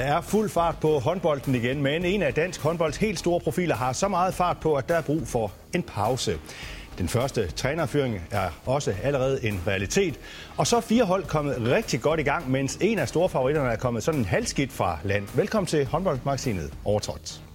Der 0.00 0.06
er 0.06 0.20
fuld 0.20 0.50
fart 0.50 0.76
på 0.80 0.98
håndbolden 0.98 1.54
igen, 1.54 1.82
men 1.82 2.04
en 2.04 2.22
af 2.22 2.34
dansk 2.34 2.60
håndbolds 2.62 2.96
helt 2.96 3.18
store 3.18 3.40
profiler 3.40 3.74
har 3.74 3.92
så 3.92 4.08
meget 4.08 4.34
fart 4.34 4.56
på, 4.60 4.74
at 4.74 4.88
der 4.88 4.94
er 4.94 5.00
brug 5.00 5.28
for 5.28 5.52
en 5.74 5.82
pause. 5.82 6.38
Den 6.98 7.08
første 7.08 7.50
trænerføring 7.50 8.20
er 8.30 8.50
også 8.66 8.94
allerede 9.02 9.44
en 9.44 9.60
realitet. 9.66 10.20
Og 10.56 10.66
så 10.66 10.76
er 10.76 10.80
fire 10.80 11.04
hold 11.04 11.24
kommet 11.24 11.56
rigtig 11.60 12.00
godt 12.00 12.20
i 12.20 12.22
gang, 12.22 12.50
mens 12.50 12.78
en 12.80 12.98
af 12.98 13.08
store 13.08 13.28
favoritterne 13.28 13.70
er 13.70 13.76
kommet 13.76 14.02
sådan 14.02 14.20
en 14.20 14.26
halvskidt 14.26 14.72
fra 14.72 14.98
land. 15.04 15.28
Velkommen 15.34 15.66
til 15.66 15.86
håndboldmagasinet 15.86 16.72
Overtrådt. 16.84 17.49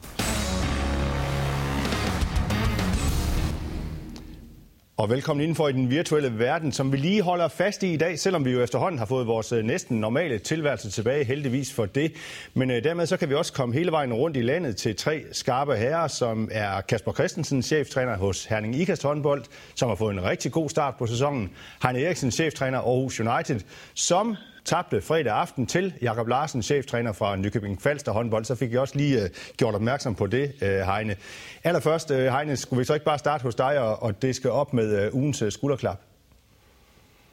Og 4.98 5.09
velkommen 5.09 5.41
indenfor 5.43 5.68
i 5.68 5.71
den 5.71 5.89
virtuelle 5.89 6.39
verden, 6.39 6.71
som 6.71 6.91
vi 6.91 6.98
lige 6.98 7.22
holder 7.22 7.48
fast 7.48 7.84
i 7.84 7.94
i 7.94 7.98
dag, 7.98 8.20
selvom 8.20 8.45
vi 8.45 8.52
jo 8.52 8.62
efterhånden 8.62 8.99
har 8.99 9.05
fået 9.05 9.27
vores 9.27 9.52
øh, 9.52 9.63
næsten 9.63 9.99
normale 9.99 10.40
tilværelse 10.40 10.90
tilbage, 10.90 11.23
heldigvis 11.23 11.73
for 11.73 11.86
det. 11.86 12.13
Men 12.53 12.72
øh, 12.72 12.84
dermed 12.84 13.05
så 13.05 13.17
kan 13.17 13.30
vi 13.30 13.34
også 13.34 13.53
komme 13.53 13.76
hele 13.76 13.91
vejen 13.91 14.13
rundt 14.13 14.38
i 14.38 14.41
landet 14.41 14.76
til 14.76 14.95
tre 14.95 15.23
skarpe 15.31 15.76
herrer, 15.76 16.08
som 16.08 16.50
er 16.52 16.81
Kasper 16.81 17.13
Christensen, 17.13 17.63
cheftræner 17.63 18.17
hos 18.17 18.45
Herning 18.45 18.76
Ikast 18.76 19.03
håndbold, 19.03 19.44
som 19.76 19.89
har 19.89 19.95
fået 19.95 20.13
en 20.13 20.23
rigtig 20.23 20.52
god 20.52 20.70
start 20.70 20.95
på 21.00 21.08
sæsonen. 21.08 21.52
Heine 21.84 22.02
Eriksen, 22.02 22.31
cheftræner 22.31 22.80
Aarhus 22.80 23.20
United, 23.20 23.59
som 23.94 24.36
tabte 24.65 25.01
fredag 25.01 25.33
aften 25.33 25.67
til 25.67 25.93
Jakob 26.01 26.27
Larsen, 26.27 26.63
cheftræner 26.63 27.13
fra 27.13 27.35
Nykøbing 27.35 27.81
Falster 27.81 28.11
håndbold. 28.11 28.45
Så 28.45 28.55
fik 28.55 28.71
jeg 28.71 28.79
også 28.79 28.97
lige 28.97 29.23
øh, 29.23 29.29
gjort 29.57 29.75
opmærksom 29.75 30.15
på 30.15 30.27
det, 30.27 30.53
øh, 30.61 30.69
Heine. 30.69 31.15
Allerførst, 31.63 32.11
øh, 32.11 32.25
Heine, 32.25 32.57
skulle 32.57 32.77
vi 32.79 32.85
så 32.85 32.93
ikke 32.93 33.05
bare 33.05 33.19
starte 33.19 33.41
hos 33.41 33.55
dig 33.55 33.79
og, 33.79 34.03
og 34.03 34.21
det 34.21 34.35
skal 34.35 34.49
op 34.49 34.73
med 34.73 35.05
øh, 35.05 35.15
ugens 35.15 35.41
øh, 35.41 35.51
skulderklap? 35.51 36.01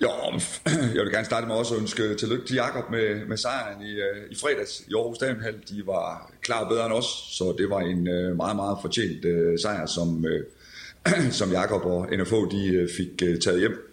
Jo, 0.02 0.08
jeg 0.94 1.04
vil 1.04 1.12
gerne 1.12 1.24
starte 1.24 1.46
med 1.46 1.54
også 1.54 1.74
at 1.74 1.80
ønske 1.80 2.14
tillykke 2.14 2.46
til 2.46 2.54
Jakob 2.56 2.90
med, 2.90 3.26
med 3.26 3.36
sejren 3.36 3.82
i, 3.82 3.92
øh, 3.92 4.30
i 4.30 4.34
fredags 4.34 4.80
i 4.88 4.94
Aarhus 4.94 5.18
Dagenhal. 5.18 5.54
De 5.68 5.82
var 5.86 6.32
klar 6.40 6.68
bedre 6.68 6.86
end 6.86 6.94
os, 6.94 7.28
så 7.30 7.54
det 7.58 7.70
var 7.70 7.80
en 7.80 8.08
øh, 8.08 8.36
meget, 8.36 8.56
meget 8.56 8.78
fortjent 8.80 9.24
uh, 9.24 9.58
sejr, 9.62 9.86
som, 9.86 10.24
uh, 10.24 11.30
som 11.38 11.52
Jakob 11.52 11.84
og 11.84 12.08
NFO 12.18 12.44
de, 12.44 12.82
uh, 12.82 12.88
fik 12.96 13.22
uh, 13.22 13.38
taget 13.38 13.60
hjem. 13.60 13.92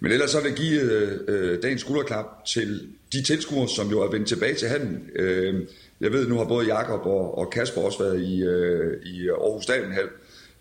Men 0.00 0.12
ellers 0.12 0.30
så 0.30 0.40
vil 0.40 0.48
jeg 0.48 0.56
give 0.56 0.80
øh, 0.80 1.18
øh, 1.28 1.62
dagens 1.62 1.80
skulderklap 1.80 2.44
til 2.46 2.88
de 3.12 3.22
tilskuere, 3.22 3.68
som 3.68 3.90
jo 3.90 4.00
er 4.00 4.10
vendt 4.10 4.28
tilbage 4.28 4.54
til 4.54 4.68
handen. 4.68 5.10
Øh, 5.16 5.66
jeg 6.00 6.12
ved, 6.12 6.28
nu 6.28 6.36
har 6.36 6.44
både 6.44 6.66
Jakob 6.66 7.06
og, 7.06 7.38
og 7.38 7.50
Kasper 7.50 7.80
også 7.80 8.02
været 8.02 8.20
i, 8.20 8.42
øh, 8.42 9.02
i 9.02 9.28
Aarhus 9.28 9.66
Dalenhal, 9.66 10.08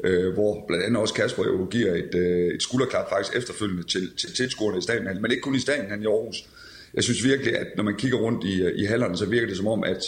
øh, 0.03 0.33
hvor 0.33 0.63
blandt 0.67 0.85
andet 0.85 1.01
også 1.01 1.13
Kasper 1.13 1.43
jo 1.43 1.67
giver 1.71 1.93
et, 1.93 2.15
øh, 2.15 2.53
et 2.53 2.63
skulderklap 2.63 3.09
faktisk 3.09 3.37
efterfølgende 3.37 3.83
til, 3.83 4.15
til 4.17 4.33
tilskuerne 4.33 4.77
i 4.77 4.81
Stadenhal, 4.81 5.21
men 5.21 5.31
ikke 5.31 5.41
kun 5.41 5.55
i 5.55 5.59
Stadenhal 5.59 6.01
i 6.01 6.05
Aarhus. 6.05 6.45
Jeg 6.93 7.03
synes 7.03 7.23
virkelig, 7.23 7.57
at 7.57 7.67
når 7.77 7.83
man 7.83 7.95
kigger 7.95 8.17
rundt 8.17 8.43
i, 8.43 8.81
i 8.81 8.85
hallerne, 8.85 9.17
så 9.17 9.25
virker 9.25 9.47
det 9.47 9.57
som 9.57 9.67
om, 9.67 9.83
at, 9.83 10.03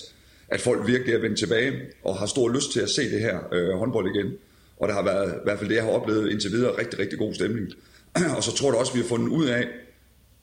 at 0.47 0.61
folk 0.61 0.87
virkelig 0.87 1.15
er 1.15 1.19
vendt 1.19 1.39
tilbage 1.39 1.73
og 2.03 2.15
har 2.17 2.25
stor 2.25 2.49
lyst 2.49 2.71
til 2.71 2.79
at 2.79 2.89
se 2.89 3.11
det 3.11 3.19
her 3.19 3.39
øh, 3.53 3.69
håndbold 3.69 4.15
igen. 4.15 4.33
Og 4.77 4.87
der 4.87 4.93
har 4.93 5.03
været, 5.03 5.31
i 5.31 5.43
hvert 5.43 5.59
fald 5.59 5.69
det, 5.69 5.75
jeg 5.75 5.83
har 5.83 5.91
oplevet 5.91 6.31
indtil 6.31 6.51
videre, 6.51 6.77
rigtig, 6.77 6.99
rigtig 6.99 7.19
god 7.19 7.33
stemning. 7.33 7.73
Og 8.37 8.43
så 8.43 8.55
tror 8.55 8.71
jeg 8.71 8.79
også, 8.79 8.91
at 8.91 8.95
vi 8.95 9.01
har 9.01 9.07
fundet 9.07 9.27
ud 9.27 9.45
af, 9.45 9.67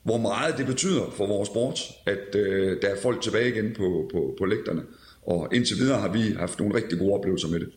hvor 0.03 0.17
meget 0.17 0.57
det 0.57 0.65
betyder 0.65 1.03
for 1.17 1.27
vores 1.27 1.49
sport, 1.49 1.79
at 2.05 2.35
øh, 2.35 2.81
der 2.81 2.87
er 2.87 3.01
folk 3.01 3.21
tilbage 3.21 3.49
igen 3.49 3.75
på, 3.77 4.09
på, 4.13 4.35
på 4.39 4.45
lægterne. 4.45 4.81
Og 5.25 5.49
indtil 5.53 5.77
videre 5.77 5.99
har 5.99 6.07
vi 6.07 6.33
haft 6.39 6.59
nogle 6.59 6.75
rigtig 6.75 6.99
gode 6.99 7.13
oplevelser 7.13 7.47
med 7.47 7.59
det. 7.59 7.69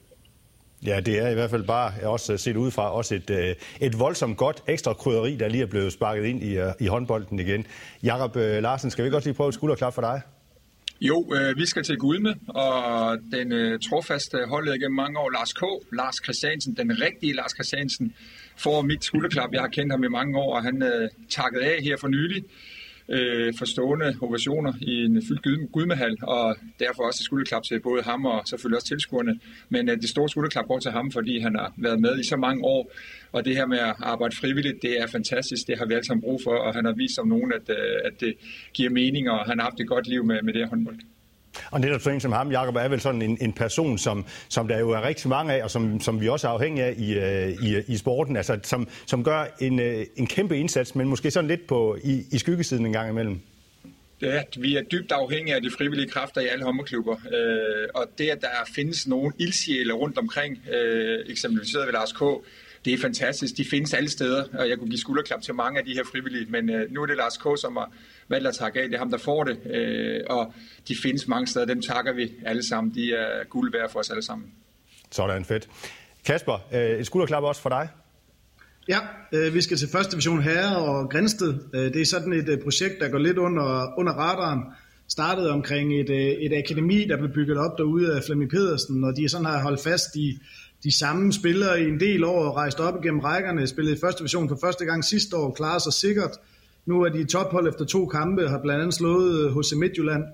Ja, 0.87 1.01
det 1.01 1.19
er 1.19 1.29
i 1.29 1.35
hvert 1.35 1.51
fald 1.51 1.65
bare 1.65 1.93
også 2.03 2.33
øh, 2.33 2.39
set 2.39 2.57
udefra 2.57 2.93
også 2.93 3.15
et, 3.15 3.31
øh, 3.31 3.55
et 3.81 3.99
voldsomt 3.99 4.37
godt 4.37 4.63
ekstra 4.67 4.93
krydderi, 4.93 5.37
der 5.37 5.49
lige 5.49 5.63
er 5.63 5.67
blevet 5.67 5.93
sparket 5.93 6.25
ind 6.25 6.43
i, 6.43 6.59
øh, 6.59 6.73
i 6.81 6.87
håndbolden 6.87 7.39
igen. 7.39 7.67
Jakob 8.03 8.37
Larsen, 8.37 8.91
skal 8.91 9.05
vi 9.05 9.11
godt 9.11 9.25
lige 9.25 9.35
prøve 9.35 9.49
et 9.49 9.55
skulderklap 9.55 9.95
for 9.95 10.03
dig? 10.03 10.21
Jo, 11.01 11.33
øh, 11.35 11.57
vi 11.57 11.67
skal 11.67 11.83
til 11.83 11.97
Gudme, 11.97 12.35
og 12.49 13.19
den 13.33 13.53
øh, 13.53 13.81
trofaste 13.91 14.39
holdet 14.49 14.77
igennem 14.77 14.97
mange 14.97 15.19
år, 15.19 15.31
Lars 15.31 15.53
K., 15.53 15.63
Lars 15.93 16.17
Christiansen, 16.25 16.77
den 16.77 17.01
rigtige 17.01 17.33
Lars 17.33 17.51
Christiansen, 17.51 18.15
får 18.57 18.83
mit 18.83 19.05
skulderklap. 19.05 19.53
Jeg 19.53 19.61
har 19.61 19.69
kendt 19.69 19.93
ham 19.93 20.05
i 20.05 20.09
mange 20.09 20.39
år, 20.39 20.57
og 20.57 20.63
han 20.63 20.83
øh, 20.83 21.09
takket 21.29 21.61
af 21.61 21.83
her 21.83 21.97
for 21.97 22.09
nylig 22.09 22.45
øh, 23.09 23.55
for 23.59 23.65
stående 23.65 24.17
ovationer 24.21 24.73
i 24.81 25.05
en 25.05 25.23
fyldt 25.29 25.73
gudmehal, 25.73 26.17
og 26.23 26.57
derfor 26.79 27.03
også 27.03 27.21
et 27.23 27.25
skulderklap 27.25 27.63
til 27.63 27.81
både 27.81 28.03
ham 28.03 28.25
og 28.25 28.43
selvfølgelig 28.49 28.77
også 28.77 28.89
tilskuerne. 28.89 29.41
Men 29.69 29.89
øh, 29.89 29.97
det 29.97 30.09
store 30.09 30.29
skulderklap 30.29 30.67
går 30.67 30.79
til 30.79 30.91
ham, 30.91 31.11
fordi 31.11 31.39
han 31.39 31.57
har 31.57 31.73
været 31.77 32.01
med 32.01 32.19
i 32.19 32.25
så 32.25 32.37
mange 32.37 32.65
år, 32.65 32.93
og 33.33 33.45
det 33.45 33.57
her 33.57 33.67
med 33.67 33.79
at 33.79 33.95
arbejde 33.99 34.37
frivilligt, 34.37 34.83
det 34.83 35.01
er 35.01 35.07
fantastisk. 35.07 35.67
Det 35.67 35.79
har 35.79 35.87
vi 35.87 35.95
alle 35.95 36.07
sammen 36.07 36.23
brug 36.23 36.41
for, 36.45 36.55
og 36.55 36.75
han 36.75 36.85
har 36.85 36.93
vist 36.93 37.15
som 37.15 37.29
nogen, 37.29 37.53
at, 37.53 37.71
øh, 37.71 37.97
at 38.05 38.21
det 38.21 38.35
giver 38.75 38.91
mening, 38.91 39.31
og 39.31 39.39
han 39.47 39.59
har 39.59 39.65
haft 39.65 39.81
et 39.81 39.89
godt 39.89 40.07
liv 40.07 40.25
med, 40.25 40.43
med 40.43 40.53
det 40.53 40.63
her 40.63 40.69
håndbold. 40.69 40.97
Og 41.71 41.81
netop 41.81 42.01
sådan 42.01 42.15
en 42.15 42.21
som 42.21 42.33
ham, 42.33 42.53
Jacob, 42.53 42.77
er 42.77 42.89
vel 42.89 43.01
sådan 43.01 43.23
en, 43.23 43.39
en 43.41 43.53
person, 43.53 43.99
som, 43.99 44.25
som 44.49 44.69
der 44.69 44.79
jo 44.79 44.91
er 44.91 45.03
rigtig 45.03 45.29
mange 45.29 45.53
af, 45.53 45.63
og 45.65 45.71
som, 45.71 46.01
som 46.01 46.21
vi 46.21 46.29
også 46.29 46.49
er 46.49 46.53
afhængige 46.53 46.85
af 46.85 46.95
i, 46.99 47.15
øh, 47.15 47.49
i, 47.49 47.83
i 47.89 47.97
sporten, 47.97 48.37
altså 48.37 48.59
som, 48.63 48.89
som 49.07 49.25
gør 49.25 49.45
en, 49.61 49.81
øh, 49.81 50.07
en 50.17 50.27
kæmpe 50.27 50.59
indsats, 50.59 50.95
men 50.95 51.09
måske 51.09 51.31
sådan 51.31 51.49
lidt 51.49 51.67
på, 51.67 51.97
i, 52.05 52.23
i 52.33 52.39
skyggesiden 52.39 52.87
en 52.87 52.93
gang 52.93 53.11
imellem. 53.11 53.41
Ja, 54.23 54.43
vi 54.59 54.77
er 54.77 54.83
dybt 54.83 55.13
afhængige 55.13 55.55
af 55.55 55.63
de 55.63 55.71
frivillige 55.79 56.09
kræfter 56.09 56.41
i 56.41 56.47
alle 56.47 56.65
håndboldklubber. 56.65 57.17
Øh, 57.17 57.89
og 57.95 58.07
det, 58.19 58.29
at 58.29 58.41
der 58.41 58.49
findes 58.75 59.07
nogle 59.07 59.33
ildsjæle 59.39 59.93
rundt 59.93 60.19
omkring, 60.19 60.59
øh, 60.75 61.19
eksempelvis 61.29 61.75
ved 61.75 61.93
Lars 61.93 62.13
K., 62.13 62.23
det 62.85 62.93
er 62.93 62.99
fantastisk. 62.99 63.57
De 63.57 63.65
findes 63.65 63.95
alle 63.95 64.11
steder, 64.11 64.45
og 64.59 64.69
jeg 64.69 64.79
kunne 64.79 64.91
give 64.91 64.99
skulderklap 64.99 65.43
til 65.43 65.55
mange 65.55 65.79
af 65.79 65.85
de 65.85 65.95
her 65.95 66.05
frivillige, 66.13 66.47
men 66.51 66.71
øh, 66.71 66.91
nu 66.91 67.03
er 67.03 67.07
det 67.07 67.17
Lars 67.17 67.37
K., 67.37 67.61
som 67.61 67.77
har 67.77 67.93
valgt 68.29 68.49
at 68.49 68.55
takke 68.55 68.81
af. 68.81 68.89
Det 68.89 68.95
er 68.95 68.99
ham, 68.99 69.11
der 69.11 69.19
får 69.19 69.45
det, 69.45 69.59
øh, 69.75 70.21
og 70.31 70.55
de 70.89 70.97
findes 71.03 71.29
mange 71.29 71.47
steder. 71.47 71.67
Dem 71.67 71.83
takker 71.83 72.13
vi 72.13 72.33
alle 72.47 72.69
sammen. 72.69 72.95
De 72.95 73.15
er 73.15 73.45
guld 73.45 73.73
værd 73.73 73.91
for 73.91 73.99
os 73.99 74.11
alle 74.11 74.23
sammen. 74.23 74.53
Sådan 75.11 75.45
fedt. 75.45 75.69
Kasper, 76.25 76.67
øh, 76.75 77.01
et 77.01 77.07
skulderklap 77.07 77.43
også 77.43 77.63
for 77.63 77.69
dig. 77.69 77.89
Ja, 78.89 78.99
øh, 79.33 79.55
vi 79.55 79.61
skal 79.61 79.77
til 79.77 79.89
første 79.89 80.13
division 80.13 80.43
herre 80.43 80.77
og 80.77 81.11
Grænsted. 81.11 81.55
Øh, 81.75 81.95
det 81.95 82.01
er 82.01 82.07
sådan 82.07 82.33
et 82.33 82.49
øh, 82.49 82.59
projekt, 82.63 83.01
der 83.01 83.09
går 83.09 83.19
lidt 83.19 83.39
under, 83.39 83.99
under 83.99 84.13
radaren. 84.13 84.61
Startede 85.09 85.51
omkring 85.51 86.01
et, 86.01 86.11
øh, 86.11 86.17
et 86.17 86.53
akademi, 86.59 87.05
der 87.05 87.17
blev 87.17 87.31
bygget 87.35 87.59
op 87.59 87.79
derude 87.79 88.17
af 88.17 88.23
Flemming 88.27 88.51
Pedersen, 88.51 89.05
og 89.05 89.17
de 89.17 89.29
sådan 89.29 89.47
har 89.47 89.63
holdt 89.63 89.81
fast 89.81 90.17
i 90.17 90.39
de 90.85 90.99
samme 90.99 91.33
spillere 91.33 91.83
i 91.83 91.89
en 91.89 92.01
del 92.01 92.25
år 92.25 92.57
rejst 92.57 92.81
op 92.81 93.05
igennem 93.05 93.21
rækkerne, 93.21 93.67
spillede 93.67 93.97
i 93.97 94.01
første 94.01 94.19
division 94.19 94.49
for 94.49 94.59
første 94.61 94.85
gang 94.85 95.05
sidste 95.05 95.37
år, 95.37 95.51
klarer 95.51 95.79
sig 95.79 95.93
sikkert. 95.93 96.31
Nu 96.87 97.03
er 97.03 97.09
de 97.09 97.25
tophold 97.25 97.69
efter 97.69 97.85
to 97.85 98.07
kampe, 98.07 98.49
har 98.49 98.59
blandt 98.63 98.83
andet 98.83 98.95
slået 98.95 99.45
øh, 99.45 99.59
HC 99.59 99.73
Midtjylland. 99.77 100.25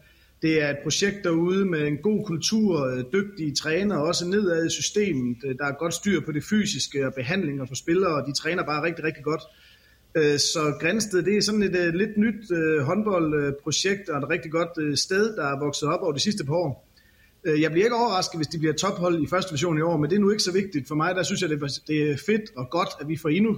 Det 0.42 0.62
er 0.62 0.70
et 0.70 0.78
projekt 0.82 1.24
derude 1.24 1.64
med 1.64 1.86
en 1.86 1.96
god 1.96 2.26
kultur, 2.26 2.86
øh, 2.86 3.04
dygtige 3.12 3.54
træner, 3.54 3.96
også 3.96 4.28
nedad 4.28 4.66
i 4.66 4.70
systemet. 4.70 5.36
Øh, 5.44 5.58
der 5.58 5.64
er 5.64 5.72
godt 5.78 5.94
styr 5.94 6.20
på 6.20 6.32
det 6.32 6.44
fysiske 6.44 7.06
og 7.06 7.14
behandlinger 7.14 7.66
for 7.66 7.74
spillere, 7.74 8.14
og 8.14 8.26
de 8.26 8.32
træner 8.32 8.64
bare 8.64 8.82
rigtig, 8.82 9.04
rigtig 9.04 9.24
godt. 9.24 9.42
Så 10.40 10.74
Grænsted, 10.80 11.22
det 11.22 11.36
er 11.36 11.42
sådan 11.42 11.62
et 11.62 11.94
lidt 11.94 12.16
nyt 12.16 12.44
håndboldprojekt 12.82 14.08
og 14.08 14.18
et 14.18 14.30
rigtig 14.30 14.50
godt 14.50 14.98
sted, 14.98 15.36
der 15.36 15.44
er 15.44 15.58
vokset 15.58 15.88
op 15.88 16.00
over 16.02 16.12
de 16.12 16.20
sidste 16.20 16.44
par 16.44 16.54
år. 16.54 16.85
Øh, 17.46 17.60
jeg 17.60 17.70
bliver 17.70 17.86
ikke 17.86 17.96
overrasket, 17.96 18.38
hvis 18.38 18.46
de 18.46 18.58
bliver 18.58 18.74
tophold 18.74 19.22
i 19.22 19.26
første 19.26 19.50
division 19.50 19.78
i 19.78 19.80
år, 19.80 19.96
men 19.96 20.10
det 20.10 20.16
er 20.16 20.20
nu 20.20 20.30
ikke 20.30 20.42
så 20.42 20.52
vigtigt. 20.52 20.88
For 20.88 20.94
mig, 20.94 21.14
der 21.14 21.22
synes 21.22 21.42
jeg, 21.42 21.50
det 21.50 22.10
er 22.10 22.16
fedt 22.26 22.50
og 22.56 22.70
godt, 22.70 22.88
at 23.00 23.08
vi 23.08 23.16
får 23.16 23.28
endnu, 23.28 23.56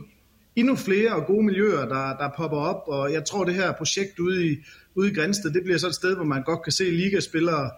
endnu 0.56 0.76
flere 0.76 1.14
og 1.14 1.26
gode 1.26 1.44
miljøer, 1.46 1.84
der, 1.88 2.16
der 2.16 2.30
popper 2.36 2.58
op. 2.58 2.82
Og 2.86 3.12
jeg 3.12 3.24
tror, 3.24 3.44
det 3.44 3.54
her 3.54 3.72
projekt 3.72 4.18
ude 4.18 4.46
i, 4.46 4.56
ude 4.94 5.10
i 5.10 5.14
Grænsted, 5.14 5.50
det 5.50 5.62
bliver 5.64 5.78
så 5.78 5.86
et 5.86 5.94
sted, 5.94 6.14
hvor 6.16 6.24
man 6.24 6.42
godt 6.42 6.62
kan 6.62 6.72
se 6.72 6.84
ligaspillere 6.84 7.70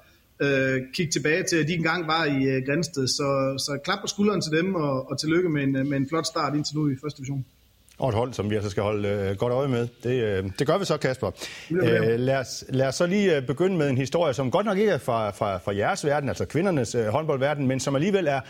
øh, 0.43 0.81
kigge 0.94 1.12
tilbage 1.12 1.43
til, 1.43 1.56
at 1.56 1.69
de 1.69 1.72
engang 1.72 2.06
var 2.06 2.25
i 2.25 2.44
øh, 2.44 2.62
Grænsted. 2.66 3.06
Så, 3.06 3.54
så 3.66 3.78
klap 3.84 3.99
på 4.00 4.06
skulderen 4.06 4.41
til 4.41 4.53
dem, 4.53 4.75
og, 4.75 5.10
og 5.10 5.20
tillykke 5.20 5.49
med 5.49 5.62
en, 5.62 5.76
øh, 5.76 5.87
med 5.87 5.97
en 5.97 6.09
flot 6.09 6.26
start 6.26 6.54
indtil 6.54 6.76
nu 6.76 6.91
i 6.91 6.97
første 7.03 7.19
division 7.19 7.44
og 8.00 8.09
et 8.09 8.15
hold, 8.15 8.33
som 8.33 8.50
vi 8.50 8.55
altså 8.55 8.70
skal 8.70 8.82
holde 8.82 9.08
øh, 9.08 9.37
godt 9.37 9.52
øje 9.52 9.69
med. 9.69 9.88
Det, 10.02 10.23
øh, 10.23 10.44
det 10.58 10.67
gør 10.67 10.79
vi 10.79 10.85
så, 10.85 10.97
Kasper. 10.97 11.31
Øh, 11.70 12.20
lad, 12.20 12.37
os, 12.37 12.64
lad 12.69 12.88
os 12.88 12.94
så 12.94 13.06
lige 13.06 13.37
øh, 13.37 13.47
begynde 13.47 13.76
med 13.76 13.91
en 13.91 13.99
historie, 13.99 14.35
som 14.35 14.50
godt 14.50 14.67
nok 14.67 14.79
ikke 14.79 14.93
er 14.93 14.99
fra, 14.99 15.31
fra, 15.31 15.58
fra 15.58 15.76
jeres 15.76 16.05
verden, 16.05 16.29
altså 16.29 16.44
kvindernes 16.44 16.94
øh, 16.94 17.06
håndboldverden, 17.06 17.67
men 17.67 17.81
som 17.81 17.94
alligevel 17.94 18.26
er 18.26 18.41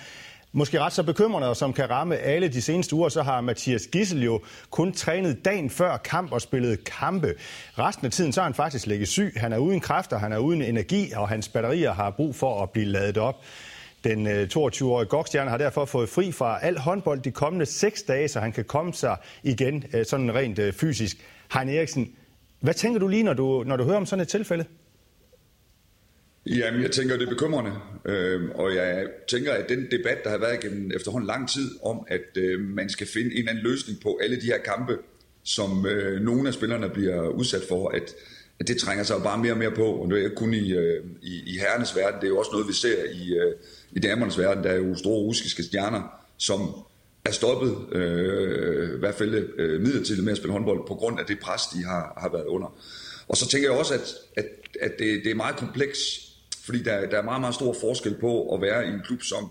måske 0.53 0.81
ret 0.81 0.93
så 0.93 1.03
bekymrende, 1.03 1.49
og 1.49 1.57
som 1.57 1.73
kan 1.73 1.91
ramme 1.91 2.17
alle 2.17 2.49
de 2.49 2.63
seneste 2.63 2.95
uger, 2.97 3.09
så 3.09 3.23
har 3.23 3.41
Mathias 3.41 3.87
Gissel 3.93 4.25
jo 4.25 4.41
kun 4.71 4.93
trænet 4.93 5.45
dagen 5.45 5.71
før 5.71 5.97
kamp 5.97 6.33
og 6.33 6.41
spillet 6.41 6.85
kampe. 6.85 7.35
Resten 7.79 8.07
af 8.07 8.13
tiden 8.13 8.33
så 8.33 8.41
er 8.41 8.45
han 8.45 8.55
faktisk 8.55 8.87
ligget 8.87 9.09
syg. 9.09 9.33
Han 9.37 9.53
er 9.53 9.59
uden 9.59 9.81
kræfter, 9.81 10.19
han 10.19 10.33
er 10.33 10.39
uden 10.39 10.63
energi, 10.63 11.13
og 11.17 11.29
hans 11.29 11.49
batterier 11.49 11.93
har 11.93 12.11
brug 12.11 12.35
for 12.35 12.63
at 12.63 12.71
blive 12.71 12.87
ladet 12.87 13.19
op. 13.19 13.37
Den 14.05 14.27
øh, 14.27 14.49
22-årige 14.57 15.09
Gokstjerne 15.09 15.51
har 15.51 15.59
derfor 15.59 15.85
fået 15.85 16.09
fri 16.09 16.33
fra 16.33 16.59
al 16.63 16.79
håndbold 16.79 17.21
de 17.21 17.31
kommende 17.31 17.67
seks 17.67 18.03
dage, 18.03 18.29
så 18.29 18.41
han 18.41 18.53
kan 18.53 18.65
komme 18.65 18.95
sig 18.95 19.17
igen 19.43 19.85
øh, 19.95 20.07
sådan 20.07 20.35
rent 20.35 20.59
øh, 20.59 20.73
fysisk. 20.73 21.17
Hein 21.55 21.69
Eriksen, 21.69 22.13
hvad 22.61 22.75
tænker 22.75 23.01
du 23.01 23.09
lige, 23.09 23.23
når 23.23 23.35
du, 23.35 23.65
når 23.67 23.77
du 23.77 23.85
hører 23.85 23.97
om 23.97 24.07
sådan 24.07 24.23
et 24.23 24.29
tilfælde? 24.29 24.65
Jamen, 26.47 26.83
jeg 26.83 26.91
tænker, 26.91 27.17
det 27.17 27.27
er 27.27 27.31
bekymrende, 27.31 27.73
øh, 28.05 28.51
og 28.55 28.75
jeg 28.75 29.07
tænker, 29.29 29.53
at 29.53 29.69
den 29.69 29.87
debat, 29.91 30.19
der 30.25 30.31
har 30.31 30.39
været 30.39 30.61
gennem 30.61 30.91
efterhånden 30.95 31.27
lang 31.27 31.49
tid, 31.49 31.71
om 31.83 32.07
at 32.09 32.37
øh, 32.37 32.61
man 32.61 32.89
skal 32.89 33.07
finde 33.07 33.31
en 33.33 33.39
eller 33.39 33.51
anden 33.51 33.65
løsning 33.65 34.01
på 34.03 34.19
alle 34.23 34.37
de 34.37 34.47
her 34.47 34.59
kampe, 34.59 34.99
som 35.43 35.87
øh, 35.87 36.21
nogle 36.21 36.49
af 36.49 36.55
spillerne 36.55 36.91
bliver 36.91 37.29
udsat 37.29 37.63
for, 37.69 37.89
at 37.89 38.15
det 38.69 38.77
trænger 38.77 39.05
sig 39.05 39.15
jo 39.15 39.21
bare 39.21 39.39
mere 39.39 39.53
og 39.53 39.59
mere 39.59 39.71
på, 39.71 39.85
og 39.85 40.09
nu 40.09 40.15
er 40.15 40.19
ikke 40.19 40.37
kun 40.37 40.55
i, 40.55 40.73
øh, 40.73 41.05
i, 41.23 41.43
i 41.47 41.59
herrenes 41.59 41.97
verden, 41.97 42.21
det 42.21 42.27
er 42.27 42.31
jo 42.31 42.39
også 42.39 42.51
noget, 42.53 42.69
vi 42.69 42.73
ser 42.73 43.05
i, 43.13 43.35
øh, 43.35 43.53
i 43.93 44.01
damernes 44.01 44.39
verden. 44.39 44.65
Der 44.65 44.71
er 44.71 44.77
jo 44.77 44.95
store 44.95 45.19
russiske 45.19 45.63
stjerner, 45.63 46.03
som 46.37 46.75
er 47.25 47.31
stoppet, 47.31 47.77
øh, 47.93 48.95
i 48.95 48.99
hvert 48.99 49.15
fald 49.15 49.35
øh, 49.59 49.81
midlertidigt 49.81 50.25
med 50.25 50.33
at 50.33 50.37
spille 50.37 50.53
håndbold, 50.53 50.87
på 50.89 50.95
grund 50.95 51.21
af 51.21 51.27
det 51.27 51.39
pres, 51.39 51.63
de 51.75 51.85
har, 51.85 52.15
har 52.17 52.29
været 52.33 52.47
under. 52.47 52.75
Og 53.29 53.37
så 53.37 53.49
tænker 53.49 53.71
jeg 53.71 53.79
også, 53.79 53.95
at, 53.95 54.15
at, 54.37 54.47
at 54.81 54.93
det, 54.99 55.21
det 55.25 55.31
er 55.31 55.35
meget 55.35 55.57
kompleks, 55.57 55.99
fordi 56.65 56.83
der, 56.83 57.07
der 57.07 57.19
er 57.19 57.23
meget, 57.23 57.41
meget 57.41 57.55
stor 57.55 57.77
forskel 57.81 58.15
på 58.21 58.55
at 58.55 58.61
være 58.61 58.87
i 58.87 58.89
en 58.89 59.01
klub 59.05 59.23
som 59.23 59.51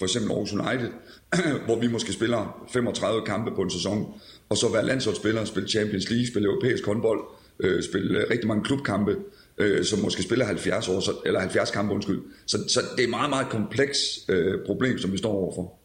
for 0.00 0.04
eksempel 0.04 0.30
Aarhus 0.30 0.52
United, 0.52 0.90
hvor 1.66 1.80
vi 1.80 1.86
måske 1.86 2.12
spiller 2.12 2.66
35 2.72 3.26
kampe 3.26 3.50
på 3.54 3.62
en 3.62 3.70
sæson, 3.70 4.20
og 4.48 4.56
så 4.56 4.68
være 4.68 4.86
landsholdsspiller, 4.86 5.44
spille 5.44 5.68
Champions 5.68 6.10
League, 6.10 6.26
spille 6.26 6.48
europæisk 6.48 6.86
håndbold, 6.86 7.20
øh, 7.60 7.82
spille 7.82 8.30
rigtig 8.30 8.48
mange 8.48 8.64
klubkampe, 8.64 9.16
øh, 9.60 9.84
som 9.84 9.98
måske 9.98 10.22
spiller 10.22 10.46
70 10.46 10.88
år, 10.88 11.00
så, 11.00 11.12
eller 11.26 11.40
70 11.40 11.70
kampe, 11.70 11.94
undskyld. 11.94 12.22
Så, 12.46 12.58
så 12.68 12.80
det 12.96 13.04
er 13.04 13.08
meget, 13.08 13.30
meget 13.30 13.48
kompleks 13.48 13.98
øh, 14.28 14.58
problem, 14.66 14.98
som 14.98 15.12
vi 15.12 15.18
står 15.18 15.32
overfor. 15.32 15.80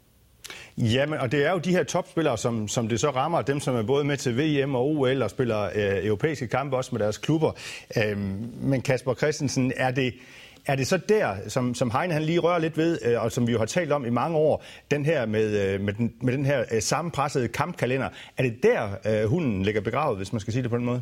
Jamen, 0.77 1.19
og 1.19 1.31
det 1.31 1.45
er 1.45 1.51
jo 1.51 1.57
de 1.57 1.72
her 1.72 1.83
topspillere, 1.83 2.38
som, 2.38 2.68
som 2.68 2.88
det 2.88 3.00
så 3.00 3.10
rammer, 3.10 3.42
dem 3.42 3.60
som 3.60 3.75
er 3.75 3.83
både 3.83 4.04
med 4.04 4.18
til 4.18 4.38
VM 4.38 4.75
og 4.75 4.88
OL 4.88 5.22
og 5.22 5.30
spiller 5.30 5.63
øh, 5.63 6.06
europæiske 6.06 6.48
kampe 6.48 6.77
også 6.77 6.89
med 6.94 7.00
deres 7.00 7.18
klubber. 7.18 7.51
Øhm, 7.98 8.54
men 8.62 8.81
Kasper 8.81 9.13
Christensen, 9.13 9.74
er 9.75 9.92
det, 9.92 10.13
er 10.66 10.75
det 10.75 10.88
så 10.88 10.98
der, 11.10 11.36
som, 11.48 11.75
som 11.75 11.92
Heine 11.92 12.13
han 12.13 12.24
lige 12.24 12.39
rører 12.39 12.60
lidt 12.60 12.77
ved, 12.77 13.00
øh, 13.06 13.24
og 13.24 13.31
som 13.31 13.48
vi 13.48 13.51
jo 13.51 13.57
har 13.57 13.66
talt 13.66 13.92
om 13.92 14.06
i 14.06 14.10
mange 14.10 14.38
år, 14.38 14.63
den 14.92 15.06
her 15.06 15.25
med, 15.25 15.74
øh, 15.74 15.81
med, 15.81 15.94
den, 15.94 16.13
med 16.22 16.33
den 16.33 16.45
her 16.45 16.63
øh, 16.72 16.81
sammenpressede 16.81 17.48
kampkalender, 17.48 18.10
er 18.38 18.44
det 18.44 18.56
der, 18.63 18.89
øh, 19.06 19.30
hunden 19.30 19.63
ligger 19.63 19.81
begravet, 19.81 20.18
hvis 20.18 20.33
man 20.33 20.39
skal 20.39 20.54
sige 20.54 20.63
det 20.63 20.72
på 20.72 20.77
den 20.77 20.86
måde? 20.86 21.01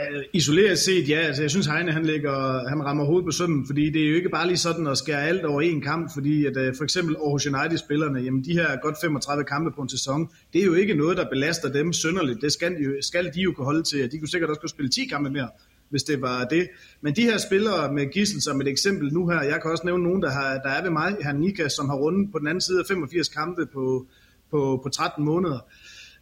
Øh, 0.00 0.22
isoleret 0.32 0.78
set, 0.78 1.08
ja. 1.08 1.18
Altså, 1.18 1.42
jeg 1.42 1.50
synes, 1.50 1.66
Heine 1.66 1.92
han, 1.92 2.06
ligger, 2.06 2.68
han 2.68 2.84
rammer 2.84 3.04
hovedet 3.04 3.24
på 3.24 3.30
sømmen, 3.30 3.66
fordi 3.66 3.90
det 3.90 4.02
er 4.02 4.08
jo 4.08 4.14
ikke 4.14 4.28
bare 4.28 4.46
lige 4.46 4.56
sådan 4.56 4.86
at 4.86 4.98
skære 4.98 5.22
alt 5.22 5.44
over 5.44 5.60
en 5.60 5.80
kamp, 5.80 6.10
fordi 6.14 6.46
at, 6.46 6.56
øh, 6.56 6.74
for 6.76 6.84
eksempel 6.84 7.16
Aarhus 7.16 7.46
United-spillerne, 7.46 8.20
jamen 8.20 8.44
de 8.44 8.52
her 8.52 8.80
godt 8.82 8.96
35 9.00 9.44
kampe 9.44 9.70
på 9.70 9.82
en 9.82 9.88
sæson, 9.88 10.28
det 10.52 10.60
er 10.60 10.64
jo 10.64 10.74
ikke 10.74 10.94
noget, 10.94 11.16
der 11.16 11.28
belaster 11.28 11.72
dem 11.72 11.92
synderligt. 11.92 12.42
Det 12.42 12.52
skal, 12.52 12.72
jo, 12.72 12.90
skal 13.00 13.24
de 13.34 13.40
jo 13.40 13.52
kunne 13.52 13.64
holde 13.64 13.82
til. 13.82 14.12
De 14.12 14.18
kunne 14.18 14.28
sikkert 14.28 14.50
også 14.50 14.60
kunne 14.60 14.70
spille 14.70 14.88
10 14.90 15.04
kampe 15.04 15.30
mere, 15.30 15.48
hvis 15.90 16.02
det 16.02 16.22
var 16.22 16.44
det. 16.44 16.68
Men 17.00 17.16
de 17.16 17.22
her 17.22 17.38
spillere 17.38 17.92
med 17.92 18.12
Gissel 18.12 18.42
som 18.42 18.60
et 18.60 18.68
eksempel 18.68 19.12
nu 19.12 19.28
her, 19.28 19.42
jeg 19.42 19.58
kan 19.62 19.70
også 19.70 19.82
nævne 19.86 20.04
nogen, 20.04 20.22
der, 20.22 20.30
har, 20.30 20.58
der 20.58 20.70
er 20.70 20.82
ved 20.82 20.90
mig, 20.90 21.16
her 21.22 21.32
Nika, 21.32 21.68
som 21.68 21.88
har 21.88 21.96
rundet 21.96 22.32
på 22.32 22.38
den 22.38 22.46
anden 22.46 22.60
side 22.60 22.80
af 22.80 22.86
85 22.88 23.28
kampe 23.28 23.66
på, 23.66 24.06
på, 24.50 24.80
på 24.82 24.88
13 24.88 25.24
måneder 25.24 25.58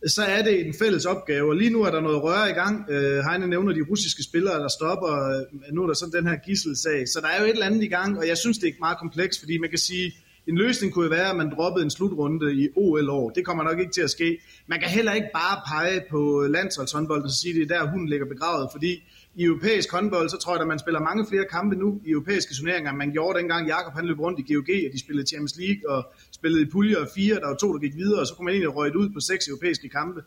så 0.06 0.23
er 0.23 0.43
det 0.43 0.67
en 0.67 0.75
fælles 0.79 1.05
opgave. 1.05 1.49
Og 1.49 1.56
lige 1.56 1.71
nu 1.71 1.83
er 1.83 1.91
der 1.91 2.01
noget 2.01 2.23
røre 2.23 2.51
i 2.51 2.53
gang. 2.53 2.91
Øh, 2.91 3.25
Heine 3.25 3.47
nævner 3.47 3.73
de 3.73 3.83
russiske 3.91 4.23
spillere, 4.23 4.59
der 4.59 4.69
stopper. 4.69 5.12
Øh, 5.31 5.75
nu 5.75 5.83
er 5.83 5.87
der 5.87 5.95
sådan 5.95 6.12
den 6.12 6.27
her 6.27 6.37
gisselsag. 6.47 7.09
Så 7.09 7.21
der 7.21 7.29
er 7.29 7.41
jo 7.41 7.45
et 7.45 7.51
eller 7.51 7.67
andet 7.67 7.83
i 7.83 7.87
gang, 7.87 8.19
og 8.19 8.29
jeg 8.29 8.39
synes, 8.39 8.59
det 8.59 8.69
er 8.69 8.73
meget 8.81 8.99
komplekst, 8.99 9.41
fordi 9.41 9.59
man 9.59 9.71
kan 9.71 9.79
sige, 9.79 10.12
en 10.47 10.59
løsning 10.59 10.93
kunne 10.93 11.11
være, 11.11 11.31
at 11.31 11.37
man 11.37 11.53
droppede 11.56 11.85
en 11.85 11.91
slutrunde 11.91 12.55
i 12.55 12.69
OL-år. 12.77 13.31
Det 13.31 13.45
kommer 13.45 13.65
nok 13.65 13.81
ikke 13.81 13.93
til 13.93 14.01
at 14.01 14.11
ske. 14.11 14.39
Man 14.67 14.81
kan 14.81 14.89
heller 14.89 15.12
ikke 15.12 15.29
bare 15.35 15.61
pege 15.69 16.03
på 16.11 16.47
landsholdshåndbold 16.51 17.23
og 17.23 17.31
sige, 17.31 17.51
at 17.51 17.69
det 17.69 17.75
er 17.77 17.83
der, 17.83 17.91
hun 17.91 18.09
ligger 18.09 18.27
begravet, 18.27 18.69
fordi 18.73 19.03
i 19.36 19.44
europæisk 19.44 19.92
håndbold, 19.92 20.28
så 20.28 20.36
tror 20.36 20.54
jeg, 20.54 20.60
at 20.60 20.66
man 20.66 20.78
spiller 20.78 21.00
mange 21.00 21.26
flere 21.26 21.44
kampe 21.50 21.76
nu 21.76 22.00
i 22.04 22.10
europæiske 22.10 22.54
turneringer, 22.54 22.92
man 22.92 23.12
gjorde 23.12 23.38
dengang. 23.38 23.66
Jakob 23.69 23.92
han 23.94 24.04
løb 24.04 24.20
rundt 24.20 24.38
i 24.38 24.54
GOG, 24.54 24.69
og 24.86 24.92
de 24.92 25.00
spillede 25.00 25.26
Champions 25.26 25.56
League, 25.58 25.90
og 25.90 26.12
spillede 26.32 26.62
i 26.62 26.66
puljer 26.72 26.98
og 26.98 27.08
fire, 27.14 27.34
der 27.34 27.46
var 27.46 27.54
to, 27.54 27.72
der 27.72 27.78
gik 27.78 27.96
videre, 27.96 28.20
og 28.20 28.26
så 28.26 28.34
kunne 28.34 28.44
man 28.44 28.54
egentlig 28.54 28.76
røget 28.76 28.94
ud 28.94 29.10
på 29.10 29.20
seks 29.20 29.48
europæiske 29.48 29.88
kampe. 29.88 30.20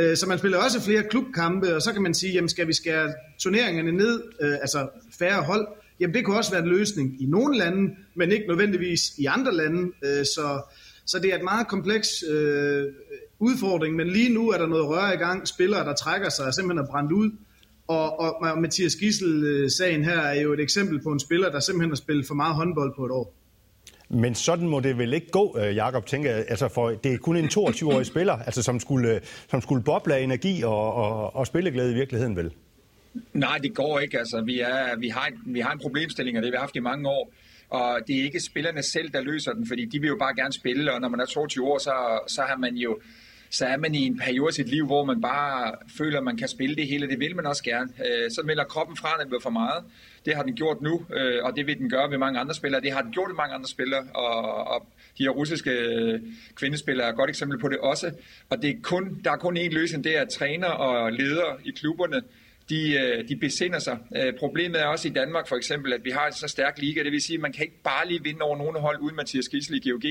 Øh, 0.00 0.16
så 0.16 0.26
man 0.28 0.38
spiller 0.38 0.58
også 0.58 0.80
flere 0.80 1.02
klubkampe, 1.02 1.74
og 1.74 1.82
så 1.82 1.92
kan 1.92 2.02
man 2.02 2.14
sige, 2.14 2.32
jamen 2.32 2.48
skal 2.48 2.66
vi 2.66 2.72
skære 2.72 3.12
turneringerne 3.38 3.92
ned, 3.92 4.22
øh, 4.40 4.52
altså 4.52 4.88
færre 5.18 5.42
hold, 5.42 5.66
jamen 6.00 6.14
det 6.14 6.24
kunne 6.24 6.36
også 6.36 6.50
være 6.50 6.62
en 6.62 6.68
løsning 6.68 7.22
i 7.22 7.26
nogle 7.26 7.58
lande, 7.58 7.94
men 8.14 8.32
ikke 8.32 8.46
nødvendigvis 8.48 9.00
i 9.18 9.24
andre 9.24 9.54
lande, 9.54 9.92
øh, 10.04 10.24
så, 10.24 10.62
så 11.06 11.18
det 11.18 11.32
er 11.32 11.36
et 11.36 11.44
meget 11.44 11.68
kompleks 11.68 12.08
udfordring, 13.38 13.96
men 13.96 14.08
lige 14.08 14.34
nu 14.34 14.50
er 14.50 14.58
der 14.58 14.66
noget 14.66 14.88
røre 14.88 15.14
i 15.14 15.16
gang, 15.16 15.48
spillere 15.48 15.84
der 15.84 15.94
trækker 15.94 16.28
sig 16.28 16.54
simpelthen 16.54 16.84
er 16.84 16.90
brændt 16.90 17.12
ud, 17.12 17.30
og, 17.88 18.20
og 18.20 18.58
Mathias 18.58 18.96
Gissel-sagen 18.96 20.04
her 20.04 20.20
er 20.20 20.40
jo 20.40 20.52
et 20.52 20.60
eksempel 20.60 21.02
på 21.02 21.12
en 21.12 21.20
spiller, 21.20 21.50
der 21.50 21.60
simpelthen 21.60 21.90
har 21.90 21.96
spillet 21.96 22.26
for 22.26 22.34
meget 22.34 22.54
håndbold 22.54 22.94
på 22.96 23.04
et 23.04 23.10
år. 23.10 23.34
Men 24.08 24.34
sådan 24.34 24.68
må 24.68 24.80
det 24.80 24.98
vel 24.98 25.12
ikke 25.12 25.30
gå, 25.30 25.58
øh, 25.58 25.76
Jakob 25.76 26.06
tænker 26.06 26.30
jeg. 26.30 26.44
Altså 26.48 26.68
for 26.68 26.90
det 26.90 27.14
er 27.14 27.18
kun 27.18 27.36
en 27.36 27.44
22-årig 27.44 28.06
spiller, 28.12 28.32
altså 28.32 28.62
som 28.62 28.80
skulle, 28.80 29.20
som 29.50 29.60
skulle 29.60 29.82
boble 29.82 30.14
af 30.14 30.20
energi 30.20 30.62
og, 30.62 30.94
og, 30.94 31.36
og 31.36 31.46
spilleglæde 31.46 31.92
i 31.92 31.94
virkeligheden 31.94 32.36
vel? 32.36 32.52
Nej, 33.32 33.58
det 33.58 33.74
går 33.74 33.98
ikke. 33.98 34.18
Altså, 34.18 34.40
vi, 34.40 34.60
er, 34.60 34.98
vi, 34.98 35.08
har 35.08 35.26
en, 35.26 35.54
vi 35.54 35.60
har 35.60 35.72
en 35.72 35.78
problemstilling, 35.78 36.36
og 36.36 36.42
det 36.42 36.48
har 36.48 36.58
vi 36.58 36.60
haft 36.60 36.76
i 36.76 36.80
mange 36.80 37.08
år. 37.08 37.32
Og 37.68 38.00
det 38.06 38.18
er 38.18 38.22
ikke 38.22 38.40
spillerne 38.40 38.82
selv, 38.82 39.10
der 39.12 39.20
løser 39.20 39.52
den, 39.52 39.66
fordi 39.66 39.84
de 39.84 40.00
vil 40.00 40.08
jo 40.08 40.16
bare 40.20 40.34
gerne 40.36 40.52
spille, 40.52 40.92
og 40.92 41.00
når 41.00 41.08
man 41.08 41.20
er 41.20 41.26
22 41.26 41.66
år, 41.66 41.78
så, 41.78 42.20
så 42.26 42.42
har 42.42 42.56
man 42.56 42.74
jo 42.74 42.98
så 43.50 43.66
er 43.66 43.76
man 43.76 43.94
i 43.94 44.06
en 44.06 44.18
periode 44.18 44.48
af 44.48 44.54
sit 44.54 44.68
liv, 44.68 44.86
hvor 44.86 45.04
man 45.04 45.20
bare 45.20 45.74
føler, 45.98 46.18
at 46.18 46.24
man 46.24 46.36
kan 46.36 46.48
spille 46.48 46.76
det 46.76 46.86
hele. 46.86 47.08
Det 47.08 47.20
vil 47.20 47.36
man 47.36 47.46
også 47.46 47.62
gerne. 47.62 47.90
Øh, 48.06 48.30
så 48.30 48.42
melder 48.44 48.64
kroppen 48.64 48.96
fra, 48.96 49.08
når 49.08 49.18
det 49.18 49.28
bliver 49.28 49.40
for 49.40 49.50
meget. 49.50 49.84
Det 50.24 50.36
har 50.36 50.42
den 50.42 50.54
gjort 50.54 50.80
nu, 50.82 51.06
øh, 51.14 51.44
og 51.44 51.56
det 51.56 51.66
vil 51.66 51.78
den 51.78 51.90
gøre 51.90 52.10
ved 52.10 52.18
mange 52.18 52.40
andre 52.40 52.54
spillere. 52.54 52.80
Det 52.80 52.92
har 52.92 53.02
den 53.02 53.12
gjort 53.12 53.28
ved 53.28 53.36
mange 53.36 53.54
andre 53.54 53.68
spillere, 53.68 54.06
og, 54.14 54.66
og 54.66 54.86
de 55.18 55.22
her 55.22 55.30
russiske 55.30 55.70
øh, 55.70 56.20
kvindespillere 56.54 57.06
er 57.06 57.10
et 57.10 57.16
godt 57.16 57.30
eksempel 57.30 57.58
på 57.58 57.68
det 57.68 57.78
også. 57.78 58.12
Og 58.50 58.62
det 58.62 58.70
er 58.70 58.74
kun, 58.82 59.20
der 59.24 59.30
er 59.30 59.36
kun 59.36 59.56
én 59.56 59.70
løsning, 59.70 60.04
det 60.04 60.16
er 60.16 60.20
at 60.20 60.28
træner 60.28 60.68
og 60.68 61.12
ledere 61.12 61.56
i 61.64 61.70
klubberne 61.70 62.22
de, 62.70 62.92
øh, 62.92 63.28
de 63.28 63.36
besinder 63.36 63.78
sig. 63.78 63.98
Øh, 64.16 64.32
problemet 64.38 64.80
er 64.80 64.86
også 64.86 65.08
i 65.08 65.10
Danmark 65.10 65.48
for 65.48 65.56
eksempel, 65.56 65.92
at 65.92 66.04
vi 66.04 66.10
har 66.10 66.26
en 66.26 66.32
så 66.32 66.48
stærk 66.48 66.78
liga, 66.78 67.02
det 67.02 67.12
vil 67.12 67.22
sige, 67.22 67.34
at 67.34 67.40
man 67.40 67.52
kan 67.52 67.62
ikke 67.62 67.82
bare 67.84 68.08
lige 68.08 68.22
vinde 68.22 68.40
over 68.40 68.58
nogle 68.58 68.78
hold 68.78 69.00
uden 69.00 69.16
Mathias 69.16 69.48
Gissel 69.48 69.76
i 69.76 69.90
GOG, 69.90 70.04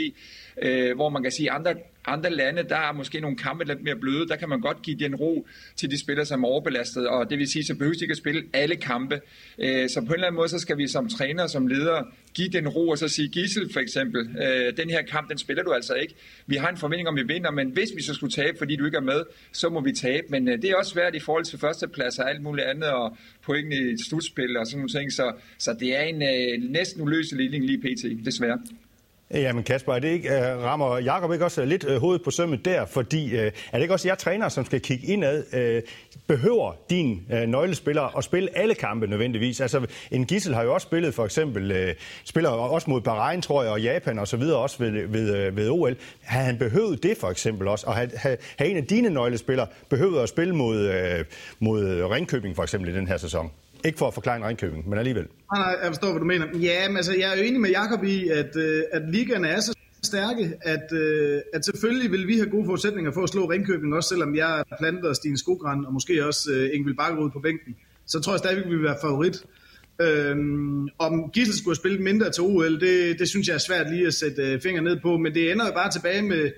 øh, 0.61 0.95
hvor 0.95 1.09
man 1.09 1.23
kan 1.23 1.31
sige, 1.31 1.49
at 1.51 1.55
andre, 1.55 1.73
andre 2.07 2.29
lande, 2.29 2.63
der 2.63 2.77
er 2.77 2.93
måske 2.93 3.19
nogle 3.19 3.37
kampe 3.37 3.65
lidt 3.65 3.83
mere 3.83 3.95
bløde, 3.95 4.27
der 4.27 4.35
kan 4.35 4.49
man 4.49 4.61
godt 4.61 4.81
give 4.81 4.97
den 4.99 5.15
ro 5.15 5.47
til 5.75 5.91
de 5.91 5.99
spillere, 5.99 6.25
som 6.25 6.43
er 6.43 6.47
overbelastet, 6.47 7.07
og 7.07 7.29
det 7.29 7.37
vil 7.37 7.47
sige, 7.47 7.63
så 7.63 7.75
behøver 7.75 7.93
de 7.93 8.01
ikke 8.01 8.11
at 8.11 8.17
spille 8.17 8.43
alle 8.53 8.75
kampe. 8.75 9.21
Øh, 9.59 9.89
så 9.89 10.01
på 10.01 10.05
en 10.05 10.13
eller 10.13 10.27
anden 10.27 10.35
måde, 10.35 10.49
så 10.49 10.59
skal 10.59 10.77
vi 10.77 10.87
som 10.87 11.09
træner, 11.09 11.47
som 11.47 11.67
leder, 11.67 12.03
give 12.33 12.49
den 12.49 12.67
ro 12.67 12.89
og 12.89 12.97
så 12.97 13.07
sige, 13.07 13.27
Gissel 13.27 13.73
for 13.73 13.79
eksempel, 13.79 14.29
øh, 14.43 14.77
den 14.77 14.89
her 14.89 15.01
kamp, 15.01 15.29
den 15.29 15.37
spiller 15.37 15.63
du 15.63 15.71
altså 15.71 15.93
ikke. 15.93 16.13
Vi 16.47 16.55
har 16.55 16.69
en 16.69 16.77
forventning 16.77 17.07
om, 17.07 17.15
vi 17.15 17.23
vinder, 17.23 17.51
men 17.51 17.69
hvis 17.69 17.89
vi 17.95 18.01
så 18.01 18.13
skulle 18.13 18.33
tabe, 18.33 18.57
fordi 18.57 18.75
du 18.75 18.85
ikke 18.85 18.97
er 18.97 19.01
med, 19.01 19.23
så 19.51 19.69
må 19.69 19.81
vi 19.81 19.91
tabe. 19.91 20.27
Men 20.29 20.47
øh, 20.47 20.61
det 20.61 20.69
er 20.69 20.75
også 20.75 20.91
svært 20.91 21.15
i 21.15 21.19
forhold 21.19 21.45
til 21.45 21.59
førstepladser 21.59 22.23
og 22.23 22.29
alt 22.29 22.41
muligt 22.41 22.67
andet, 22.67 22.89
og 22.89 23.17
point 23.41 23.73
i 23.73 23.77
et 23.77 23.99
slutspil 23.99 24.57
og 24.57 24.67
sådan 24.67 24.77
nogle 24.77 24.89
ting. 24.89 25.11
Så, 25.11 25.33
så 25.57 25.75
det 25.79 25.97
er 25.97 26.01
en 26.01 26.21
øh, 26.21 26.71
næsten 26.71 27.01
uløselig 27.01 27.41
ligning 27.41 27.65
lige 27.65 27.81
pt, 27.81 28.25
desværre. 28.25 28.59
Øh, 29.31 29.41
jamen 29.41 29.63
Kasper, 29.63 29.93
er 29.93 29.99
det 29.99 30.07
ikke, 30.07 30.29
uh, 30.29 30.63
rammer 30.63 30.97
Jakob 30.97 31.33
ikke 31.33 31.45
også 31.45 31.65
lidt 31.65 31.83
uh, 31.83 31.95
hovedet 31.95 32.21
på 32.23 32.31
sømmet 32.31 32.65
der? 32.65 32.85
Fordi 32.85 33.33
uh, 33.33 33.39
er 33.41 33.51
det 33.73 33.81
ikke 33.81 33.93
også 33.93 34.07
jeg 34.07 34.17
træner, 34.17 34.49
som 34.49 34.65
skal 34.65 34.81
kigge 34.81 35.07
indad? 35.07 35.43
Uh, 35.53 35.89
behøver 36.27 36.73
din 36.89 37.25
uh, 37.33 37.39
nøglespiller 37.39 38.17
at 38.17 38.23
spille 38.23 38.57
alle 38.57 38.75
kampe 38.75 39.07
nødvendigvis? 39.07 39.61
Altså 39.61 39.85
en 40.11 40.25
Gissel 40.25 40.53
har 40.53 40.63
jo 40.63 40.73
også 40.73 40.85
spillet 40.85 41.13
for 41.13 41.25
eksempel, 41.25 41.71
uh, 41.71 41.93
spiller 42.25 42.49
også 42.49 42.89
mod 42.89 43.01
Bahrain, 43.01 43.41
tror 43.41 43.63
jeg, 43.63 43.71
og 43.71 43.81
Japan 43.81 44.19
og 44.19 44.27
så 44.27 44.37
videre 44.37 44.57
også 44.57 44.77
ved, 44.79 45.07
ved, 45.07 45.47
uh, 45.47 45.57
ved 45.57 45.69
OL. 45.69 45.95
Har 46.21 46.41
han 46.41 46.57
behøvet 46.57 47.03
det 47.03 47.17
for 47.17 47.27
eksempel 47.27 47.67
også? 47.67 47.87
Og 47.87 47.95
har, 47.95 48.07
har, 48.15 48.35
har 48.57 48.65
en 48.65 48.77
af 48.77 48.85
dine 48.85 49.09
nøglespillere 49.09 49.67
behøvet 49.89 50.23
at 50.23 50.29
spille 50.29 50.55
mod, 50.55 50.89
uh, 50.89 51.25
mod 51.59 52.03
Ringkøbing 52.11 52.55
for 52.55 52.63
eksempel 52.63 52.89
i 52.89 52.93
den 52.95 53.07
her 53.07 53.17
sæson? 53.17 53.51
Ikke 53.85 53.97
for 53.97 54.07
at 54.07 54.13
forklare 54.13 54.47
Ringkøbing, 54.47 54.89
men 54.89 54.99
alligevel. 54.99 55.23
Nej, 55.23 55.61
nej, 55.61 55.79
jeg 55.81 55.87
forstår, 55.87 56.11
hvad 56.11 56.19
du 56.19 56.25
mener. 56.25 56.45
Ja, 56.59 56.87
men 56.87 56.97
altså, 56.97 57.13
jeg 57.19 57.33
er 57.33 57.37
jo 57.37 57.43
enig 57.43 57.61
med 57.61 57.69
Jakob 57.69 58.03
i, 58.03 58.29
at, 58.29 58.55
øh, 58.55 58.83
at 58.91 59.01
ligaerne 59.09 59.47
er 59.47 59.59
så 59.59 59.73
stærke, 60.03 60.53
at, 60.61 60.93
øh, 60.93 61.41
at 61.53 61.65
selvfølgelig 61.65 62.11
vil 62.11 62.27
vi 62.27 62.35
have 62.37 62.49
gode 62.49 62.65
forudsætninger 62.65 63.11
for 63.11 63.23
at 63.23 63.29
slå 63.29 63.45
Ringkøbing, 63.45 63.93
også 63.93 64.09
selvom 64.09 64.35
jeg 64.35 64.63
planter 64.79 65.13
Stine 65.13 65.37
Skogran, 65.37 65.85
og 65.85 65.93
måske 65.93 66.25
også 66.25 66.51
øh, 66.51 66.69
Ingvild 66.73 66.97
Bakkerud 66.97 67.29
på 67.29 67.39
bænken. 67.39 67.75
Så 68.05 68.19
tror 68.19 68.33
jeg 68.33 68.39
stadigvæk, 68.39 68.65
vi 68.65 68.75
vil 68.75 68.83
være 68.83 68.97
favorit. 69.01 69.43
Øhm, 70.01 70.89
om 70.99 71.31
Gissel 71.33 71.57
skulle 71.57 71.71
have 71.71 71.81
spillet 71.81 72.01
mindre 72.01 72.29
til 72.29 72.43
OL, 72.43 72.79
det, 72.79 73.19
det 73.19 73.29
synes 73.29 73.47
jeg 73.47 73.53
er 73.53 73.57
svært 73.57 73.91
lige 73.91 74.07
at 74.07 74.13
sætte 74.13 74.41
øh, 74.41 74.61
fingre 74.61 74.83
ned 74.83 74.99
på, 74.99 75.17
men 75.17 75.33
det 75.33 75.51
ender 75.51 75.65
jo 75.65 75.73
bare 75.73 75.91
tilbage 75.91 76.21
med, 76.21 76.51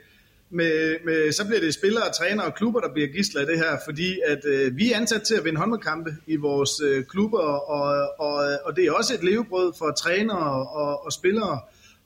med, 0.52 0.96
med, 1.06 1.32
så 1.32 1.46
bliver 1.46 1.60
det 1.60 1.74
spillere, 1.74 2.12
trænere 2.20 2.46
og 2.46 2.56
klubber, 2.56 2.80
der 2.80 2.94
bliver 2.94 3.08
gidsler 3.08 3.42
af 3.42 3.48
det 3.48 3.58
her, 3.58 3.78
fordi 3.86 4.20
at 4.26 4.46
øh, 4.46 4.78
vi 4.78 4.92
er 4.92 4.98
ansat 4.98 5.22
til 5.22 5.36
at 5.36 5.46
vinde 5.46 5.60
håndboldkampe 5.60 6.12
i 6.28 6.36
vores 6.36 6.82
øh, 6.84 7.04
klubber, 7.04 7.40
og, 7.40 8.14
og, 8.20 8.58
og 8.66 8.76
det 8.76 8.86
er 8.86 8.92
også 8.92 9.14
et 9.14 9.24
levebrød 9.24 9.74
for 9.78 9.92
trænere 9.92 10.68
og, 10.68 11.06
og 11.06 11.14
spillere. 11.14 11.60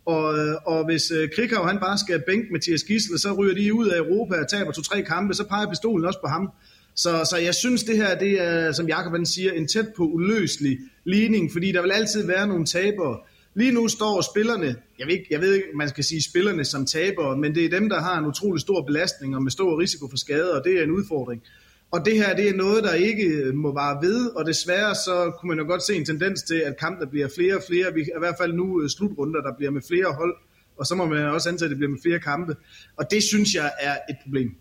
Og, 0.06 0.40
øh, 0.40 0.56
og 0.66 0.86
hvis 0.86 1.12
øh, 1.12 1.30
Krikau 1.36 1.64
han 1.64 1.80
bare 1.80 1.98
skal 1.98 2.24
bænke 2.28 2.48
Mathias 2.52 2.84
Gisle, 2.84 3.20
så 3.20 3.34
ryger 3.34 3.56
de 3.56 3.74
ud 3.74 3.88
af 3.88 3.98
Europa 3.98 4.36
og 4.36 4.50
taber 4.50 4.72
to-tre 4.72 5.02
kampe, 5.02 5.34
så 5.34 5.44
peger 5.48 5.70
pistolen 5.70 6.06
også 6.06 6.20
på 6.20 6.28
ham. 6.28 6.50
Så, 6.96 7.28
så 7.30 7.38
jeg 7.38 7.56
synes, 7.56 7.84
det 7.84 7.98
her, 7.98 8.20
det 8.20 8.42
er, 8.42 8.72
som 8.72 8.88
Jakob 8.88 9.26
siger, 9.26 9.52
en 9.52 9.68
tæt 9.68 9.88
på 9.98 10.04
uløselig 10.04 10.80
ligning, 11.04 11.52
fordi 11.52 11.72
der 11.72 11.82
vil 11.82 11.92
altid 11.92 12.28
være 12.28 12.48
nogle 12.48 12.66
tabere. 12.66 13.18
Lige 13.56 13.72
nu 13.72 13.88
står 13.88 14.22
spillerne, 14.22 14.76
jeg 15.00 15.08
ved, 15.08 15.14
ikke, 15.14 15.28
jeg 15.30 15.42
ved 15.42 15.54
ikke, 15.54 15.68
man 15.76 15.90
skal 15.90 16.04
sige 16.04 16.24
spillerne 16.24 16.66
som 16.66 16.86
tabere, 16.86 17.38
men 17.38 17.56
det 17.56 17.66
er 17.66 17.70
dem, 17.70 17.90
der 17.90 18.02
har 18.02 18.20
en 18.20 18.26
utrolig 18.26 18.62
stor 18.62 18.82
belastning 18.82 19.36
og 19.36 19.44
med 19.44 19.52
stor 19.52 19.80
risiko 19.80 20.10
for 20.10 20.18
skader, 20.18 20.56
og 20.60 20.64
det 20.66 20.80
er 20.80 20.84
en 20.84 20.92
udfordring. 20.92 21.44
Og 21.92 22.06
det 22.06 22.18
her, 22.18 22.36
det 22.36 22.50
er 22.50 22.54
noget, 22.54 22.84
der 22.84 22.94
ikke 22.94 23.52
må 23.54 23.74
vare 23.74 24.08
ved, 24.08 24.30
og 24.30 24.46
desværre 24.46 24.96
så 24.96 25.32
kunne 25.40 25.50
man 25.50 25.58
jo 25.58 25.66
godt 25.72 25.84
se 25.84 25.96
en 25.96 26.06
tendens 26.06 26.44
til, 26.44 26.56
at 26.56 26.78
kampene 26.80 27.10
bliver 27.10 27.28
flere 27.36 27.56
og 27.56 27.64
flere. 27.70 27.94
Vi 27.94 28.02
er 28.02 28.06
i 28.06 28.20
hvert 28.20 28.36
fald 28.42 28.54
nu 28.54 28.82
øh, 28.82 28.90
slutrunder, 28.90 29.42
der 29.42 29.54
bliver 29.58 29.72
med 29.72 29.82
flere 29.88 30.14
hold, 30.14 30.36
og 30.78 30.86
så 30.86 30.96
må 30.96 31.06
man 31.06 31.26
også 31.26 31.50
antage, 31.50 31.66
at 31.66 31.70
det 31.70 31.78
bliver 31.78 31.92
med 31.92 32.00
flere 32.02 32.20
kampe. 32.20 32.56
Og 32.98 33.12
det 33.12 33.24
synes 33.24 33.56
jeg 33.56 33.72
er 33.80 33.98
et 34.10 34.16
problem. 34.24 34.56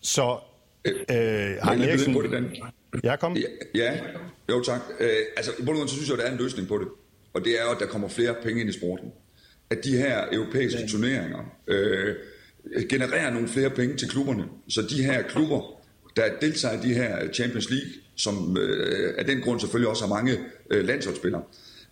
Så 0.00 0.38
øh, 0.84 0.94
har 1.62 1.72
Eriksen... 1.74 2.14
På 2.14 2.22
det, 2.22 2.30
Dan. 2.30 2.56
Ja, 3.04 3.16
kom. 3.16 3.36
Ja, 3.36 3.48
ja, 3.74 4.00
jo 4.50 4.62
tak. 4.62 4.80
Øh, 5.00 5.08
altså, 5.36 5.52
i 5.58 5.64
bund 5.64 5.88
så 5.88 5.94
synes 5.94 6.08
jeg, 6.08 6.18
at 6.18 6.22
der 6.22 6.28
er 6.28 6.32
en 6.32 6.38
løsning 6.38 6.68
på 6.68 6.78
det. 6.78 6.88
Og 7.34 7.44
det 7.44 7.60
er 7.60 7.64
jo, 7.64 7.70
at 7.70 7.80
der 7.80 7.86
kommer 7.86 8.08
flere 8.08 8.34
penge 8.42 8.60
ind 8.60 8.70
i 8.70 8.72
sporten. 8.72 9.08
At 9.70 9.84
de 9.84 9.96
her 9.96 10.24
europæiske 10.32 10.80
ja. 10.80 10.86
turneringer 10.86 11.38
øh, 11.66 12.14
genererer 12.88 13.30
nogle 13.30 13.48
flere 13.48 13.70
penge 13.70 13.96
til 13.96 14.08
klubberne. 14.08 14.44
Så 14.68 14.82
de 14.82 15.04
her 15.04 15.22
klubber, 15.22 15.60
der 16.16 16.22
deltager 16.40 16.82
i 16.82 16.88
de 16.88 16.94
her 16.94 17.32
Champions 17.32 17.70
League, 17.70 17.90
som 18.16 18.56
øh, 18.60 19.14
af 19.18 19.24
den 19.24 19.40
grund 19.40 19.60
selvfølgelig 19.60 19.88
også 19.88 20.06
har 20.06 20.14
mange 20.14 20.38
øh, 20.70 20.84
landsholdsspillere, 20.84 21.42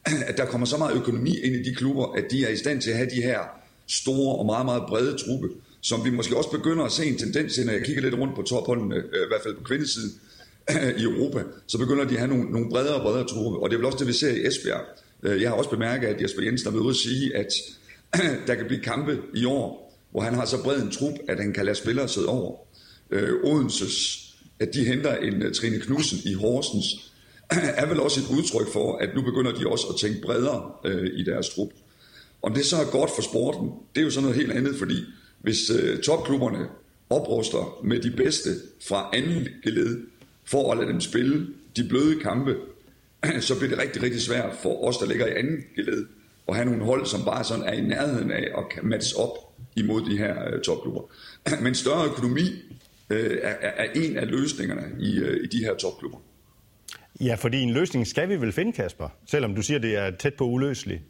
at 0.29 0.37
der 0.37 0.45
kommer 0.45 0.67
så 0.67 0.77
meget 0.77 0.97
økonomi 0.97 1.39
ind 1.39 1.55
i 1.55 1.63
de 1.71 1.75
klubber, 1.75 2.13
at 2.13 2.25
de 2.31 2.45
er 2.45 2.49
i 2.49 2.57
stand 2.57 2.83
til 2.83 2.91
at 2.91 2.97
have 2.97 3.11
de 3.11 3.23
her 3.23 3.39
store 3.87 4.37
og 4.39 4.47
meget, 4.47 4.65
meget 4.65 4.83
brede 4.89 5.19
truppe, 5.19 5.49
som 5.81 6.05
vi 6.05 6.11
måske 6.11 6.37
også 6.37 6.51
begynder 6.51 6.85
at 6.85 6.93
se 6.93 7.07
en 7.07 7.19
tendens 7.19 7.55
til, 7.55 7.67
når 7.67 7.73
jeg 7.73 7.85
kigger 7.85 8.03
lidt 8.03 8.15
rundt 8.15 8.35
på 8.35 8.43
topholdene, 8.43 8.97
øh, 8.97 9.03
i 9.05 9.29
hvert 9.29 9.43
fald 9.43 9.55
på 9.55 9.65
kvindesiden 9.65 10.11
i 11.01 11.03
Europa, 11.03 11.43
så 11.67 11.79
begynder 11.79 12.05
de 12.05 12.15
at 12.15 12.19
have 12.19 12.29
nogle, 12.29 12.51
nogle 12.51 12.71
bredere 12.71 12.95
og 12.95 13.03
bredere 13.03 13.29
trupper, 13.29 13.61
og 13.61 13.71
det 13.71 13.77
er 13.77 13.79
vel 13.79 13.87
også 13.87 13.99
det, 13.99 14.07
vi 14.07 14.13
ser 14.13 14.31
i 14.31 14.47
Esbjerg. 14.47 14.81
Øh, 15.23 15.43
jeg 15.43 15.51
har 15.51 15.57
også 15.57 15.71
bemærket, 15.71 16.09
at 16.09 16.23
Jesper 16.23 16.43
Jensen 16.43 16.67
har 16.67 16.73
været 16.73 16.85
ude 16.85 16.91
at 16.91 16.97
sige, 16.97 17.37
at 17.37 17.53
der 18.47 18.55
kan 18.55 18.67
blive 18.67 18.81
kampe 18.81 19.19
i 19.35 19.45
år, 19.45 19.83
hvor 20.11 20.21
han 20.21 20.35
har 20.35 20.45
så 20.45 20.63
bred 20.63 20.83
en 20.83 20.91
trup, 20.91 21.15
at 21.29 21.39
han 21.39 21.53
kan 21.53 21.65
lade 21.65 21.77
spillere 21.77 22.09
sidde 22.09 22.29
over. 22.29 22.57
Øh, 23.11 23.45
Odenses, 23.45 24.29
at 24.59 24.75
de 24.75 24.85
henter 24.85 25.17
en 25.17 25.43
øh, 25.43 25.55
Trine 25.55 25.81
Knudsen 25.81 26.19
i 26.25 26.35
Horsens, 26.35 27.13
er 27.81 27.87
vel 27.87 28.01
også 28.01 28.21
et 28.21 28.37
udtryk 28.39 28.73
for, 28.73 28.97
at 28.97 29.09
nu 29.15 29.23
begynder 29.23 29.53
de 29.53 29.67
også 29.67 29.87
at 29.87 29.97
tænke 30.01 30.21
bredere 30.21 30.73
øh, 30.85 31.11
i 31.15 31.25
deres 31.25 31.49
trup. 31.49 31.69
Om 32.43 32.55
det 32.55 32.67
så 32.67 32.77
er 32.77 32.91
godt 32.91 33.11
for 33.15 33.23
sporten, 33.23 33.71
det 33.95 34.01
er 34.01 34.05
jo 34.05 34.11
sådan 34.11 34.23
noget 34.23 34.41
helt 34.41 34.53
andet, 34.53 34.77
fordi 34.77 34.95
hvis 35.41 35.71
øh, 35.71 35.99
topklubberne 35.99 36.67
opruster 37.11 37.81
med 37.85 38.01
de 38.01 38.11
bedste 38.11 38.51
fra 38.89 39.11
anden 39.13 39.49
led, 39.65 40.01
for 40.45 40.73
at 40.73 40.79
lade 40.79 40.89
dem 40.89 41.01
spille 41.01 41.47
de 41.77 41.85
bløde 41.89 42.21
kampe, 42.21 42.57
så 43.41 43.59
bliver 43.59 43.71
det 43.71 43.79
rigtig, 43.79 44.03
rigtig 44.03 44.21
svært 44.21 44.55
for 44.63 44.89
os, 44.89 44.99
der 44.99 45.07
ligger 45.07 45.27
i 45.27 45.39
anden 45.39 45.59
geled, 45.77 46.07
at 46.49 46.55
have 46.55 46.65
nogle 46.65 46.85
hold, 46.85 47.07
som 47.07 47.25
bare 47.25 47.45
sådan 47.45 47.65
er 47.65 47.73
i 47.73 47.81
nærheden 47.81 48.31
af 48.31 48.49
at 48.59 48.69
kan 48.71 48.87
matches 48.87 49.13
op 49.13 49.39
imod 49.77 50.11
de 50.11 50.19
her 50.19 50.49
øh, 50.49 50.61
topklubber. 50.61 51.03
Men 51.65 51.75
større 51.75 52.07
økonomi 52.07 52.43
øh, 53.11 53.39
er, 53.43 53.55
er 53.61 53.87
en 53.95 54.17
af 54.17 54.27
løsningerne 54.27 54.83
i, 55.01 55.19
øh, 55.19 55.45
i 55.45 55.47
de 55.47 55.65
her 55.65 55.75
topklubber. 55.75 56.19
Ja, 57.21 57.35
fordi 57.35 57.61
en 57.61 57.71
løsning 57.71 58.07
skal 58.07 58.29
vi 58.29 58.37
vel 58.37 58.53
finde, 58.53 58.73
Kasper, 58.73 59.09
selvom 59.27 59.55
du 59.55 59.63
siger, 59.63 59.79
det 59.79 59.97
er 59.97 60.11
tæt 60.11 60.35
på 60.35 60.45
uløseligt. 60.45 61.03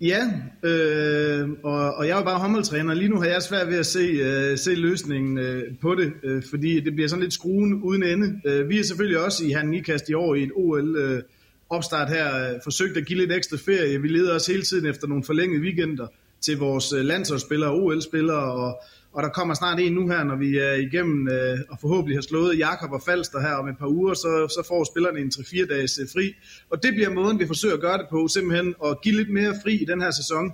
Ja, 0.00 0.32
øh, 0.62 1.48
og, 1.62 1.94
og 1.94 2.08
jeg 2.08 2.20
er 2.20 2.24
bare 2.24 2.38
håndboldtræner. 2.38 2.94
Lige 2.94 3.08
nu 3.08 3.16
har 3.16 3.26
jeg 3.26 3.42
svært 3.42 3.68
ved 3.68 3.78
at 3.78 3.86
se, 3.86 3.98
øh, 3.98 4.58
se 4.58 4.74
løsningen 4.74 5.38
øh, 5.38 5.62
på 5.80 5.94
det, 5.94 6.12
øh, 6.22 6.42
fordi 6.50 6.80
det 6.80 6.94
bliver 6.94 7.08
sådan 7.08 7.22
lidt 7.22 7.32
skruen 7.32 7.82
uden 7.82 8.02
ende. 8.02 8.40
Øh, 8.46 8.68
vi 8.68 8.78
er 8.78 8.82
selvfølgelig 8.82 9.24
også 9.24 9.44
i 9.44 9.48
Herning 9.48 9.76
Ikast 9.76 10.08
i 10.08 10.14
år 10.14 10.34
i 10.34 10.42
et 10.42 10.50
OL 10.54 10.96
øh, 10.96 11.22
opstart 11.70 12.08
her 12.08 12.50
øh, 12.50 12.60
forsøgt 12.64 12.96
at 12.96 13.06
give 13.06 13.18
lidt 13.18 13.32
ekstra 13.32 13.56
ferie. 13.56 14.02
Vi 14.02 14.08
leder 14.08 14.34
os 14.34 14.46
hele 14.46 14.62
tiden 14.62 14.86
efter 14.86 15.06
nogle 15.06 15.24
forlængede 15.24 15.62
weekender 15.62 16.06
til 16.40 16.58
vores 16.58 16.92
øh, 16.92 17.04
landsholdsspillere 17.04 17.70
og 17.70 17.82
OL-spillere, 17.82 18.52
og 18.52 18.82
og 19.14 19.22
der 19.22 19.28
kommer 19.28 19.54
snart 19.54 19.80
en 19.80 19.92
nu 19.92 20.08
her, 20.08 20.24
når 20.24 20.36
vi 20.36 20.58
er 20.58 20.72
igennem 20.72 21.28
øh, 21.28 21.58
og 21.70 21.78
forhåbentlig 21.80 22.16
har 22.16 22.22
slået 22.22 22.58
Jakob 22.58 22.92
og 22.92 23.02
Falster 23.02 23.40
her 23.40 23.54
om 23.54 23.68
et 23.68 23.78
par 23.78 23.86
uger, 23.86 24.14
så, 24.14 24.48
så 24.48 24.64
får 24.68 24.84
spillerne 24.84 25.20
en 25.20 25.32
3-4 25.34 25.66
dages 25.74 25.98
øh, 25.98 26.08
fri. 26.12 26.34
Og 26.70 26.82
det 26.82 26.94
bliver 26.94 27.10
måden, 27.10 27.38
vi 27.38 27.46
forsøger 27.46 27.74
at 27.74 27.80
gøre 27.80 27.98
det 27.98 28.06
på, 28.10 28.28
simpelthen 28.28 28.74
at 28.84 29.00
give 29.02 29.16
lidt 29.16 29.32
mere 29.32 29.54
fri 29.62 29.74
i 29.74 29.84
den 29.84 30.02
her 30.02 30.10
sæson, 30.10 30.52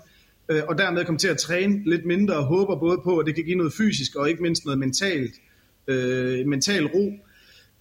øh, 0.49 0.63
og 0.69 0.79
dermed 0.79 1.05
komme 1.05 1.19
til 1.19 1.29
at 1.29 1.39
træne 1.39 1.83
lidt 1.85 2.07
mindre 2.07 2.35
og 2.35 2.45
håber 2.45 2.77
både 2.77 3.01
på, 3.05 3.19
at 3.19 3.27
det 3.27 3.35
kan 3.35 3.45
give 3.45 3.57
noget 3.57 3.73
fysisk 3.73 4.17
og 4.17 4.31
ikke 4.31 4.43
mindst 4.43 4.65
noget 4.65 4.79
mentalt, 4.79 5.35
øh, 5.89 6.47
mental 6.47 6.87
ro. 6.87 7.13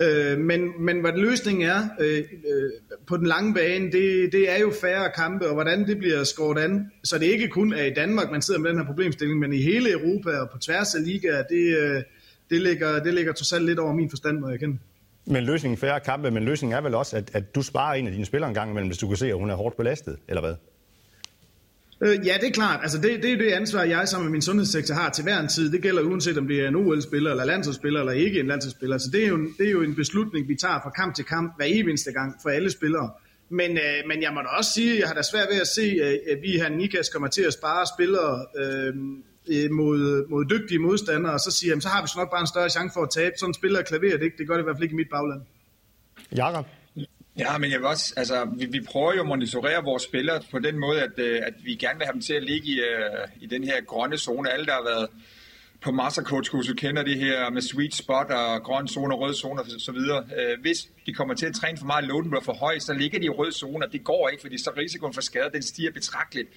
Øh, 0.02 0.38
men, 0.38 0.86
men 0.86 1.02
hvad 1.02 1.12
løsningen 1.16 1.70
er 1.70 1.90
øh, 2.00 2.18
øh, 2.18 2.72
på 3.08 3.18
den 3.18 3.28
lange 3.28 3.54
bane, 3.54 3.92
det, 3.92 4.32
det 4.32 4.52
er 4.52 4.60
jo 4.60 4.74
færre 4.82 5.12
kampe, 5.16 5.48
og 5.48 5.54
hvordan 5.54 5.88
det 5.88 5.98
bliver 5.98 6.24
skåret 6.24 6.58
an. 6.58 6.92
Så 7.04 7.18
det 7.18 7.26
ikke 7.26 7.48
kun 7.48 7.74
er 7.74 7.84
i 7.84 7.94
Danmark, 7.94 8.32
man 8.32 8.42
sidder 8.42 8.60
med 8.60 8.70
den 8.70 8.78
her 8.78 8.86
problemstilling, 8.86 9.40
men 9.40 9.54
i 9.54 9.62
hele 9.62 9.92
Europa 9.92 10.30
og 10.30 10.50
på 10.50 10.58
tværs 10.58 10.96
af 10.96 11.06
ligaer, 11.06 11.44
det, 11.44 11.78
øh, 11.78 12.04
det, 12.50 12.62
ligger, 12.62 13.04
det 13.04 13.14
ligger 13.14 13.34
totalt 13.34 13.66
lidt 13.66 13.80
over 13.80 13.94
min 13.94 14.10
forstand, 14.10 14.40
må 14.40 14.50
jeg 14.50 14.60
kende. 14.60 14.78
Men 15.26 15.44
løsningen 15.44 15.78
færre 15.78 16.00
kampe, 16.00 16.32
men 16.32 16.44
løsningen 16.44 16.78
er 16.78 16.82
vel 16.82 16.96
også, 16.96 17.18
at, 17.18 17.30
at 17.34 17.56
du 17.56 17.62
sparer 17.62 17.94
en 17.94 18.08
af 18.08 18.14
dine 18.14 18.26
spillere 18.26 18.50
en 18.50 18.56
gang 18.56 18.72
imellem, 18.72 18.88
hvis 18.88 18.98
du 18.98 19.08
kan 19.08 19.18
se, 19.18 19.28
at 19.28 19.36
hun 19.36 19.50
er 19.50 19.56
hårdt 19.56 19.78
belastet, 19.78 20.18
eller 20.28 20.42
hvad? 20.42 20.56
Øh, 22.02 22.28
ja, 22.28 22.38
det 22.42 22.48
er 22.48 22.52
klart. 22.52 22.80
Altså, 22.82 22.98
det, 22.98 23.24
det 23.24 23.34
er 23.34 23.38
det 23.38 23.52
ansvar, 23.52 23.84
jeg 23.84 24.08
sammen 24.08 24.26
med 24.26 24.32
min 24.32 24.42
sundhedssektor 24.42 24.94
har 24.94 25.10
til 25.10 25.24
hver 25.24 25.40
en 25.40 25.48
tid. 25.48 25.72
Det 25.72 25.82
gælder 25.82 26.02
uanset 26.02 26.38
om 26.38 26.48
det 26.48 26.60
er 26.60 26.68
en 26.68 26.76
OL-spiller, 26.76 27.32
eller 27.32 27.46
landsholdsspiller, 27.46 28.00
eller 28.00 28.14
ikke 28.14 28.40
en 28.40 28.48
landsholdsspiller. 28.48 28.98
Så 28.98 29.10
det 29.14 29.24
er, 29.24 29.28
jo, 29.28 29.38
det 29.58 29.68
er 29.68 29.72
jo 29.72 29.82
en 29.82 29.96
beslutning, 29.96 30.48
vi 30.48 30.56
tager 30.56 30.80
fra 30.84 30.90
kamp 30.90 31.16
til 31.16 31.26
kamp 31.26 31.54
hver 31.58 31.66
eneste 31.66 32.12
gang 32.12 32.36
for 32.42 32.50
alle 32.50 32.72
spillere. 32.72 33.10
Men, 33.50 33.72
øh, 33.72 34.08
men 34.08 34.22
jeg 34.22 34.34
må 34.34 34.42
da 34.42 34.48
også 34.48 34.72
sige, 34.74 34.94
at 34.94 35.00
jeg 35.00 35.08
har 35.08 35.16
da 35.16 35.22
svært 35.22 35.48
ved 35.52 35.62
at 35.62 35.68
se, 35.68 35.82
øh, 35.82 36.14
at 36.32 36.42
vi 36.42 36.52
her 36.52 36.70
Nikas 36.70 37.10
kommer 37.10 37.28
til 37.28 37.42
at 37.42 37.54
spare 37.54 37.86
spillere 37.98 38.46
øh, 38.58 38.94
øh 39.50 39.72
mod, 39.72 40.30
mod 40.30 40.46
dygtige 40.46 40.80
modstandere, 40.80 41.34
og 41.34 41.40
så 41.40 41.52
siger 41.52 41.72
jamen, 41.72 41.82
så 41.82 41.88
har 41.88 42.02
vi 42.02 42.08
så 42.08 42.14
nok 42.18 42.32
bare 42.32 42.42
en 42.42 42.48
større 42.48 42.70
chance 42.70 42.94
for 42.94 43.04
at 43.04 43.10
tabe. 43.10 43.36
Sådan 43.38 43.54
spiller 43.54 43.82
klaver 43.82 44.18
det 44.18 44.26
ikke. 44.26 44.38
Det 44.38 44.48
gør 44.48 44.54
det 44.54 44.62
i 44.62 44.64
hvert 44.64 44.76
fald 44.76 44.84
ikke 44.84 44.94
i 44.94 44.96
mit 44.96 45.10
bagland. 45.12 45.42
Jakob? 46.36 46.66
Ja, 47.40 47.58
men 47.58 47.72
jeg 47.72 47.80
vil 47.80 47.88
også, 47.88 48.14
altså, 48.18 48.48
vi, 48.58 48.66
vi 48.66 48.82
prøver 48.82 49.14
jo 49.14 49.22
at 49.22 49.28
monitorere 49.28 49.84
vores 49.84 50.04
spillere 50.04 50.42
på 50.52 50.60
den 50.60 50.80
måde, 50.80 51.02
at, 51.02 51.12
øh, 51.18 51.42
at 51.44 51.54
vi 51.64 51.76
gerne 51.76 51.98
vil 52.00 52.06
have 52.06 52.14
dem 52.14 52.22
til 52.22 52.34
at 52.34 52.44
ligge 52.44 52.68
i, 52.68 52.80
øh, 52.80 53.28
i 53.42 53.46
den 53.46 53.64
her 53.64 53.82
grønne 53.82 54.18
zone. 54.18 54.52
Alle, 54.52 54.66
der 54.66 54.72
har 54.72 54.84
været 54.84 55.08
på 55.82 55.92
mastercoach-kurset, 55.92 56.78
kender 56.78 57.04
det 57.04 57.18
her 57.20 57.50
med 57.50 57.62
sweet 57.62 57.96
spot 57.96 58.32
og 58.32 58.64
grøn 58.64 58.88
zone 58.88 59.16
og 59.16 59.20
rød 59.22 59.34
zone 59.34 59.62
og 59.62 59.66
så 59.78 59.92
videre. 59.92 60.26
Øh, 60.40 60.62
hvis 60.62 60.88
de 61.06 61.14
kommer 61.14 61.34
til 61.34 61.46
at 61.46 61.56
træne 61.56 61.78
for 61.78 61.86
meget, 61.86 62.04
loaden 62.06 62.30
bliver 62.30 62.44
for 62.44 62.54
høj, 62.54 62.80
så 62.80 62.94
ligger 62.94 63.20
de 63.20 63.26
i 63.26 63.30
rød 63.30 63.52
zone, 63.52 63.86
og 63.86 63.92
det 63.94 64.04
går 64.04 64.30
ikke, 64.30 64.42
fordi 64.42 64.58
så 64.58 64.72
risikoen 64.78 65.14
for 65.14 65.22
skade, 65.22 65.50
den 65.54 65.62
stiger 65.62 65.92
betragteligt. 65.92 66.50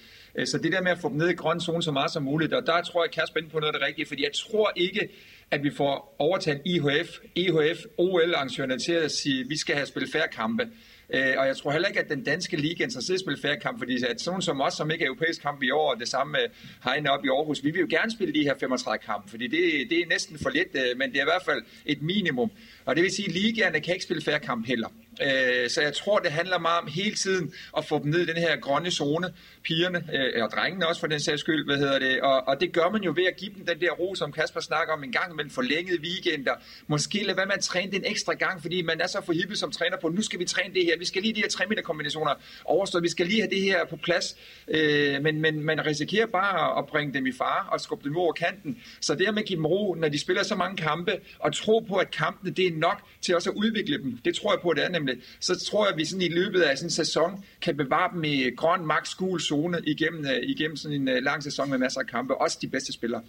Så 0.45 0.57
det 0.57 0.71
der 0.71 0.81
med 0.81 0.91
at 0.91 0.99
få 0.99 1.09
dem 1.09 1.17
ned 1.17 1.29
i 1.29 1.33
grøn 1.33 1.61
zone 1.61 1.83
så 1.83 1.91
meget 1.91 2.11
som 2.11 2.23
muligt, 2.23 2.53
og 2.53 2.65
der 2.65 2.81
tror 2.81 3.03
jeg, 3.03 3.09
at 3.09 3.15
Kasper 3.15 3.39
på 3.51 3.59
noget 3.59 3.73
af 3.73 3.79
det 3.79 3.87
rigtige, 3.87 4.05
fordi 4.05 4.23
jeg 4.23 4.31
tror 4.33 4.71
ikke, 4.75 5.09
at 5.51 5.63
vi 5.63 5.71
får 5.71 6.15
overtalt 6.19 6.61
IHF, 6.65 7.09
IHF, 7.35 7.79
OL-arrangørerne 7.97 8.79
til 8.79 8.91
at 8.91 9.11
sige, 9.11 9.39
at 9.39 9.49
vi 9.49 9.57
skal 9.57 9.75
have 9.75 9.85
spillet 9.85 10.11
færre 10.11 10.27
kampe. 10.27 10.67
Øh, 11.13 11.33
og 11.37 11.47
jeg 11.47 11.57
tror 11.57 11.71
heller 11.71 11.87
ikke, 11.87 11.99
at 11.99 12.09
den 12.09 12.23
danske 12.23 12.57
liga 12.57 12.83
er 12.83 12.87
interesseret 12.87 13.09
i 13.09 13.13
at 13.13 13.19
spille 13.19 13.41
færre 13.41 13.59
kamp, 13.59 13.79
fordi 13.79 14.03
at 14.03 14.21
sådan 14.21 14.41
som 14.41 14.61
os, 14.61 14.73
som 14.73 14.91
ikke 14.91 15.03
er 15.03 15.07
europæisk 15.07 15.41
kamp 15.41 15.63
i 15.63 15.71
år, 15.71 15.93
og 15.93 15.99
det 15.99 16.07
samme 16.07 16.31
med 16.31 16.45
Heine 16.83 17.11
op 17.11 17.25
i 17.25 17.27
Aarhus, 17.27 17.63
vi 17.63 17.71
vil 17.71 17.79
jo 17.79 17.87
gerne 17.89 18.11
spille 18.11 18.33
de 18.33 18.43
her 18.43 18.55
35 18.59 18.97
kampe, 19.05 19.29
fordi 19.29 19.47
det, 19.47 19.89
det 19.89 19.99
er 19.99 20.05
næsten 20.09 20.39
for 20.39 20.49
lidt, 20.49 20.75
øh, 20.75 20.97
men 20.97 21.09
det 21.11 21.17
er 21.17 21.21
i 21.21 21.31
hvert 21.33 21.45
fald 21.45 21.61
et 21.85 22.01
minimum. 22.01 22.51
Og 22.85 22.95
det 22.95 23.03
vil 23.03 23.11
sige, 23.11 23.27
at 23.27 23.33
ligaerne 23.33 23.79
kan 23.79 23.93
ikke 23.93 24.05
spille 24.05 24.23
færre 24.23 24.39
kamp 24.39 24.67
heller. 24.67 24.87
Øh, 25.21 25.69
så 25.69 25.81
jeg 25.81 25.93
tror, 25.93 26.19
det 26.19 26.31
handler 26.31 26.59
meget 26.59 26.81
om 26.81 26.87
hele 26.87 27.15
tiden 27.15 27.53
at 27.77 27.85
få 27.85 27.99
dem 28.03 28.11
ned 28.11 28.19
i 28.19 28.25
den 28.25 28.37
her 28.37 28.55
grønne 28.55 28.91
zone, 28.91 29.33
pigerne, 29.63 30.03
øh, 30.13 30.43
og 30.43 30.49
drengene 30.51 30.87
også 30.87 30.99
for 30.99 31.07
den 31.07 31.19
sags 31.19 31.41
skyld, 31.41 31.65
hvad 31.65 31.77
hedder 31.77 31.99
det, 31.99 32.21
og, 32.21 32.47
og 32.47 32.61
det 32.61 32.73
gør 32.73 32.89
man 32.89 33.03
jo 33.03 33.13
ved 33.15 33.25
at 33.25 33.35
give 33.37 33.51
dem 33.55 33.65
den 33.65 33.81
der 33.81 33.91
ro, 33.91 34.15
som 34.15 34.31
Kasper 34.31 34.59
snakker 34.59 34.93
om 34.93 35.03
en 35.03 35.11
gang 35.11 35.31
imellem 35.31 35.49
forlængede 35.51 36.01
weekender. 36.01 36.53
Måske 36.87 37.23
lade 37.23 37.37
være 37.37 37.45
med 37.45 37.53
at 37.53 37.63
træne 37.63 37.91
den 37.91 38.03
ekstra 38.05 38.33
gang, 38.33 38.61
fordi 38.61 38.81
man 38.81 39.01
er 39.01 39.07
så 39.07 39.21
forhippet 39.25 39.57
som 39.57 39.71
træner 39.71 39.97
på, 40.01 40.09
nu 40.09 40.21
skal 40.21 40.39
vi 40.39 40.45
træne 40.45 40.73
det 40.73 40.85
her, 40.85 40.97
vi 40.99 41.05
skal 41.05 41.21
lige 41.21 41.33
de 41.33 41.39
her 41.39 41.49
tre 41.49 41.63
kombinationer 41.83 42.33
overstået, 42.65 43.03
vi 43.03 43.09
skal 43.09 43.25
lige 43.27 43.41
have 43.41 43.49
det 43.49 43.61
her 43.61 43.85
på 43.85 43.95
plads, 43.95 44.35
øh, 44.67 45.23
men, 45.23 45.41
men 45.41 45.63
man 45.63 45.85
risikerer 45.85 46.25
bare 46.25 46.77
at 46.77 46.85
bringe 46.85 47.13
dem 47.13 47.27
i 47.27 47.31
fare 47.31 47.69
og 47.69 47.81
skubbe 47.81 48.09
dem 48.09 48.17
over 48.17 48.33
kanten. 48.33 48.77
Så 49.01 49.15
det 49.15 49.33
med 49.33 49.41
at 49.41 49.47
give 49.47 49.57
dem 49.57 49.65
ro, 49.65 49.95
når 49.95 50.09
de 50.09 50.19
spiller 50.19 50.43
så 50.43 50.55
mange 50.55 50.77
kampe, 50.77 51.19
og 51.39 51.53
tro 51.53 51.79
på, 51.79 51.95
at 51.95 52.11
kampene 52.11 52.51
det 52.51 52.67
er 52.67 52.71
nok 52.71 53.01
til 53.21 53.35
også 53.35 53.49
at 53.49 53.55
udvikle 53.55 53.97
dem, 53.97 54.17
det 54.25 54.35
tror 54.35 54.53
jeg 54.53 54.61
på, 54.61 54.73
det 54.73 54.83
er 54.83 54.89
nemlig, 55.05 55.23
så 55.39 55.65
tror 55.65 55.85
jeg, 55.85 55.93
at 55.93 55.97
vi 55.97 56.05
sådan 56.05 56.21
i 56.21 56.29
løbet 56.29 56.61
af 56.61 56.77
sådan 56.77 56.85
en 56.85 56.91
sæson 56.91 57.45
kan 57.61 57.77
bevare 57.77 58.13
dem 58.13 58.23
i 58.23 58.49
grøn, 58.49 58.85
max, 58.85 59.15
gul 59.15 59.41
zone 59.41 59.81
igennem, 59.83 60.25
øh, 60.25 60.39
igennem 60.43 60.77
sådan 60.77 61.01
en 61.01 61.07
øh, 61.07 61.23
lang 61.23 61.43
sæson 61.43 61.69
med 61.69 61.77
masser 61.77 61.99
af 61.99 62.07
kampe. 62.07 62.41
Også 62.41 62.57
de 62.61 62.67
bedste 62.67 62.93
spillere. 62.93 63.21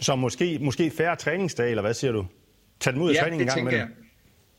Så 0.00 0.16
måske, 0.16 0.58
måske 0.60 0.90
færre 0.90 1.16
træningsdage, 1.16 1.70
eller 1.70 1.82
hvad 1.82 1.94
siger 1.94 2.12
du? 2.12 2.26
Tag 2.80 2.92
dem 2.92 3.02
ud 3.02 3.10
af 3.10 3.14
ja, 3.14 3.20
træningen 3.20 3.48
en 3.48 3.54
gang 3.54 3.64
med 3.64 3.72
jeg. 3.72 3.88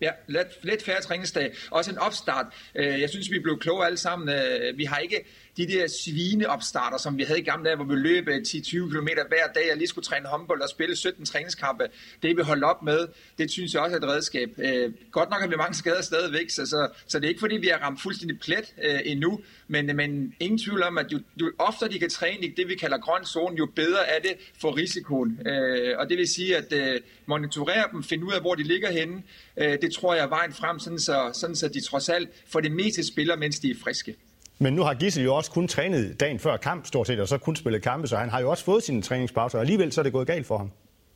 Ja, 0.02 0.12
lidt, 0.28 0.48
lidt 0.64 0.84
færre 0.84 1.02
træningsdag. 1.02 1.54
Også 1.72 1.92
en 1.92 1.98
opstart. 1.98 2.46
Øh, 2.76 3.02
jeg 3.02 3.10
synes, 3.10 3.32
vi 3.32 3.40
blev 3.40 3.60
kloge 3.60 3.86
alle 3.86 3.98
sammen. 3.98 4.36
Vi 4.76 4.84
har 4.84 4.98
ikke 4.98 5.26
de 5.58 5.68
der 5.68 5.88
svineopstarter, 5.88 6.98
som 6.98 7.18
vi 7.18 7.24
havde 7.24 7.40
i 7.40 7.44
gamle 7.44 7.66
dage, 7.66 7.76
hvor 7.76 7.86
vi 7.86 7.96
løb 7.96 8.28
øh, 8.28 8.42
10-20 8.48 8.72
km 8.72 9.08
hver 9.28 9.48
dag, 9.56 9.72
og 9.72 9.78
lige 9.78 9.88
skulle 9.88 10.06
træne 10.06 10.28
håndbold 10.28 10.62
og 10.62 10.70
spille 10.70 10.96
17 10.96 11.26
træningskampe. 11.26 11.84
Det 12.22 12.38
vi 12.38 12.42
holdt 12.42 12.64
op 12.64 12.84
med, 12.84 13.08
det 13.38 13.52
synes 13.52 13.74
jeg 13.74 13.82
også 13.82 13.96
er 13.96 14.00
et 14.00 14.08
redskab. 14.08 14.50
Øh, 14.58 14.94
godt 15.12 15.30
nok 15.30 15.42
har 15.42 15.48
vi 15.48 15.56
mange 15.56 15.74
skader 15.74 16.02
stadigvæk, 16.02 16.50
så, 16.50 16.66
så, 16.66 16.90
så 17.08 17.20
det 17.20 17.26
er 17.26 17.30
ikke 17.30 17.40
fordi, 17.40 17.58
vi 17.58 17.68
har 17.68 17.78
ramt 17.78 18.02
fuldstændig 18.02 18.40
plet 18.40 18.74
øh, 18.84 19.00
endnu, 19.06 19.40
men, 19.68 19.96
men 19.96 20.36
ingen 20.40 20.58
tvivl 20.58 20.84
om, 20.84 20.98
at 20.98 21.12
jo, 21.12 21.20
jo 21.42 21.52
oftere 21.60 21.90
de 21.90 22.00
kan 22.00 22.10
træne 22.10 22.46
i 22.46 22.54
det, 22.58 22.68
vi 22.68 22.76
kalder 22.76 22.98
grøn 22.98 23.26
zone, 23.26 23.58
jo 23.58 23.66
bedre 23.76 24.08
er 24.08 24.20
det 24.20 24.36
for 24.62 24.78
risikoen. 24.78 25.48
Øh, 25.48 25.98
og 25.98 26.10
det 26.10 26.18
vil 26.18 26.28
sige, 26.28 26.58
at 26.58 26.74
øh, 26.74 27.02
monitorere 27.26 27.86
dem, 27.92 28.04
finde 28.04 28.26
ud 28.26 28.34
af, 28.34 28.42
hvor 28.42 28.56
de 28.56 28.64
ligger 28.64 28.92
henne, 28.92 29.24
øh, 29.58 29.78
det 29.82 29.94
tror 29.94 30.14
jeg 30.14 30.24
er 30.24 30.30
vejen 30.30 30.54
frem, 30.54 30.80
sådan 30.80 31.00
så, 31.00 31.32
sådan 31.34 31.56
så 31.56 31.68
de 31.68 31.82
trods 31.82 32.10
alt 32.10 32.30
for 32.48 32.60
det 32.60 32.72
meste 32.72 33.08
spiller, 33.08 33.36
mens 33.36 33.60
de 33.60 33.72
er 33.72 33.76
friske. 33.84 34.16
Men 34.62 34.74
nu 34.74 34.84
har 34.84 34.94
Gissel 34.94 35.24
jo 35.24 35.36
også 35.36 35.52
kun 35.52 35.68
trænet 35.68 36.20
dagen 36.20 36.40
før 36.40 36.58
kamp, 36.58 36.86
stort 36.86 37.08
set, 37.08 37.20
og 37.20 37.28
så 37.28 37.38
kun 37.38 37.56
spillet 37.56 37.82
kampe, 37.82 38.08
så 38.08 38.18
han 38.18 38.30
har 38.30 38.42
jo 38.42 38.50
også 38.50 38.64
fået 38.64 38.84
sine 38.84 39.02
træningspauser, 39.02 39.58
og 39.58 39.62
alligevel 39.62 39.92
så 39.92 40.02
er 40.02 40.04
det 40.04 40.14
gået 40.14 40.28
galt 40.28 40.46
for 40.46 40.58
ham. 40.58 40.72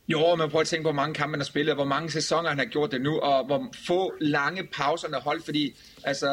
Jo, 0.08 0.34
man 0.34 0.50
prøver 0.50 0.60
at 0.60 0.66
tænke, 0.66 0.82
hvor 0.82 0.92
mange 0.92 1.14
kampe 1.14 1.32
han 1.32 1.40
har 1.40 1.44
spillet, 1.44 1.74
hvor 1.74 1.84
mange 1.84 2.10
sæsoner 2.10 2.48
han 2.48 2.58
har 2.58 2.64
gjort 2.64 2.92
det 2.92 3.00
nu, 3.00 3.18
og 3.18 3.46
hvor 3.46 3.66
få 3.86 4.12
lange 4.20 4.68
pauser 4.76 5.06
han 5.08 5.14
har 5.14 5.20
holdt, 5.20 5.44
fordi 5.44 5.76
altså, 6.04 6.28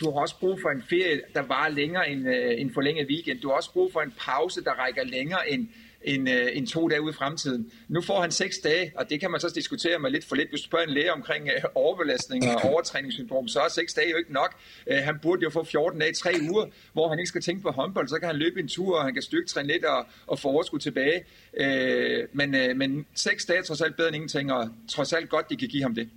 du 0.00 0.10
har 0.10 0.20
også 0.20 0.38
brug 0.40 0.58
for 0.62 0.68
en 0.68 0.82
ferie, 0.90 1.20
der 1.34 1.42
varer 1.42 1.68
længere 1.68 2.10
end 2.10 2.28
øh, 2.28 2.60
en 2.60 2.70
forlænget 2.74 3.06
weekend. 3.08 3.40
Du 3.40 3.48
har 3.48 3.56
også 3.56 3.72
brug 3.72 3.92
for 3.92 4.00
en 4.00 4.12
pause, 4.18 4.64
der 4.64 4.70
rækker 4.70 5.04
længere 5.04 5.50
end 5.50 5.68
en, 6.04 6.28
øh, 6.28 6.48
en 6.52 6.66
to 6.66 6.88
dage 6.88 7.02
ude 7.02 7.10
i 7.10 7.14
fremtiden. 7.14 7.72
Nu 7.88 8.00
får 8.00 8.20
han 8.20 8.30
seks 8.30 8.58
dage, 8.58 8.92
og 8.96 9.10
det 9.10 9.20
kan 9.20 9.30
man 9.30 9.40
så 9.40 9.52
diskutere 9.54 9.98
med 9.98 10.10
lidt 10.10 10.24
for 10.24 10.36
lidt. 10.36 10.48
Hvis 10.48 10.60
du 10.60 10.64
spørger 10.64 10.86
en 10.86 10.92
læge 10.94 11.12
omkring 11.12 11.48
øh, 11.48 11.62
overbelastning 11.74 12.48
og 12.48 12.60
overtræningssyndrom, 12.70 13.48
så 13.48 13.60
er 13.60 13.68
seks 13.68 13.94
dage 13.94 14.10
jo 14.10 14.16
ikke 14.16 14.32
nok. 14.32 14.54
Øh, 14.86 14.98
han 14.98 15.18
burde 15.22 15.42
jo 15.42 15.50
få 15.50 15.64
14 15.64 16.00
dage, 16.00 16.12
tre 16.12 16.34
uger, 16.50 16.66
hvor 16.92 17.08
han 17.08 17.18
ikke 17.18 17.28
skal 17.28 17.42
tænke 17.42 17.62
på 17.62 17.70
håndbold. 17.70 18.08
Så 18.08 18.18
kan 18.18 18.26
han 18.26 18.36
løbe 18.36 18.60
en 18.60 18.68
tur, 18.68 18.98
og 18.98 19.04
han 19.04 19.14
kan 19.14 19.22
styrketræne 19.22 19.68
lidt 19.68 19.84
og, 19.84 20.06
og 20.26 20.38
få 20.38 20.48
overskud 20.48 20.78
tilbage. 20.78 21.24
Øh, 21.56 22.28
men, 22.32 22.54
øh, 22.54 22.76
men 22.76 23.06
seks 23.14 23.44
dage 23.44 23.58
er 23.58 23.62
trods 23.62 23.80
alt 23.80 23.96
bedre 23.96 24.08
end 24.08 24.16
ingenting, 24.16 24.52
og 24.52 24.68
trods 24.88 25.12
alt 25.12 25.28
godt, 25.28 25.50
de 25.50 25.56
kan 25.56 25.68
give 25.68 25.82
ham 25.82 25.94
det. 25.94 26.08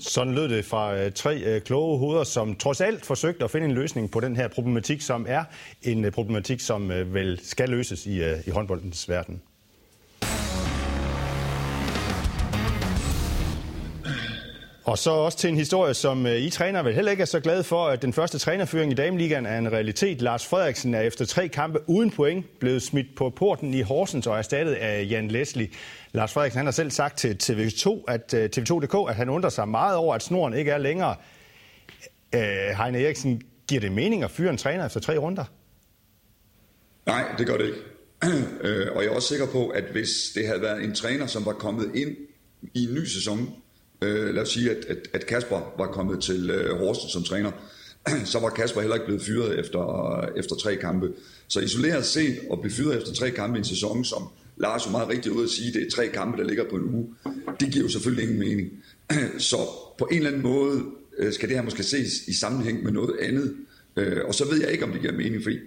Sådan 0.00 0.34
lød 0.34 0.48
det 0.48 0.64
fra 0.64 0.96
øh, 0.96 1.12
tre 1.12 1.38
øh, 1.38 1.60
kloge 1.60 1.98
hoveder, 1.98 2.24
som 2.24 2.56
trods 2.56 2.80
alt 2.80 3.06
forsøgte 3.06 3.44
at 3.44 3.50
finde 3.50 3.66
en 3.66 3.72
løsning 3.72 4.10
på 4.10 4.20
den 4.20 4.36
her 4.36 4.48
problematik, 4.48 5.00
som 5.00 5.26
er 5.28 5.44
en 5.82 6.04
øh, 6.04 6.12
problematik, 6.12 6.60
som 6.60 6.88
vel 6.88 7.40
skal 7.42 7.68
løses 7.68 8.06
i, 8.06 8.22
i 8.46 8.50
håndboldens 8.50 9.08
verden. 9.08 9.42
Og 14.88 14.98
så 14.98 15.10
også 15.10 15.38
til 15.38 15.50
en 15.50 15.56
historie, 15.56 15.94
som 15.94 16.26
I 16.26 16.50
træner 16.50 16.82
vel 16.82 16.94
heller 16.94 17.10
ikke 17.10 17.20
er 17.20 17.26
så 17.26 17.40
glade 17.40 17.64
for, 17.64 17.86
at 17.86 18.02
den 18.02 18.12
første 18.12 18.38
trænerføring 18.38 18.92
i 18.92 18.94
Dameligaen 18.94 19.46
er 19.46 19.58
en 19.58 19.72
realitet. 19.72 20.22
Lars 20.22 20.46
Frederiksen 20.46 20.94
er 20.94 21.00
efter 21.00 21.24
tre 21.24 21.48
kampe 21.48 21.78
uden 21.86 22.10
point 22.10 22.58
blevet 22.58 22.82
smidt 22.82 23.06
på 23.16 23.30
porten 23.30 23.74
i 23.74 23.80
Horsens 23.80 24.26
og 24.26 24.38
erstattet 24.38 24.72
af 24.72 25.06
Jan 25.10 25.28
Leslie. 25.28 25.68
Lars 26.12 26.32
Frederiksen 26.32 26.58
han 26.58 26.66
har 26.66 26.72
selv 26.72 26.90
sagt 26.90 27.18
til 27.18 27.36
TV2, 27.42 28.04
at 28.08 28.34
øh, 28.34 28.50
TV2.dk, 28.56 29.10
at 29.10 29.16
han 29.16 29.28
undrer 29.28 29.50
sig 29.50 29.68
meget 29.68 29.96
over, 29.96 30.14
at 30.14 30.22
snoren 30.22 30.54
ikke 30.54 30.70
er 30.70 30.78
længere. 30.78 31.14
Øh, 32.34 32.40
Heine 32.82 33.02
Eriksen, 33.04 33.42
giver 33.68 33.80
det 33.80 33.92
mening 33.92 34.22
at 34.22 34.30
fyre 34.30 34.50
en 34.50 34.56
træner 34.56 34.86
efter 34.86 35.00
tre 35.00 35.18
runder? 35.18 35.44
Nej, 37.06 37.24
det 37.38 37.46
gør 37.46 37.56
det 37.56 37.66
ikke. 37.66 37.78
Øh, 38.60 38.86
og 38.94 39.02
jeg 39.02 39.10
er 39.10 39.14
også 39.14 39.28
sikker 39.28 39.46
på, 39.46 39.68
at 39.68 39.84
hvis 39.92 40.08
det 40.34 40.46
havde 40.46 40.60
været 40.60 40.84
en 40.84 40.94
træner, 40.94 41.26
som 41.26 41.46
var 41.46 41.52
kommet 41.52 41.90
ind 41.94 42.16
i 42.74 42.84
en 42.84 42.94
ny 42.94 43.04
sæson, 43.04 43.50
øh, 44.02 44.34
lad 44.34 44.42
os 44.42 44.48
sige, 44.48 44.70
at, 44.70 44.84
at, 44.84 44.98
at 45.12 45.26
Kasper 45.26 45.74
var 45.78 45.86
kommet 45.86 46.22
til 46.22 46.50
øh, 46.50 46.78
Horsens 46.78 47.12
som 47.12 47.22
træner, 47.22 47.50
så 48.32 48.38
var 48.40 48.48
Kasper 48.48 48.80
heller 48.80 48.94
ikke 48.94 49.06
blevet 49.06 49.22
fyret 49.22 49.58
efter, 49.58 50.20
efter 50.36 50.56
tre 50.56 50.76
kampe. 50.76 51.12
Så 51.48 51.60
isoleret 51.60 52.04
set 52.04 52.38
at 52.52 52.60
blive 52.60 52.72
fyret 52.72 52.96
efter 52.96 53.12
tre 53.14 53.30
kampe 53.30 53.56
i 53.56 53.58
en 53.58 53.64
sæson, 53.64 54.04
som 54.04 54.28
Lars 54.60 54.86
jo 54.86 54.90
meget 54.90 55.08
rigtigt 55.08 55.34
ud 55.34 55.44
at 55.44 55.50
sige, 55.50 55.68
at 55.68 55.74
det 55.74 55.86
er 55.86 55.90
tre 55.90 56.08
kampe, 56.08 56.38
der 56.42 56.48
ligger 56.48 56.64
på 56.70 56.76
en 56.76 56.94
uge, 56.94 57.14
det 57.60 57.72
giver 57.72 57.84
jo 57.84 57.88
selvfølgelig 57.88 58.24
ingen 58.24 58.38
mening. 58.38 58.70
Så 59.50 59.56
på 59.98 60.08
en 60.10 60.16
eller 60.16 60.30
anden 60.30 60.42
måde 60.42 60.84
øh, 61.18 61.32
skal 61.32 61.48
det 61.48 61.56
her 61.56 61.64
måske 61.64 61.82
ses 61.82 62.22
i 62.26 62.32
sammenhæng 62.32 62.82
med 62.82 62.92
noget 62.92 63.16
andet. 63.20 63.54
Øh, 63.96 64.20
og 64.24 64.34
så 64.34 64.44
ved 64.50 64.60
jeg 64.60 64.70
ikke, 64.72 64.84
om 64.84 64.92
det 64.92 65.00
giver 65.00 65.12
mening, 65.12 65.42
fordi 65.42 65.58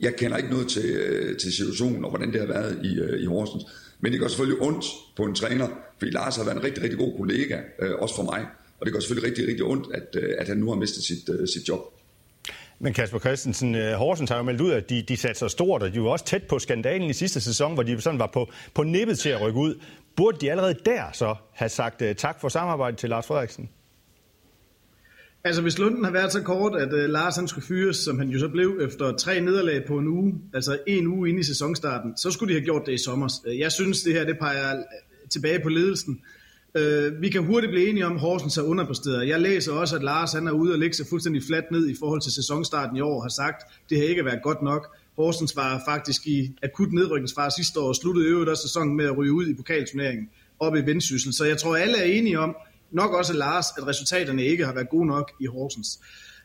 jeg 0.00 0.16
kender 0.16 0.36
ikke 0.36 0.50
noget 0.50 0.68
til, 0.68 0.90
øh, 0.90 1.36
til 1.36 1.52
situationen 1.52 2.04
og 2.04 2.10
hvordan 2.10 2.32
det 2.32 2.40
har 2.40 2.46
været 2.46 2.80
i, 2.84 3.22
i 3.22 3.26
Horsens. 3.26 3.64
Men 4.00 4.12
det 4.12 4.20
gør 4.20 4.28
selvfølgelig 4.28 4.62
ondt 4.62 4.84
på 5.16 5.24
en 5.24 5.34
træner, 5.34 5.68
fordi 5.98 6.10
Lars 6.10 6.36
har 6.36 6.44
været 6.44 6.56
en 6.56 6.64
rigtig, 6.64 6.82
rigtig 6.82 6.98
god 6.98 7.16
kollega, 7.16 7.58
også 7.98 8.16
for 8.16 8.22
mig. 8.22 8.46
Og 8.80 8.86
det 8.86 8.92
gør 8.92 9.00
selvfølgelig 9.00 9.30
rigtig, 9.30 9.48
rigtig 9.48 9.64
ondt, 9.64 9.86
at, 9.94 10.16
at 10.38 10.48
han 10.48 10.56
nu 10.56 10.68
har 10.68 10.76
mistet 10.76 11.04
sit, 11.04 11.30
sit 11.54 11.68
job. 11.68 12.01
Men 12.84 12.92
Kasper 12.92 13.18
Christensen, 13.18 13.74
øh, 13.74 13.92
Horsens 13.92 14.30
har 14.30 14.36
jo 14.36 14.42
meldt 14.42 14.60
ud, 14.60 14.70
at 14.70 14.90
de, 14.90 15.02
de 15.02 15.16
satte 15.16 15.38
sig 15.38 15.50
stort, 15.50 15.82
og 15.82 15.94
de 15.94 16.02
var 16.02 16.08
også 16.08 16.24
tæt 16.24 16.42
på 16.42 16.58
skandalen 16.58 17.10
i 17.10 17.12
sidste 17.12 17.40
sæson, 17.40 17.74
hvor 17.74 17.82
de 17.82 18.00
sådan 18.00 18.18
var 18.18 18.30
på, 18.34 18.50
på 18.74 18.82
nippet 18.82 19.18
til 19.18 19.28
at 19.28 19.40
rykke 19.40 19.58
ud. 19.60 19.74
Burde 20.16 20.38
de 20.40 20.50
allerede 20.50 20.74
der 20.86 21.02
så 21.12 21.34
have 21.52 21.68
sagt 21.68 22.02
uh, 22.02 22.08
tak 22.16 22.40
for 22.40 22.48
samarbejdet 22.48 22.98
til 22.98 23.08
Lars 23.08 23.26
Frederiksen? 23.26 23.68
Altså 25.44 25.62
hvis 25.62 25.78
Lunden 25.78 26.04
har 26.04 26.12
været 26.12 26.32
så 26.32 26.42
kort, 26.42 26.80
at 26.80 26.92
uh, 26.92 26.98
Lars 26.98 27.36
han 27.36 27.48
skulle 27.48 27.66
fyres, 27.66 27.96
som 27.96 28.18
han 28.18 28.28
jo 28.28 28.38
så 28.38 28.48
blev 28.48 28.80
efter 28.82 29.16
tre 29.16 29.40
nederlag 29.40 29.84
på 29.86 29.98
en 29.98 30.08
uge, 30.08 30.34
altså 30.54 30.78
en 30.86 31.06
uge 31.06 31.28
inde 31.28 31.40
i 31.40 31.44
sæsonstarten, 31.44 32.16
så 32.16 32.30
skulle 32.30 32.54
de 32.54 32.60
have 32.60 32.64
gjort 32.64 32.82
det 32.86 32.92
i 32.92 33.04
sommer. 33.04 33.28
Jeg 33.58 33.72
synes, 33.72 34.02
det 34.02 34.12
her 34.12 34.24
det 34.24 34.38
peger 34.40 34.82
tilbage 35.30 35.60
på 35.62 35.68
ledelsen. 35.68 36.20
Øh, 36.76 37.22
vi 37.22 37.28
kan 37.28 37.44
hurtigt 37.44 37.70
blive 37.70 37.88
enige 37.88 38.06
om, 38.06 38.12
at 38.12 38.20
Horsens 38.20 38.56
er 38.56 38.62
underpresteret. 38.62 39.28
Jeg 39.28 39.40
læser 39.40 39.72
også, 39.72 39.96
at 39.96 40.02
Lars 40.02 40.32
han 40.32 40.46
er 40.46 40.52
ude 40.52 40.72
og 40.72 40.78
lægge 40.78 40.96
sig 40.96 41.06
fuldstændig 41.10 41.42
fladt 41.42 41.70
ned 41.70 41.88
i 41.88 41.94
forhold 41.98 42.20
til 42.20 42.32
sæsonstarten 42.32 42.96
i 42.96 43.00
år, 43.00 43.16
og 43.16 43.22
har 43.22 43.28
sagt, 43.28 43.62
at 43.62 43.90
det 43.90 43.98
har 43.98 44.04
ikke 44.04 44.24
været 44.24 44.42
godt 44.42 44.62
nok. 44.62 44.96
Horsens 45.16 45.56
var 45.56 45.82
faktisk 45.88 46.26
i 46.26 46.56
akut 46.62 46.92
nedrykningsfare 46.92 47.50
sidste 47.50 47.80
år 47.80 47.88
og 47.88 47.96
sluttede 47.96 48.26
øvrigt 48.26 48.50
også 48.50 48.62
sæsonen 48.62 48.96
med 48.96 49.04
at 49.04 49.16
ryge 49.16 49.32
ud 49.32 49.46
i 49.46 49.54
pokalturneringen 49.54 50.28
op 50.60 50.76
i 50.76 50.80
Vendsyssel. 50.80 51.32
Så 51.32 51.44
jeg 51.44 51.58
tror, 51.58 51.76
alle 51.76 51.98
er 51.98 52.04
enige 52.04 52.38
om, 52.38 52.56
nok 52.90 53.12
også 53.12 53.32
Lars, 53.32 53.66
at 53.78 53.86
resultaterne 53.86 54.44
ikke 54.44 54.64
har 54.64 54.74
været 54.74 54.88
gode 54.90 55.06
nok 55.06 55.32
i 55.40 55.46
Horsens. 55.46 55.98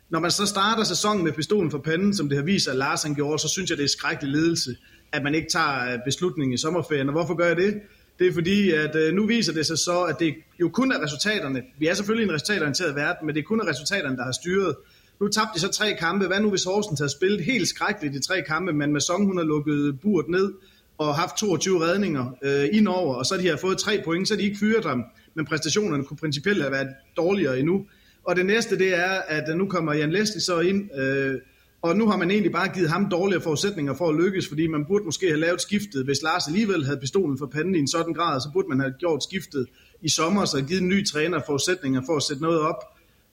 Når 0.10 0.20
man 0.20 0.32
så 0.32 0.46
starter 0.46 0.84
sæsonen 0.84 1.24
med 1.24 1.32
pistolen 1.32 1.72
for 1.72 1.78
panden, 1.78 2.14
som 2.14 2.30
det 2.30 2.38
har 2.38 2.46
vist, 2.46 2.68
at 2.68 2.76
Lars 2.76 3.04
han 3.04 3.16
gjorde, 3.16 3.40
så 3.40 3.48
synes 3.48 3.70
jeg, 3.70 3.78
det 3.78 3.84
er 3.84 3.88
skrækkelig 3.88 4.32
ledelse, 4.32 4.76
at 5.12 5.24
man 5.24 5.36
ikke 5.36 5.48
tager 5.50 5.94
øh, 5.94 6.00
beslutningen 6.06 6.54
i 6.54 6.58
sommerferien. 6.58 7.08
Og 7.08 7.14
hvorfor 7.14 7.34
gør 7.36 7.48
jeg 7.48 7.58
det? 7.58 7.82
Det 8.20 8.28
er 8.28 8.34
fordi, 8.34 8.72
at 8.72 8.96
øh, 8.96 9.14
nu 9.14 9.26
viser 9.26 9.54
det 9.54 9.66
sig 9.66 9.78
så, 9.78 10.02
at 10.02 10.20
det 10.20 10.36
jo 10.60 10.70
kun 10.70 10.92
er 10.92 11.04
resultaterne. 11.04 11.64
Vi 11.80 11.88
er 11.88 11.94
selvfølgelig 11.94 12.30
en 12.30 12.36
resultatorienteret 12.36 12.96
verden, 12.96 13.26
men 13.26 13.36
det 13.36 13.42
er 13.42 13.46
kun 13.46 13.62
resultaterne, 13.62 14.18
der 14.18 14.24
har 14.24 14.32
styret. 14.32 14.76
Nu 15.20 15.28
tabte 15.28 15.52
de 15.56 15.60
så 15.60 15.68
tre 15.68 15.96
kampe. 16.00 16.28
Hvad 16.28 16.40
nu, 16.40 16.50
hvis 16.50 16.64
Horsens 16.64 17.00
havde 17.00 17.12
spillet 17.12 17.44
helt 17.44 17.68
skrækkeligt 17.68 18.16
i 18.16 18.20
tre 18.28 18.42
kampe, 18.42 18.74
men 18.74 18.94
med 18.94 19.02
Song, 19.02 19.26
hun 19.26 19.38
har 19.38 19.44
lukket 19.44 20.00
burt 20.02 20.30
ned 20.30 20.54
og 20.98 21.16
haft 21.16 21.38
22 21.38 21.84
redninger 21.86 22.38
øh, 22.42 22.66
indover, 22.72 23.16
og 23.16 23.26
så 23.26 23.38
de 23.38 23.48
har 23.48 23.58
fået 23.58 23.78
tre 23.78 24.02
point, 24.06 24.28
så 24.28 24.36
de 24.36 24.42
ikke 24.42 24.58
fyret 24.60 24.86
ham. 24.86 25.04
Men 25.36 25.46
præstationerne 25.46 26.04
kunne 26.04 26.18
principielt 26.18 26.62
have 26.62 26.72
været 26.72 26.88
dårligere 27.18 27.60
endnu. 27.60 27.86
Og 28.24 28.36
det 28.36 28.46
næste, 28.46 28.78
det 28.78 28.96
er, 28.96 29.22
at 29.28 29.58
nu 29.58 29.66
kommer 29.66 29.94
Jan 29.94 30.12
Leslie 30.12 30.42
så 30.42 30.60
ind, 30.60 31.00
øh, 31.00 31.40
og 31.82 31.96
nu 31.96 32.10
har 32.10 32.18
man 32.18 32.32
egentlig 32.32 32.52
bare 32.52 32.68
givet 32.74 32.90
ham 32.90 33.10
dårligere 33.10 33.44
forudsætninger 33.44 33.94
for 33.94 34.10
at 34.10 34.16
lykkes, 34.16 34.48
fordi 34.48 34.68
man 34.68 34.86
burde 34.86 35.06
måske 35.06 35.28
have 35.28 35.40
lavet 35.40 35.62
skiftet. 35.62 36.06
Hvis 36.06 36.22
Lars 36.22 36.48
alligevel 36.48 36.86
havde 36.86 37.00
pistolen 37.00 37.38
for 37.38 37.46
panden 37.46 37.76
i 37.76 37.80
en 37.80 37.88
sådan 37.88 38.14
grad, 38.14 38.42
så 38.42 38.50
burde 38.54 38.68
man 38.68 38.80
have 38.80 38.94
gjort 39.00 39.24
skiftet 39.24 39.68
i 40.02 40.10
sommer, 40.10 40.46
så 40.46 40.62
givet 40.62 40.82
en 40.82 40.90
ny 40.90 41.06
træner 41.06 41.42
forudsætninger 41.46 42.02
for 42.06 42.16
at 42.16 42.24
sætte 42.24 42.42
noget 42.42 42.60
op, 42.60 42.84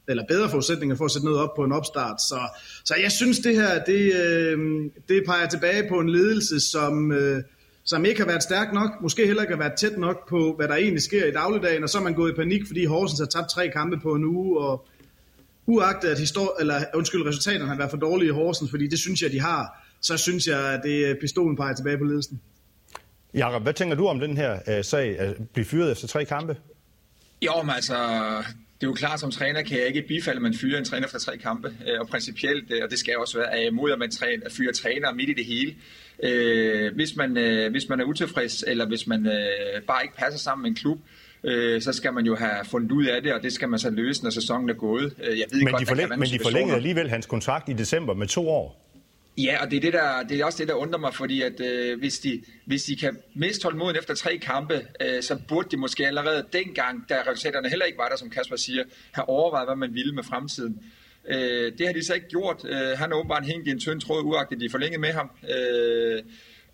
eller 0.09 0.25
bedre 0.29 0.51
forudsætninger 0.51 0.97
for 0.97 1.05
at 1.05 1.11
sætte 1.11 1.25
noget 1.25 1.41
op 1.41 1.55
på 1.57 1.65
en 1.65 1.73
opstart. 1.73 2.21
Så, 2.21 2.39
så 2.85 2.95
jeg 3.03 3.13
synes, 3.13 3.39
det 3.39 3.55
her, 3.55 3.85
det, 3.85 4.13
øh, 4.15 4.59
det 5.09 5.23
peger 5.27 5.49
tilbage 5.49 5.89
på 5.89 6.01
en 6.01 6.09
ledelse, 6.09 6.61
som, 6.61 7.13
øh, 7.13 7.43
som 7.85 8.05
ikke 8.05 8.21
har 8.21 8.27
været 8.27 8.43
stærk 8.43 8.73
nok, 8.73 8.91
måske 9.03 9.27
heller 9.27 9.43
ikke 9.43 9.55
har 9.55 9.63
været 9.63 9.79
tæt 9.79 9.99
nok 9.99 10.29
på, 10.29 10.55
hvad 10.57 10.69
der 10.69 10.75
egentlig 10.75 11.03
sker 11.03 11.27
i 11.27 11.31
dagligdagen, 11.31 11.83
og 11.83 11.89
så 11.89 11.99
er 11.99 12.03
man 12.03 12.15
gået 12.15 12.33
i 12.33 12.35
panik, 12.35 12.67
fordi 12.67 12.85
Horsens 12.85 13.21
har 13.21 13.27
tabt 13.27 13.51
tre 13.51 13.69
kampe 13.69 14.01
på 14.03 14.15
en 14.15 14.25
uge, 14.25 14.59
og 14.59 14.87
uagtet 15.67 16.09
at 16.09 16.19
histor- 16.19 16.61
eller, 16.61 16.85
undskyld, 16.95 17.27
resultaterne 17.27 17.69
har 17.69 17.77
været 17.77 17.91
for 17.91 17.99
dårlige 17.99 18.29
i 18.29 18.33
Horsens, 18.33 18.71
fordi 18.71 18.87
det 18.87 18.99
synes 18.99 19.23
jeg, 19.23 19.33
de 19.33 19.41
har, 19.41 19.87
så 20.01 20.17
synes 20.17 20.47
jeg, 20.47 20.75
at 20.75 20.81
det 20.85 21.11
er 21.11 21.15
pistolen 21.21 21.57
peger 21.57 21.75
tilbage 21.75 21.99
på 21.99 22.05
ledelsen. 22.05 22.41
Jakob, 23.35 23.63
hvad 23.63 23.75
tænker 23.75 23.97
du 23.97 24.07
om 24.07 24.21
den 24.21 24.37
her 24.37 24.79
uh, 24.79 24.85
sag 24.85 25.19
at 25.19 25.37
blive 25.53 25.65
fyret 25.65 25.93
efter 25.93 26.09
tre 26.09 26.25
kampe? 26.25 26.57
Jo, 27.43 27.63
men 27.63 27.71
altså, 27.71 27.95
det 28.81 28.87
er 28.87 28.87
jo 28.87 28.93
klart, 28.95 29.21
som 29.21 29.31
træner 29.31 29.63
kan 29.63 29.79
jeg 29.79 29.87
ikke 29.87 30.05
bifalde, 30.09 30.37
at 30.37 30.43
man 30.43 30.55
fyrer 30.55 30.79
en 30.79 30.85
træner 30.85 31.09
fra 31.09 31.19
tre 31.19 31.39
kampe. 31.39 31.69
Øh, 31.89 32.01
og 32.01 32.09
principielt, 32.09 32.71
øh, 32.71 32.81
og 32.85 32.91
det 32.91 32.99
skal 32.99 33.19
også 33.19 33.39
være, 33.39 33.59
er 33.63 33.67
imod, 33.67 33.93
at 33.93 33.99
man 33.99 34.11
træner, 34.11 34.51
fyrer 34.51 34.73
træner 34.73 35.13
midt 35.13 35.31
i 35.31 35.33
det 35.33 35.45
hele. 35.45 35.75
hvis, 36.95 37.17
man, 37.17 37.31
hvis 37.71 37.89
man 37.89 38.01
er 38.01 38.05
utilfreds, 38.05 38.65
eller 38.67 38.87
hvis 38.87 39.07
man 39.07 39.23
bare 39.87 40.03
ikke 40.03 40.17
passer 40.17 40.39
sammen 40.39 40.63
med 40.63 40.71
en 40.71 40.77
klub, 40.77 40.99
øh, 41.45 41.83
så 41.83 41.93
skal 41.93 42.13
man 42.13 42.27
jo 42.27 42.37
have 42.37 42.65
fundet 42.65 42.93
ud 42.93 43.07
af 43.07 43.23
det, 43.23 43.35
og 43.35 43.43
det 43.43 43.53
skal 43.53 43.69
man 43.69 43.79
så 43.79 43.91
løse, 43.91 44.23
når 44.23 44.31
sæsonen 44.31 44.71
er 44.71 44.75
gået. 44.75 45.15
Øh, 45.25 45.39
jeg 45.39 45.47
ved 45.51 45.63
men, 45.63 45.73
godt, 45.73 45.81
de 45.81 45.87
forlæng, 45.87 46.19
men 46.19 46.29
de 46.29 46.39
forlængede 46.43 46.77
alligevel 46.77 47.11
hans 47.11 47.27
kontrakt 47.27 47.69
i 47.69 47.73
december 47.73 48.15
med 48.15 48.27
to 48.27 48.49
år. 48.49 48.81
Ja, 49.39 49.63
og 49.63 49.71
det 49.71 49.77
er, 49.77 49.81
det, 49.81 49.93
der, 49.93 50.23
det 50.29 50.41
er 50.41 50.45
også 50.45 50.59
det, 50.59 50.69
der 50.69 50.75
undrer 50.75 50.99
mig, 50.99 51.15
fordi 51.15 51.43
at, 51.43 51.61
øh, 51.61 51.99
hvis, 51.99 52.19
de, 52.19 52.43
hvis 52.67 52.85
de 52.85 52.97
kan 52.97 53.17
miste 53.35 53.63
tålmoden 53.63 53.97
efter 53.97 54.15
tre 54.15 54.39
kampe, 54.39 54.87
øh, 55.01 55.23
så 55.23 55.39
burde 55.49 55.69
de 55.71 55.77
måske 55.77 56.07
allerede 56.07 56.45
dengang, 56.53 57.09
da 57.09 57.15
resultaterne 57.27 57.69
heller 57.69 57.85
ikke 57.85 57.99
var 57.99 58.09
der, 58.09 58.17
som 58.17 58.31
Kasper 58.31 58.57
siger, 58.57 58.85
have 59.13 59.29
overvejet, 59.29 59.69
hvad 59.69 59.77
man 59.77 59.95
ville 59.95 60.15
med 60.15 60.25
fremtiden. 60.25 60.81
Øh, 61.29 61.73
det 61.79 61.87
har 61.87 61.93
de 61.93 62.05
så 62.05 62.15
ikke 62.15 62.29
gjort. 62.29 62.65
Øh, 62.69 62.99
han 62.99 63.13
er 63.13 63.17
åbenbart 63.17 63.47
hængt 63.47 63.69
i 63.69 63.71
en 63.71 63.81
tynd 63.81 64.01
tråd, 64.01 64.23
uagtet 64.23 64.61
de 64.61 64.71
forlænget 64.71 65.01
med 65.01 65.13
ham. 65.13 65.31
Øh, 65.43 66.23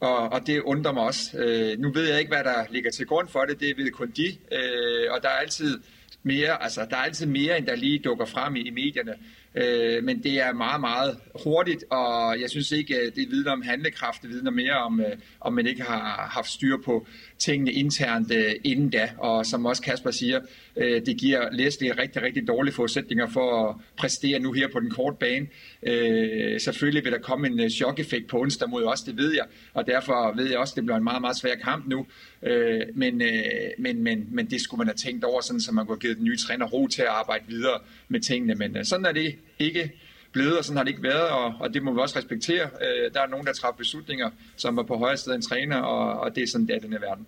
og, 0.01 0.33
og 0.33 0.47
det 0.47 0.61
undrer 0.61 0.93
mig 0.93 1.03
også. 1.03 1.39
Øh, 1.39 1.79
nu 1.79 1.93
ved 1.93 2.09
jeg 2.09 2.19
ikke, 2.19 2.33
hvad 2.35 2.45
der 2.45 2.65
ligger 2.71 2.91
til 2.91 3.07
grund 3.07 3.29
for 3.29 3.41
det. 3.41 3.61
Det 3.61 3.77
ved 3.77 3.91
kun 3.91 4.11
de. 4.11 4.29
Øh, 4.29 5.07
og 5.11 5.23
der 5.23 5.29
er 5.29 5.41
altid 5.41 5.81
mere, 6.23 6.63
altså 6.63 6.87
der 6.91 6.97
er 6.97 7.01
altid 7.01 7.27
mere, 7.27 7.59
end 7.59 7.67
der 7.67 7.77
lige 7.77 7.99
dukker 7.99 8.25
frem 8.25 8.57
i, 8.57 8.61
i 8.61 8.71
medierne. 8.71 9.15
Øh, 9.55 10.05
men 10.05 10.23
det 10.23 10.41
er 10.41 10.53
meget, 10.53 10.81
meget 10.81 11.19
hurtigt, 11.45 11.85
og 11.91 12.41
jeg 12.41 12.51
synes 12.51 12.73
ikke, 12.73 12.95
øh, 12.95 13.05
det 13.17 13.31
vidner 13.31 13.53
om 13.53 13.63
handlekraft, 13.63 14.23
det 14.23 14.31
vidner 14.31 14.51
mere 14.51 14.75
om, 14.75 15.01
øh, 15.01 15.17
om 15.41 15.53
man 15.53 15.67
ikke 15.67 15.83
har 15.83 16.29
haft 16.33 16.51
styr 16.51 16.77
på 16.85 17.07
tingene 17.41 17.73
internt 17.73 18.33
øh, 18.33 18.53
inden 18.65 18.91
da. 18.91 19.11
Og 19.19 19.47
som 19.47 19.67
også 19.67 19.83
Kasper 19.83 20.11
siger, 20.11 20.41
øh, 20.77 21.07
det 21.07 21.17
giver 21.17 21.51
Leslie 21.53 21.93
rigtig, 21.93 22.23
rigtig 22.23 22.49
dårlige 22.49 22.75
forudsætninger 22.75 23.27
for 23.27 23.69
at 23.69 23.77
præstere 23.97 24.39
nu 24.39 24.53
her 24.53 24.69
på 24.73 24.81
den 24.81 24.91
korte 24.91 25.17
bane. 25.21 25.47
Øh, 25.83 26.61
selvfølgelig 26.61 27.05
vil 27.05 27.13
der 27.13 27.19
komme 27.19 27.47
en 27.47 27.61
øh, 27.61 27.71
chok-effekt 27.71 28.29
på 28.29 28.41
onsdag 28.41 28.69
mod 28.69 28.85
os, 28.85 29.01
det 29.01 29.17
ved 29.17 29.35
jeg, 29.35 29.45
og 29.75 29.87
derfor 29.87 30.37
ved 30.37 30.49
jeg 30.51 30.59
også, 30.59 30.73
at 30.73 30.77
det 30.77 30.85
bliver 30.85 30.97
en 30.97 31.05
meget, 31.05 31.21
meget 31.21 31.37
svær 31.37 31.55
kamp 31.55 31.89
nu. 31.89 32.07
Øh, 32.43 32.81
men, 32.95 33.23
øh, 33.23 33.31
men, 33.79 34.03
men, 34.03 34.27
men 34.31 34.47
det 34.47 34.61
skulle 34.61 34.79
man 34.79 34.87
have 34.87 34.97
tænkt 34.97 35.25
over, 35.25 35.41
sådan, 35.41 35.61
så 35.61 35.73
man 35.73 35.87
kunne 35.87 35.95
have 35.95 36.01
givet 36.01 36.17
den 36.17 36.25
nye 36.25 36.37
træner 36.37 36.67
ro 36.67 36.87
til 36.87 37.03
at 37.03 37.09
arbejde 37.09 37.45
videre 37.49 37.79
med 38.09 38.21
tingene. 38.21 38.55
Men 38.55 38.77
øh, 38.77 38.85
sådan 38.85 39.07
er 39.07 39.13
det 39.13 39.35
ikke 39.59 39.93
blevet, 40.33 40.59
og 40.59 40.65
sådan 40.65 40.77
har 40.77 40.85
det 40.85 40.91
ikke 40.91 41.03
været, 41.03 41.29
og, 41.29 41.55
og 41.61 41.75
det 41.75 41.83
må 41.83 41.93
vi 41.93 42.01
også 42.01 42.19
respektere. 42.19 42.63
Øh, 42.63 43.15
der 43.15 43.21
er 43.23 43.27
nogen, 43.27 43.47
der 43.47 43.53
træffer 43.53 43.77
beslutninger, 43.77 44.31
som 44.57 44.79
er 44.79 44.83
på 44.83 44.97
højere 44.97 45.17
sted 45.17 45.35
end 45.35 45.43
træner, 45.43 45.77
og, 45.77 46.21
og 46.21 46.35
det 46.35 46.43
er 46.43 46.47
sådan, 46.47 46.67
det 46.67 46.77
er 46.77 46.81
den 46.81 46.93
her 46.93 47.01
verden. 47.01 47.27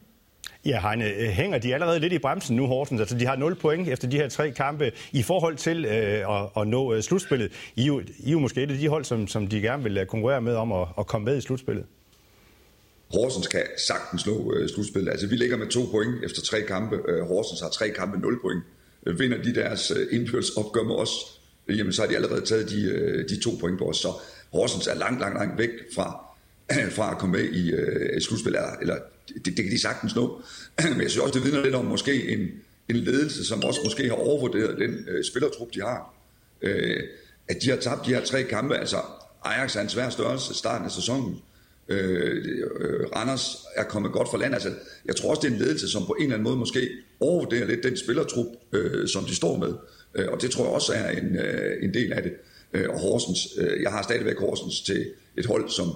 Ja, 0.65 0.81
Heine, 0.81 1.05
øh, 1.05 1.29
hænger 1.29 1.59
de 1.59 1.75
allerede 1.75 2.01
lidt 2.01 2.13
i 2.13 2.19
bremsen 2.19 2.57
nu, 2.57 2.67
Horsens? 2.67 3.01
Altså, 3.01 3.19
de 3.19 3.27
har 3.27 3.37
0 3.37 3.55
point 3.55 3.89
efter 3.89 4.09
de 4.09 4.17
her 4.17 4.29
tre 4.29 4.51
kampe 4.51 4.93
i 5.13 5.23
forhold 5.23 5.57
til 5.57 5.85
øh, 5.85 5.93
at, 5.93 6.49
at 6.57 6.69
nå 6.69 6.95
øh, 6.95 7.03
slutspillet. 7.03 7.53
I, 7.77 7.91
I 8.19 8.29
er 8.29 8.33
jo 8.33 8.39
måske 8.39 8.63
et 8.63 8.71
af 8.71 8.79
de 8.79 8.89
hold, 8.89 9.05
som, 9.05 9.29
som 9.29 9.47
de 9.47 9.61
gerne 9.61 9.83
vil 9.83 9.99
øh, 9.99 10.07
konkurrere 10.07 10.41
med 10.41 10.55
om 10.55 10.73
at, 10.73 10.89
at 10.99 11.07
komme 11.07 11.25
med 11.25 11.37
i 11.37 11.41
slutspillet. 11.41 11.85
Horsens 13.13 13.47
kan 13.47 13.63
sagtens 13.87 14.23
slå 14.23 14.55
øh, 14.55 14.69
slutspillet. 14.69 15.11
Altså, 15.11 15.27
vi 15.27 15.37
ligger 15.37 15.57
med 15.57 15.67
to 15.67 15.81
point 15.91 16.25
efter 16.25 16.43
tre 16.43 16.63
kampe. 16.63 16.97
Øh, 17.09 17.27
Horsens 17.27 17.61
har 17.61 17.69
tre 17.69 17.89
kampe, 17.89 18.19
0 18.19 18.41
point. 18.41 18.63
Øh, 19.07 19.19
vinder 19.19 19.43
de 19.43 19.55
deres 19.55 19.91
øh, 19.91 20.07
indbyrdes 20.21 20.51
opgør 20.51 20.83
med 20.83 20.95
os, 20.95 21.11
jamen 21.69 21.93
så 21.93 22.03
har 22.03 22.09
de 22.09 22.17
allerede 22.17 22.41
taget 22.41 22.71
de, 22.71 22.83
øh, 22.83 23.29
de 23.29 23.41
to 23.41 23.51
point 23.61 23.79
på 23.79 23.85
os. 23.85 23.97
Så 23.97 24.13
Horsens 24.53 24.87
er 24.87 24.95
langt, 24.95 25.21
langt, 25.21 25.39
langt 25.39 25.59
væk 25.59 25.71
fra, 25.95 26.25
fra 26.97 27.11
at 27.11 27.19
komme 27.19 27.39
med 27.39 27.45
i 27.45 27.71
øh, 27.71 28.21
slutspillet. 28.21 28.61
Eller, 28.61 28.77
eller 28.81 28.97
det, 29.29 29.47
det 29.47 29.57
kan 29.57 29.71
de 29.71 29.81
sagtens 29.81 30.15
nå. 30.15 30.43
Men 30.93 31.03
jeg 31.03 31.11
synes 31.11 31.23
også, 31.23 31.35
det 31.35 31.45
vidner 31.45 31.63
lidt 31.63 31.75
om 31.75 31.85
måske 31.85 32.29
en, 32.29 32.49
en 32.89 32.97
ledelse, 32.97 33.45
som 33.45 33.65
også 33.65 33.81
måske 33.85 34.09
har 34.09 34.15
overvurderet 34.15 34.79
den 34.79 35.07
øh, 35.09 35.25
spillertrup, 35.25 35.69
de 35.75 35.81
har. 35.81 36.15
Øh, 36.63 37.03
at 37.49 37.57
de 37.63 37.71
har 37.71 37.77
tabt 37.77 38.07
de 38.07 38.15
her 38.15 38.25
tre 38.25 38.43
kampe. 38.43 38.77
Altså, 38.77 38.97
Ajax 39.45 39.77
er 39.77 39.81
en 39.81 39.89
svær 39.89 40.11
størrelse 40.11 40.55
starten 40.55 40.87
af 40.87 40.93
sæsonen. 40.93 41.43
Øh, 41.93 42.45
øh, 42.81 43.07
Randers 43.17 43.57
er 43.77 43.85
kommet 43.85 44.13
godt 44.13 44.29
for 44.31 44.39
land. 44.39 44.55
Altså, 44.55 44.71
jeg 45.05 45.17
tror 45.17 45.31
også, 45.31 45.41
det 45.43 45.49
er 45.49 45.53
en 45.53 45.63
ledelse, 45.63 45.89
som 45.89 46.07
på 46.07 46.13
en 46.13 46.23
eller 46.23 46.35
anden 46.35 46.45
måde 46.45 46.57
måske 46.57 46.89
overvurderer 47.21 47.67
lidt 47.67 47.83
den 47.83 47.97
spillertrup, 47.97 48.47
øh, 48.73 49.09
som 49.09 49.25
de 49.25 49.35
står 49.35 49.57
med. 49.59 49.73
Øh, 50.15 50.29
og 50.33 50.43
det 50.43 50.51
tror 50.51 50.65
jeg 50.65 50.73
også 50.73 50.93
er 50.93 51.11
en, 51.11 51.37
øh, 51.37 51.85
en 51.85 51.95
del 51.95 52.13
af 52.13 52.23
det. 52.23 52.33
Øh, 52.73 52.89
og 52.89 53.01
Horsens, 53.01 53.49
øh, 53.59 53.83
jeg 53.83 53.91
har 53.91 54.03
stadigvæk 54.03 54.39
Horsens 54.39 54.81
til 54.81 55.07
et 55.37 55.47
hold, 55.47 55.69
som 55.69 55.87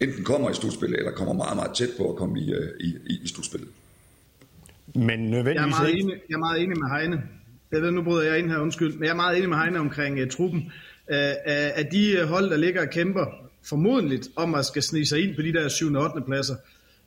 enten 0.00 0.24
kommer 0.24 0.50
i 0.50 0.54
slutspillet, 0.54 0.98
eller 0.98 1.12
kommer 1.12 1.34
meget, 1.34 1.56
meget 1.56 1.70
tæt 1.74 1.88
på 1.96 2.10
at 2.10 2.16
komme 2.16 2.40
i, 2.40 2.52
øh, 2.52 2.68
i, 2.80 2.96
i, 3.06 3.20
i 3.24 3.28
slutspillet. 3.28 3.68
Men 4.94 5.20
nødvendigvis 5.20 5.54
jeg 5.54 5.64
er, 5.64 5.80
meget 5.82 5.94
enig, 5.94 6.14
jeg 6.28 6.34
er 6.34 6.38
meget 6.38 6.62
enig 6.62 6.78
med 6.78 6.88
Heine. 6.98 7.22
Jeg 7.72 7.82
ved, 7.82 7.90
nu 7.90 8.02
bryder 8.02 8.22
jeg 8.22 8.38
ind 8.38 8.50
her, 8.50 8.58
undskyld. 8.58 8.92
Men 8.92 9.04
jeg 9.04 9.10
er 9.10 9.16
meget 9.16 9.36
enig 9.36 9.48
med 9.48 9.58
Heine 9.58 9.78
omkring 9.78 10.22
uh, 10.22 10.28
truppen. 10.28 10.72
Uh, 11.08 11.16
at 11.80 11.88
de 11.92 12.24
hold, 12.24 12.50
der 12.50 12.56
ligger 12.56 12.80
og 12.80 12.90
kæmper 12.90 13.47
formodentligt 13.68 14.28
om 14.36 14.54
at 14.54 14.64
skal 14.64 14.82
snige 14.82 15.06
sig 15.06 15.24
ind 15.24 15.36
på 15.36 15.42
de 15.42 15.52
der 15.52 15.68
7. 15.68 15.94
og 15.94 16.04
8. 16.04 16.20
pladser, 16.26 16.54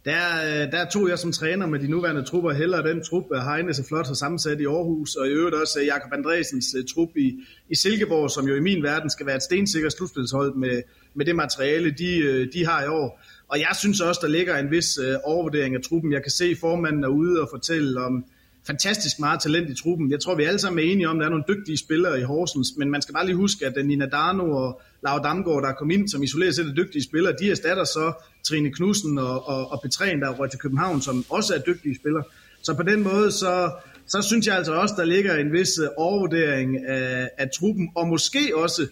der, 0.06 0.22
øh, 0.46 0.72
der 0.72 0.90
tog 0.90 1.10
jeg 1.10 1.20
som 1.20 1.32
træner 1.32 1.66
med 1.66 1.80
de 1.80 1.88
nuværende 1.88 2.24
trupper 2.24 2.52
hellere 2.52 2.90
den 2.90 3.04
trup, 3.04 3.24
øh, 3.34 3.42
Heine 3.42 3.74
så 3.74 3.84
flot 3.88 4.08
har 4.08 4.14
sammensat 4.14 4.62
i 4.62 4.66
Aarhus, 4.66 5.16
og 5.16 5.28
i 5.28 5.30
øvrigt 5.30 5.56
også 5.56 5.80
øh, 5.80 5.86
Jakob 5.86 6.14
Andresens 6.14 6.76
trup 6.96 7.10
i, 7.18 7.40
i 7.70 7.76
Silkeborg, 7.76 8.32
som 8.32 8.48
jo 8.48 8.56
i 8.56 8.60
min 8.60 8.84
verden 8.84 9.10
skal 9.10 9.26
være 9.26 9.36
et 9.36 9.44
stensikkert 9.44 9.94
slutspilshold 9.94 10.56
med, 10.56 10.82
med 11.14 11.26
det 11.26 11.36
materiale, 11.36 11.92
de, 11.92 12.46
de 12.54 12.66
har 12.66 12.84
i 12.84 12.88
år. 12.88 13.22
Og 13.48 13.60
jeg 13.60 13.76
synes 13.80 14.02
også, 14.02 14.20
der 14.24 14.28
ligger 14.28 14.58
en 14.58 14.72
vis 14.72 14.98
overvurdering 15.24 15.76
af 15.76 15.82
truppen. 15.82 16.14
Jeg 16.14 16.22
kan 16.22 16.32
se, 16.32 16.56
formanden 16.60 17.04
er 17.04 17.08
ude 17.08 17.42
og 17.42 17.48
fortælle 17.52 18.02
om 18.02 18.26
fantastisk 18.68 19.20
meget 19.20 19.42
talent 19.42 19.70
i 19.70 19.76
truppen. 19.84 20.12
Jeg 20.12 20.20
tror, 20.20 20.36
vi 20.36 20.44
alle 20.44 20.60
sammen 20.60 20.80
er 20.80 20.92
enige 20.92 21.10
om, 21.10 21.16
at 21.16 21.20
der 21.20 21.26
er 21.26 21.30
nogle 21.30 21.44
dygtige 21.48 21.78
spillere 21.78 22.20
i 22.20 22.24
Horsens, 22.24 22.68
men 22.78 22.92
man 22.92 23.02
skal 23.02 23.14
bare 23.14 23.26
lige 23.26 23.36
huske, 23.36 23.66
at 23.66 23.78
øh, 23.78 23.86
Nina 23.86 24.06
Dano 24.06 24.52
og 24.52 24.82
Laura 25.04 25.24
Damgaard, 25.24 25.62
der 25.62 25.70
er 25.70 25.74
kommet 25.74 25.96
ind 25.96 26.10
som 26.10 26.24
isoleret 26.24 26.56
set 26.56 26.74
dygtige 26.78 27.04
spillere, 27.04 27.36
de 27.40 27.52
erstatter 27.52 27.84
så 27.84 28.14
Trine 28.44 28.72
Knudsen 28.72 29.18
og, 29.18 29.48
og, 29.48 29.72
og 29.72 29.82
Petræn, 29.82 30.22
der 30.22 30.28
er 30.30 30.48
til 30.48 30.60
København, 30.60 31.02
som 31.02 31.26
også 31.30 31.56
er 31.56 31.60
dygtige 31.60 31.96
spillere. 31.96 32.24
Så 32.64 32.74
på 32.74 32.84
den 32.84 33.04
måde, 33.04 33.32
så, 33.32 33.72
så 34.08 34.22
synes 34.22 34.48
jeg 34.48 34.56
altså 34.56 34.74
også, 34.74 34.96
der 34.98 35.06
ligger 35.06 35.36
en 35.36 35.54
vis 35.54 35.80
øh, 35.80 35.88
overvurdering 35.98 36.86
af, 36.86 37.30
af 37.38 37.50
truppen, 37.60 37.90
og 37.96 38.08
måske 38.08 38.52
også 38.56 38.88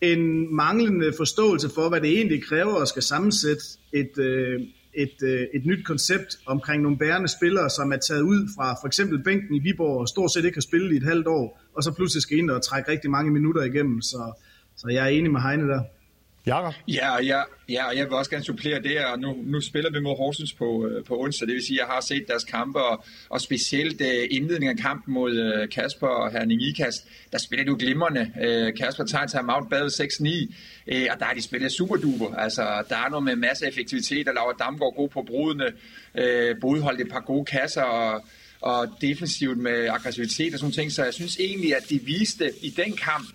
en 0.00 0.54
manglende 0.56 1.12
forståelse 1.16 1.68
for, 1.74 1.88
hvad 1.88 2.00
det 2.00 2.10
egentlig 2.10 2.44
kræver 2.44 2.74
at 2.74 2.88
skal 2.88 3.02
sammensætte 3.02 3.62
et, 3.92 4.18
øh, 4.18 4.60
et, 4.96 5.22
øh, 5.22 5.40
et 5.54 5.66
nyt 5.66 5.84
koncept 5.86 6.38
omkring 6.46 6.82
nogle 6.82 6.98
bærende 6.98 7.28
spillere, 7.28 7.70
som 7.70 7.92
er 7.92 7.96
taget 7.96 8.22
ud 8.22 8.48
fra 8.56 8.76
for 8.80 8.86
eksempel 8.86 9.22
bænken 9.22 9.54
i 9.54 9.58
Viborg 9.58 10.00
og 10.00 10.08
stort 10.08 10.32
set 10.32 10.44
ikke 10.44 10.56
har 10.56 10.68
spillet 10.70 10.92
i 10.92 10.96
et 10.96 11.02
halvt 11.02 11.26
år, 11.26 11.60
og 11.76 11.82
så 11.82 11.92
pludselig 11.92 12.22
skal 12.22 12.38
ind 12.38 12.50
og 12.50 12.62
trække 12.62 12.90
rigtig 12.90 13.10
mange 13.10 13.30
minutter 13.32 13.62
igennem. 13.62 14.00
Så, 14.00 14.32
så 14.76 14.88
jeg 14.88 15.04
er 15.04 15.08
enig 15.08 15.32
med 15.32 15.40
Heine 15.40 15.68
der. 15.68 15.82
Jakob? 16.46 16.74
Ja, 16.88 17.22
ja, 17.22 17.42
ja, 17.68 17.86
og 17.86 17.96
jeg 17.96 18.04
vil 18.04 18.12
også 18.12 18.30
gerne 18.30 18.44
supplere 18.44 18.82
det, 18.82 19.04
og 19.04 19.18
nu, 19.18 19.36
nu 19.44 19.60
spiller 19.60 19.90
vi 19.90 20.00
mod 20.00 20.16
Horsens 20.16 20.52
på, 20.52 20.86
øh, 20.86 21.04
på 21.04 21.20
onsdag, 21.20 21.48
det 21.48 21.54
vil 21.54 21.66
sige, 21.66 21.82
at 21.82 21.86
jeg 21.86 21.94
har 21.94 22.00
set 22.00 22.24
deres 22.28 22.44
kampe, 22.44 22.78
og, 22.84 23.04
og 23.28 23.40
specielt 23.40 24.00
uh, 24.00 24.06
indledningen 24.30 24.78
af 24.78 24.82
kampen 24.82 25.14
mod 25.14 25.62
uh, 25.62 25.68
Kasper 25.68 26.06
og 26.06 26.32
Herning 26.32 26.62
Ikast, 26.62 27.06
der 27.32 27.38
spiller 27.38 27.64
du 27.64 27.76
glimrende. 27.78 28.20
Uh, 28.20 28.78
Kasper 28.78 29.04
tager 29.04 29.26
til 29.26 29.40
Mount 29.44 29.70
Bad 29.70 29.86
6-9, 29.86 30.96
uh, 30.96 31.12
og 31.12 31.18
der 31.18 31.24
har 31.24 31.34
de 31.34 31.42
spillet 31.42 31.72
superduper. 31.72 32.34
Altså, 32.34 32.62
der 32.88 32.96
er 32.96 33.08
noget 33.08 33.24
med 33.24 33.36
masse 33.36 33.66
effektivitet, 33.66 34.28
og 34.28 34.34
Laura 34.34 34.52
Damgaard 34.58 34.94
god 34.96 35.08
på 35.08 35.22
brudene, 35.22 35.66
uh, 36.14 36.60
brudholdt 36.60 37.00
et 37.00 37.08
par 37.08 37.20
gode 37.20 37.44
kasser, 37.44 37.82
og, 37.82 38.24
og 38.60 38.88
defensivt 39.00 39.58
med 39.58 39.88
aggressivitet 39.88 40.54
og 40.54 40.60
sådan 40.60 40.72
ting, 40.72 40.92
så 40.92 41.04
jeg 41.04 41.14
synes 41.14 41.36
egentlig, 41.40 41.76
at 41.76 41.90
de 41.90 42.00
viste 42.04 42.52
i 42.62 42.70
den 42.70 42.96
kamp, 42.96 43.26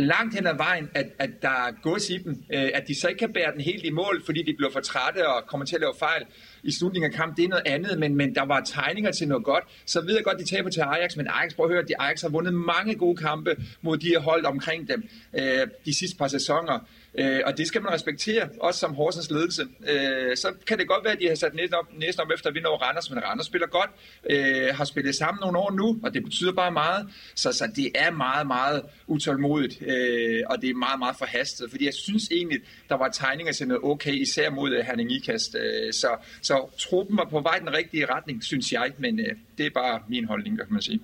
langt 0.00 0.34
hen 0.34 0.46
ad 0.46 0.56
vejen, 0.56 0.90
at, 0.94 1.06
at 1.18 1.30
der 1.42 1.48
er 1.48 1.72
gods 1.82 2.10
i 2.10 2.18
dem, 2.18 2.42
øh, 2.54 2.70
at 2.74 2.88
de 2.88 3.00
så 3.00 3.08
ikke 3.08 3.18
kan 3.18 3.32
bære 3.32 3.52
den 3.52 3.60
helt 3.60 3.84
i 3.84 3.90
mål, 3.90 4.22
fordi 4.24 4.42
de 4.42 4.54
bliver 4.56 4.70
for 4.70 4.80
trætte 4.80 5.28
og 5.28 5.46
kommer 5.46 5.66
til 5.66 5.74
at 5.74 5.80
lave 5.80 5.92
fejl 5.98 6.22
i 6.62 6.72
slutningen 6.72 7.12
af 7.12 7.16
kampen. 7.16 7.36
Det 7.36 7.44
er 7.44 7.48
noget 7.48 7.66
andet, 7.66 7.98
men, 7.98 8.16
men 8.16 8.34
der 8.34 8.44
var 8.44 8.60
tegninger 8.60 9.10
til 9.10 9.28
noget 9.28 9.44
godt. 9.44 9.64
Så 9.86 10.00
ved 10.00 10.14
jeg 10.14 10.24
godt, 10.24 10.38
de 10.38 10.44
taber 10.44 10.70
til 10.70 10.80
Ajax, 10.80 11.16
men 11.16 11.26
Ajax, 11.26 11.54
prøv 11.54 11.66
at 11.66 11.72
høre, 11.72 11.82
de 11.82 12.00
Ajax 12.00 12.22
har 12.22 12.28
vundet 12.28 12.54
mange 12.54 12.94
gode 12.94 13.16
kampe 13.16 13.56
mod 13.82 13.98
de 13.98 14.08
her 14.08 14.18
hold 14.18 14.44
omkring 14.44 14.88
dem 14.88 15.08
øh, 15.34 15.66
de 15.84 15.98
sidste 15.98 16.16
par 16.16 16.28
sæsoner. 16.28 16.78
Øh, 17.14 17.40
og 17.46 17.58
det 17.58 17.66
skal 17.66 17.82
man 17.82 17.92
respektere, 17.92 18.48
også 18.60 18.80
som 18.80 18.94
Horsens 18.94 19.30
ledelse. 19.30 19.62
Øh, 19.88 20.36
så 20.36 20.52
kan 20.66 20.78
det 20.78 20.88
godt 20.88 21.04
være, 21.04 21.12
at 21.12 21.18
de 21.20 21.28
har 21.28 21.34
sat 21.34 21.54
næsten 21.54 21.74
op, 21.74 21.86
næsten 21.98 22.22
op 22.22 22.30
efter 22.34 22.48
at 22.48 22.54
vinde 22.54 22.68
over 22.68 22.78
Randers, 22.78 23.10
men 23.10 23.24
Randers 23.24 23.46
spiller 23.46 23.66
godt, 23.66 23.90
øh, 24.30 24.74
har 24.76 24.84
spillet 24.84 25.14
sammen 25.14 25.40
nogle 25.40 25.58
år 25.58 25.70
nu, 25.70 26.00
og 26.02 26.14
det 26.14 26.24
betyder 26.24 26.52
bare 26.52 26.72
meget. 26.72 27.08
Så, 27.34 27.52
så 27.52 27.72
det 27.76 27.90
er 27.94 28.10
meget, 28.10 28.46
meget 28.46 28.82
utålmodigt, 29.06 29.82
øh, 29.82 30.42
og 30.46 30.62
det 30.62 30.70
er 30.70 30.74
meget, 30.74 30.98
meget 30.98 31.16
forhastet, 31.16 31.70
fordi 31.70 31.84
jeg 31.84 31.94
synes 31.94 32.28
egentlig, 32.30 32.58
der 32.88 32.94
var 32.94 33.08
tegninger 33.08 33.52
til 33.52 33.68
noget 33.68 33.84
okay, 33.84 34.12
især 34.12 34.50
mod 34.50 34.70
øh, 34.70 34.86
Herning 34.86 35.12
Ikast. 35.12 35.56
Øh, 35.60 35.92
så, 35.92 36.16
så 36.42 36.68
truppen 36.78 37.16
var 37.16 37.24
på 37.24 37.40
vej 37.40 37.58
den 37.58 37.72
rigtige 37.72 38.06
retning, 38.14 38.44
synes 38.44 38.72
jeg, 38.72 38.92
men 38.98 39.20
øh, 39.20 39.36
det 39.58 39.66
er 39.66 39.70
bare 39.70 40.02
min 40.08 40.24
holdning, 40.24 40.58
kan 40.58 40.66
man 40.70 40.82
sige. 40.82 41.00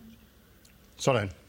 Sådan. 0.97 1.46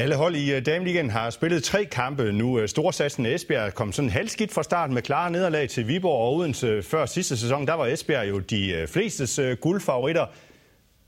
Alle 0.00 0.16
hold 0.16 0.36
i 0.36 0.52
øh, 0.54 0.66
Dameligaen 0.66 1.10
har 1.10 1.30
spillet 1.30 1.64
tre 1.64 1.84
kampe 1.84 2.32
nu. 2.32 2.58
Øh, 2.58 2.68
Storsatsen 2.68 3.26
Esbjerg 3.26 3.74
kom 3.74 3.92
sådan 3.92 4.10
halvskidt 4.10 4.52
fra 4.52 4.62
start 4.62 4.90
med 4.90 5.02
klare 5.02 5.30
nederlag 5.30 5.68
til 5.68 5.88
Viborg 5.88 6.20
og 6.20 6.36
Odense 6.36 6.66
øh, 6.66 6.82
før 6.82 7.06
sidste 7.06 7.36
sæson. 7.36 7.66
Der 7.66 7.74
var 7.74 7.86
Esbjerg 7.86 8.28
jo 8.28 8.38
de 8.38 8.86
flestes 8.88 9.40
guldfavoritter. 9.60 10.26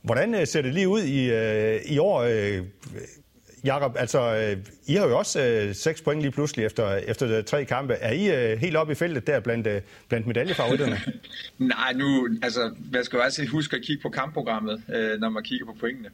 Hvordan 0.02 0.46
ser 0.46 0.62
det 0.62 0.74
lige 0.74 0.88
ud 0.88 1.02
i, 1.02 1.24
i 1.94 1.98
år? 1.98 2.24
Jakob, 3.64 3.96
altså, 3.98 4.36
øh, 4.36 4.56
I 4.86 4.94
har 4.94 5.06
jo 5.06 5.18
også 5.18 5.42
øh, 5.42 5.74
6 5.74 6.02
point 6.02 6.20
lige 6.20 6.30
pludselig 6.30 6.66
efter, 6.66 6.94
efter 6.94 7.42
tre 7.42 7.64
kampe. 7.64 7.94
Er 7.94 8.12
I 8.12 8.52
øh, 8.52 8.58
helt 8.58 8.76
oppe 8.76 8.92
i 8.92 8.94
feltet 8.94 9.26
der 9.26 9.40
blandt, 9.40 9.66
øh, 9.66 9.80
blandt 10.08 10.26
medaljefavoritterne? 10.26 11.00
Nej, 11.58 11.92
nu, 11.92 12.28
altså, 12.42 12.74
man 12.92 13.04
skal 13.04 13.16
jo 13.16 13.22
altid 13.22 13.46
huske 13.46 13.76
at 13.76 13.82
kigge 13.82 14.02
på 14.02 14.08
kampprogrammet, 14.08 14.82
øh, 14.94 15.20
når 15.20 15.28
man 15.28 15.42
kigger 15.42 15.66
på 15.66 15.76
pointene. 15.80 16.08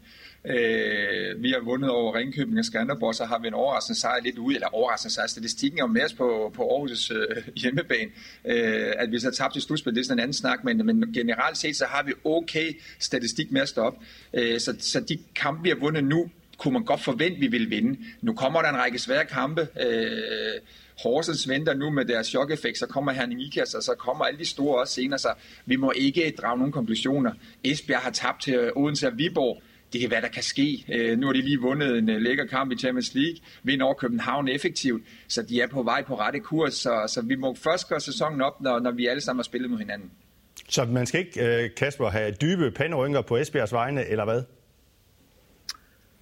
Øh, 0.44 1.42
vi 1.42 1.50
har 1.50 1.64
vundet 1.64 1.90
over 1.90 2.14
Ringkøbing 2.14 2.58
og 2.58 2.64
Skanderborg, 2.64 3.14
så 3.14 3.24
har 3.24 3.38
vi 3.38 3.48
en 3.48 3.54
overraskende 3.54 4.00
sejr 4.00 4.22
lidt 4.22 4.38
ude, 4.38 4.54
eller 4.54 4.68
overraskende 4.74 5.14
sejr. 5.14 5.26
Statistikken 5.26 5.78
er 5.78 5.82
jo 5.82 5.87
mere 5.87 6.08
på, 6.16 6.52
på 6.56 6.62
Aarhus' 6.62 7.14
øh, 7.14 7.42
hjemmebane. 7.56 8.11
Øh, 8.44 8.92
at 8.98 9.12
vi 9.12 9.18
så 9.18 9.30
tabt 9.30 9.56
i 9.56 9.61
slutspil, 9.61 9.94
det 9.94 10.00
er 10.00 10.04
sådan 10.04 10.18
en 10.18 10.22
anden 10.22 10.34
snak, 10.34 10.64
men, 10.64 10.87
men 10.87 11.12
generelt 11.12 11.58
set, 11.58 11.76
så 11.76 11.84
har 11.88 12.02
vi 12.02 12.12
okay 12.24 12.80
statistik 12.98 13.52
med 13.52 13.61
at 13.61 13.68
stå 13.68 13.82
op. 13.82 13.96
Øh, 14.34 14.61
så, 14.61 14.74
så 14.78 15.00
de 15.00 15.18
kampe, 15.34 15.62
vi 15.62 15.68
har 15.68 15.76
vundet 15.76 16.04
nu, 16.04 16.30
kunne 16.59 16.73
man 16.73 16.85
godt 16.85 17.01
forvente, 17.01 17.40
vi 17.40 17.47
ville 17.47 17.68
vinde. 17.68 17.99
Nu 18.23 18.35
kommer 18.35 18.62
der 18.62 18.68
en 18.68 18.77
række 18.77 18.99
svære 18.99 19.25
kampe. 19.25 19.68
Øh, 19.81 20.61
Horsens 21.03 21.49
venter 21.49 21.75
nu 21.75 21.90
med 21.90 22.05
deres 22.05 22.27
chok-effekt, 22.27 22.79
så 22.79 22.87
kommer 22.87 23.12
Herning 23.12 23.42
Ikas, 23.42 23.75
og 23.75 23.83
så 23.83 23.94
kommer 23.99 24.25
alle 24.25 24.38
de 24.38 24.44
store 24.44 24.81
også 24.81 24.94
senere, 24.94 25.18
så 25.18 25.29
vi 25.66 25.77
må 25.77 25.92
ikke 25.97 26.35
drage 26.42 26.59
nogen 26.59 26.73
konklusioner. 26.73 27.33
Esbjerg 27.64 28.01
har 28.01 28.11
tabt 28.11 28.42
til 28.42 28.71
Odense 28.77 29.07
og 29.07 29.18
Viborg. 29.18 29.62
Det 29.92 30.05
er 30.05 30.09
hvad 30.09 30.23
der 30.23 30.29
kan 30.29 30.42
ske. 30.42 30.85
Øh, 30.92 31.18
nu 31.18 31.27
har 31.27 31.33
de 31.33 31.42
lige 31.42 31.61
vundet 31.61 31.99
en 31.99 32.09
øh, 32.09 32.21
lækker 32.21 32.47
kamp 32.47 32.73
i 32.73 32.77
Champions 32.77 33.14
League, 33.14 33.37
vinder 33.62 33.85
over 33.85 33.94
København 33.94 34.49
effektivt, 34.49 35.03
så 35.29 35.42
de 35.42 35.61
er 35.61 35.66
på 35.66 35.83
vej 35.83 36.05
på 36.05 36.18
rette 36.18 36.40
kurs, 36.40 36.75
så, 36.75 37.05
så 37.09 37.23
vi 37.23 37.35
må 37.35 37.55
først 37.55 37.88
gøre 37.88 38.01
sæsonen 38.01 38.40
op, 38.40 38.61
når, 38.61 38.79
når 38.79 38.90
vi 38.90 39.07
alle 39.07 39.21
sammen 39.21 39.38
har 39.38 39.44
spillet 39.44 39.71
mod 39.71 39.79
hinanden. 39.79 40.11
Så 40.68 40.85
man 40.85 41.07
skal 41.07 41.21
ikke, 41.21 41.64
øh, 41.64 41.71
Kasper, 41.77 42.09
have 42.09 42.33
dybe 42.33 42.71
panderynker 42.71 43.23
på 43.23 43.37
Esbjergs 43.37 43.73
vegne, 43.73 44.07
eller 44.07 44.25
hvad? 44.25 44.42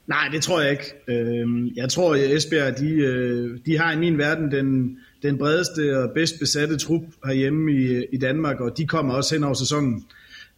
Nej, 0.07 0.29
det 0.33 0.43
tror 0.43 0.61
jeg 0.61 0.71
ikke. 0.71 0.95
Øhm, 1.09 1.69
jeg 1.77 1.89
tror, 1.89 2.15
at 2.15 2.21
Esbjerg 2.21 2.79
de, 2.79 2.91
øh, 2.91 3.59
de 3.67 3.79
har 3.79 3.93
i 3.93 3.99
min 3.99 4.19
verden 4.19 4.51
den, 4.51 4.99
den 5.23 5.39
bredeste 5.39 5.99
og 5.99 6.11
bedst 6.15 6.39
besatte 6.41 6.79
trup 6.79 7.03
herhjemme 7.25 7.73
i, 7.73 8.05
i 8.13 8.19
Danmark, 8.19 8.61
og 8.61 8.79
de 8.79 8.87
kommer 8.87 9.15
også 9.15 9.35
hen 9.35 9.45
over 9.45 9.55
sæsonen. 9.55 10.05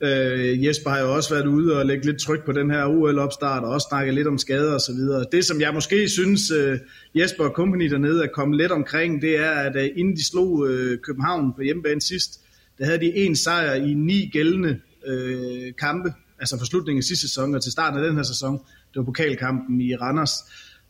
Øh, 0.00 0.64
Jesper 0.64 0.90
har 0.90 1.00
jo 1.00 1.14
også 1.14 1.34
været 1.34 1.46
ude 1.46 1.78
og 1.78 1.86
lægge 1.86 2.06
lidt 2.06 2.20
tryk 2.20 2.44
på 2.44 2.52
den 2.52 2.70
her 2.70 2.86
OL-opstart, 2.86 3.64
og 3.64 3.70
også 3.70 3.86
snakket 3.90 4.14
lidt 4.14 4.26
om 4.26 4.38
skader 4.38 4.74
og 4.74 4.80
så 4.80 4.92
videre. 4.92 5.24
Det, 5.32 5.44
som 5.44 5.60
jeg 5.60 5.74
måske 5.74 6.08
synes, 6.08 6.50
øh, 6.50 6.78
Jesper 7.14 7.44
og 7.44 7.50
company 7.50 7.90
dernede 7.90 8.24
er 8.24 8.28
kommet 8.28 8.56
lidt 8.56 8.72
omkring, 8.72 9.22
det 9.22 9.38
er, 9.38 9.50
at 9.50 9.76
øh, 9.76 9.88
inden 9.96 10.16
de 10.16 10.26
slog 10.26 10.68
øh, 10.68 10.98
København 10.98 11.52
på 11.52 11.62
hjemmebane 11.62 12.00
sidst, 12.00 12.40
der 12.78 12.84
havde 12.84 12.98
de 12.98 13.16
en 13.16 13.36
sejr 13.36 13.74
i 13.74 13.94
ni 13.94 14.30
gældende 14.32 14.80
øh, 15.06 15.72
kampe, 15.78 16.12
altså 16.38 16.58
fra 16.58 16.64
slutningen 16.64 17.00
af 17.00 17.04
sidste 17.04 17.28
sæson 17.28 17.54
og 17.54 17.62
til 17.62 17.72
starten 17.72 17.98
af 18.00 18.06
den 18.06 18.16
her 18.16 18.22
sæson 18.22 18.60
det 18.92 18.98
var 18.98 19.04
pokalkampen 19.04 19.80
i 19.80 19.96
Randers. 19.96 20.32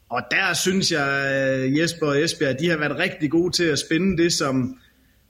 Og 0.08 0.22
der 0.30 0.54
synes 0.54 0.92
jeg, 0.92 1.10
øh, 1.58 1.78
Jesper 1.78 2.06
og 2.06 2.22
Esbjerg, 2.22 2.60
de 2.60 2.68
har 2.70 2.78
været 2.78 2.98
rigtig 2.98 3.30
gode 3.30 3.52
til 3.52 3.64
at 3.64 3.78
spænde 3.78 4.22
det, 4.22 4.32
som 4.32 4.78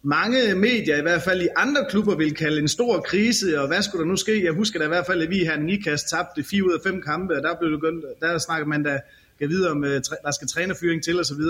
mange 0.03 0.55
medier, 0.55 0.97
i 0.97 1.03
hvert 1.03 1.23
fald 1.23 1.43
i 1.43 1.49
andre 1.57 1.87
klubber, 1.91 2.17
vil 2.17 2.35
kalde 2.35 2.61
en 2.61 2.69
stor 2.69 3.01
krise, 3.01 3.61
og 3.61 3.67
hvad 3.67 3.83
skulle 3.83 4.03
der 4.03 4.09
nu 4.09 4.17
ske? 4.17 4.45
Jeg 4.45 4.53
husker 4.53 4.79
da 4.79 4.85
i 4.85 4.89
hvert 4.89 5.07
fald, 5.07 5.23
at 5.23 5.31
vi 5.31 5.39
her 5.39 5.57
i 5.57 5.63
Nikas 5.63 6.03
tabte 6.03 6.45
fire 6.45 6.65
ud 6.65 6.73
af 6.73 6.79
fem 6.87 7.03
kampe, 7.03 7.37
og 7.37 7.43
der, 7.43 7.55
blev 7.61 7.71
det, 7.71 8.05
der 8.21 8.39
snakker 8.39 8.67
man 8.67 8.83
da 8.83 9.01
kan 9.39 9.49
videre 9.49 9.71
om, 9.71 9.85
øh, 9.85 10.01
der 10.25 10.31
skal 10.31 10.49
trænerfyring 10.49 11.05
til 11.05 11.21
osv. 11.21 11.41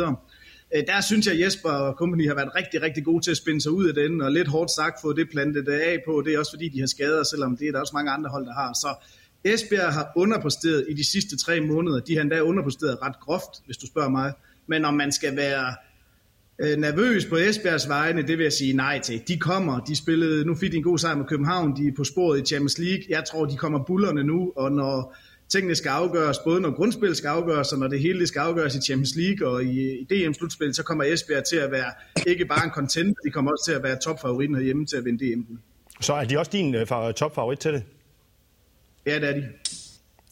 Øh, 0.74 0.83
der 0.87 1.00
synes 1.00 1.26
jeg, 1.26 1.35
at 1.35 1.40
Jesper 1.40 1.70
og 1.70 1.94
company 1.94 2.28
har 2.28 2.35
været 2.35 2.54
rigtig, 2.54 2.83
rigtig 2.83 3.04
gode 3.04 3.24
til 3.24 3.31
at 3.31 3.37
spænde 3.37 3.61
sig 3.61 3.72
ud 3.72 3.88
af 3.88 3.94
den, 3.94 4.20
og 4.20 4.33
lidt 4.33 4.48
hårdt 4.48 4.70
sagt 4.70 5.00
få 5.02 5.12
det 5.12 5.31
plantet 5.31 5.68
af 5.68 6.02
på. 6.07 6.22
Det 6.26 6.35
er 6.35 6.38
også 6.38 6.52
fordi, 6.52 6.68
de 6.68 6.81
har 6.81 6.87
skader, 6.87 7.22
selvom 7.22 7.57
det 7.57 7.68
er 7.68 7.72
der 7.72 7.81
også 7.81 7.96
mange 7.96 8.11
andre 8.11 8.31
hold, 8.31 8.46
der 8.46 8.54
har. 8.54 8.72
Så 8.72 9.04
Esbjerg 9.44 9.92
har 9.92 10.12
underpræsteret 10.16 10.87
i 10.88 10.94
de 10.94 11.11
sidste 11.11 11.37
tre 11.37 11.61
måneder. 11.61 12.01
De 12.01 12.14
har 12.14 12.22
endda 12.22 12.40
underpræsteret 12.40 13.03
ret 13.03 13.20
groft, 13.20 13.51
hvis 13.66 13.77
du 13.77 13.87
spørger 13.87 14.09
mig. 14.09 14.33
Men 14.66 14.85
om 14.85 14.94
man 14.94 15.12
skal 15.12 15.37
være 15.37 15.74
øh, 16.59 16.77
nervøs 16.77 17.27
på 17.27 17.37
Esbjergs 17.37 17.88
vegne, 17.88 18.22
det 18.22 18.38
vil 18.38 18.42
jeg 18.42 18.53
sige 18.53 18.72
nej 18.72 19.01
til. 19.01 19.22
De 19.29 19.38
kommer, 19.38 19.81
de 19.81 19.96
spillede, 19.96 20.44
nu 20.44 20.55
fik 20.55 20.72
de 20.72 20.77
en 20.77 20.83
god 20.83 20.98
sejr 20.98 21.16
med 21.16 21.24
København, 21.24 21.77
de 21.77 21.88
er 21.88 21.92
på 21.96 22.05
sporet 22.05 22.40
i 22.40 22.44
Champions 22.44 22.79
League. 22.79 23.05
Jeg 23.09 23.24
tror, 23.24 23.44
de 23.44 23.57
kommer 23.57 23.85
bullerne 23.85 24.24
nu, 24.24 24.53
og 24.57 24.72
når 24.72 25.16
tingene 25.48 25.74
skal 25.74 25.88
afgøres, 25.88 26.38
både 26.38 26.61
når 26.61 26.77
grundspillet 26.77 27.16
skal 27.16 27.29
afgøres, 27.29 27.72
og 27.72 27.79
når 27.79 27.88
det 27.88 28.01
hele 28.01 28.27
skal 28.27 28.40
afgøres 28.40 28.74
i 28.74 28.81
Champions 28.81 29.16
League 29.16 29.48
og 29.48 29.64
i, 29.64 29.98
i 29.98 30.05
DM-slutspil, 30.05 30.74
så 30.74 30.83
kommer 30.83 31.05
Esbjerg 31.05 31.44
til 31.44 31.57
at 31.57 31.70
være 31.70 31.92
ikke 32.27 32.44
bare 32.44 32.64
en 32.64 32.70
contender, 32.70 33.14
de 33.24 33.31
kommer 33.31 33.51
også 33.51 33.64
til 33.64 33.72
at 33.72 33.83
være 33.83 33.98
topfavoritten 34.05 34.57
herhjemme 34.57 34.87
til 34.87 34.96
at 34.96 35.05
vinde 35.05 35.35
DM. 35.35 35.40
Så 36.01 36.12
er 36.12 36.24
de 36.24 36.38
også 36.38 36.51
din 36.55 36.74
uh, 36.74 37.12
topfavorit 37.16 37.59
til 37.59 37.72
det? 37.72 37.83
Ja, 39.09 39.14
det 39.14 39.29
er 39.29 39.33
de. 39.33 39.49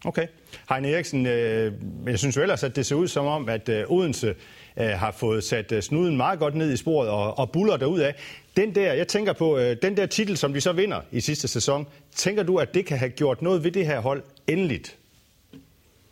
Okay. 0.05 0.27
Heine 0.69 0.91
Eriksen, 0.91 1.27
øh, 1.27 1.73
jeg 2.07 2.19
synes 2.19 2.37
jo 2.37 2.43
ellers, 2.43 2.63
at 2.63 2.77
det 2.77 2.87
ser 2.87 2.97
ud 2.97 3.09
som 3.09 3.27
om, 3.27 3.49
at 3.49 3.69
øh, 3.69 3.91
Odense 3.91 4.35
øh, 4.81 4.87
har 4.87 5.13
fået 5.19 5.45
sat 5.45 5.73
øh, 5.73 5.83
snuden 5.83 6.17
meget 6.17 6.39
godt 6.39 6.55
ned 6.55 6.73
i 6.73 6.77
sporet 6.77 7.11
og, 7.11 7.39
og 7.39 7.51
buller 7.51 8.05
af. 8.05 8.15
Den 8.57 8.75
der, 8.75 8.93
jeg 8.93 9.09
tænker 9.09 9.33
på, 9.33 9.59
øh, 9.59 9.77
den 9.83 9.97
der 9.97 10.07
titel, 10.07 10.37
som 10.37 10.53
de 10.53 10.61
så 10.61 10.73
vinder 10.73 11.01
i 11.13 11.21
sidste 11.21 11.49
sæson, 11.49 11.87
tænker 12.15 12.43
du, 12.43 12.57
at 12.57 12.75
det 12.75 12.87
kan 12.87 12.99
have 12.99 13.11
gjort 13.11 13.43
noget 13.43 13.65
ved 13.65 13.71
det 13.71 13.87
her 13.87 14.01
hold 14.01 14.23
endeligt? 14.47 14.97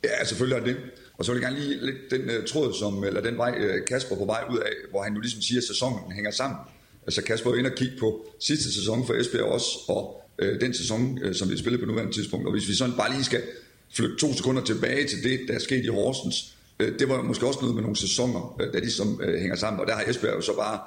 Ja, 0.04 0.24
selvfølgelig 0.24 0.60
er 0.60 0.64
det. 0.64 0.76
Og 1.18 1.24
så 1.24 1.32
vil 1.32 1.40
jeg 1.40 1.50
gerne 1.50 1.64
lige 1.64 1.86
lidt 1.86 1.96
den 2.10 2.20
uh, 2.20 2.44
tråd, 2.44 2.74
som, 2.74 3.04
eller 3.04 3.20
den 3.20 3.38
vej, 3.38 3.50
uh, 3.50 3.84
Kasper 3.88 4.16
på 4.16 4.24
vej 4.24 4.44
ud 4.50 4.58
af, 4.58 4.72
hvor 4.90 5.02
han 5.02 5.14
jo 5.14 5.20
ligesom 5.20 5.42
siger, 5.42 5.60
at 5.60 5.64
sæsonen 5.64 6.12
hænger 6.12 6.30
sammen. 6.30 6.58
Altså 7.06 7.22
Kasper 7.22 7.50
er 7.50 7.54
inde 7.54 7.70
og 7.70 7.76
kigge 7.76 7.96
på 8.00 8.26
sidste 8.40 8.74
sæson 8.74 9.06
for 9.06 9.14
Esbjerg 9.14 9.44
også, 9.44 9.68
og 9.88 10.23
øh, 10.38 10.60
den 10.60 10.74
sæson, 10.74 11.18
øh, 11.22 11.34
som 11.34 11.50
vi 11.50 11.56
spiller 11.58 11.78
på 11.78 11.86
nuværende 11.86 12.12
tidspunkt. 12.12 12.46
Og 12.46 12.52
hvis 12.52 12.68
vi 12.68 12.74
sådan 12.74 12.94
bare 12.96 13.12
lige 13.12 13.24
skal 13.24 13.42
flytte 13.94 14.16
to 14.16 14.34
sekunder 14.34 14.64
tilbage 14.64 15.08
til 15.08 15.22
det, 15.22 15.40
der 15.48 15.58
skete 15.58 15.84
i 15.84 15.88
Horsens, 15.88 16.54
øh, 16.80 16.98
det 16.98 17.08
var 17.08 17.22
måske 17.22 17.46
også 17.46 17.60
noget 17.60 17.74
med 17.74 17.82
nogle 17.82 17.96
sæsoner, 17.96 18.56
øh, 18.60 18.72
der 18.72 18.80
ligesom 18.80 19.20
øh, 19.22 19.40
hænger 19.40 19.56
sammen. 19.56 19.80
Og 19.80 19.86
der 19.86 19.94
har 19.94 20.04
Esbjerg 20.08 20.36
jo 20.36 20.40
så 20.40 20.56
bare 20.56 20.78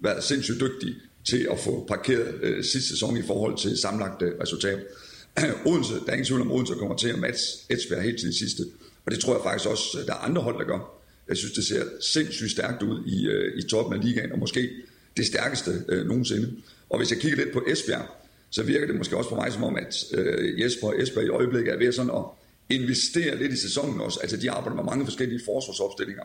været 0.00 0.24
sindssygt 0.24 0.60
dygtig 0.60 0.94
til 1.24 1.48
at 1.50 1.58
få 1.58 1.84
parkeret 1.88 2.34
øh, 2.42 2.64
sidste 2.64 2.88
sæson 2.88 3.16
i 3.16 3.22
forhold 3.22 3.58
til 3.58 3.78
samlagt 3.78 4.22
øh, 4.22 4.32
resultat. 4.42 4.78
Odense, 5.66 5.94
der 5.94 6.06
er 6.06 6.12
ingen 6.12 6.26
tvivl 6.26 6.40
om, 6.40 6.52
Odense 6.52 6.74
kommer 6.74 6.96
til 6.96 7.08
at 7.08 7.18
matche 7.18 7.46
Esbjerg 7.70 8.02
helt 8.02 8.18
til 8.18 8.28
det 8.28 8.36
sidste. 8.36 8.62
Og 9.06 9.12
det 9.12 9.20
tror 9.20 9.34
jeg 9.34 9.42
faktisk 9.44 9.70
også, 9.70 9.98
øh, 10.00 10.06
der 10.06 10.12
er 10.12 10.18
andre 10.18 10.42
hold, 10.42 10.58
der 10.58 10.64
gør. 10.64 10.92
Jeg 11.28 11.36
synes, 11.36 11.52
det 11.52 11.64
ser 11.64 11.84
sindssygt 12.00 12.50
stærkt 12.50 12.82
ud 12.82 13.04
i, 13.06 13.26
øh, 13.26 13.58
i 13.58 13.62
toppen 13.62 13.98
af 13.98 14.04
ligaen, 14.04 14.32
og 14.32 14.38
måske 14.38 14.70
det 15.16 15.26
stærkeste 15.26 15.84
øh, 15.88 16.06
nogensinde. 16.06 16.52
Og 16.90 16.98
hvis 16.98 17.10
jeg 17.10 17.18
kigger 17.18 17.36
lidt 17.36 17.52
på 17.52 17.62
Esbjerg, 17.66 18.06
så 18.50 18.62
virker 18.62 18.86
det 18.86 18.96
måske 18.96 19.16
også 19.16 19.30
på 19.30 19.36
mig 19.36 19.52
som 19.52 19.64
om, 19.64 19.76
at 19.76 20.04
øh, 20.14 20.60
Jesper 20.60 20.86
og 20.86 21.02
Esper 21.02 21.20
i 21.20 21.28
øjeblikket 21.28 21.74
er 21.74 21.78
ved 21.78 21.92
sådan 21.92 22.10
at 22.10 22.24
investere 22.70 23.38
lidt 23.38 23.52
i 23.52 23.56
sæsonen 23.56 24.00
også. 24.00 24.20
Altså 24.22 24.36
de 24.36 24.50
arbejder 24.50 24.76
med 24.76 24.84
mange 24.84 25.04
forskellige 25.04 25.40
forsvarsopstillinger, 25.44 26.24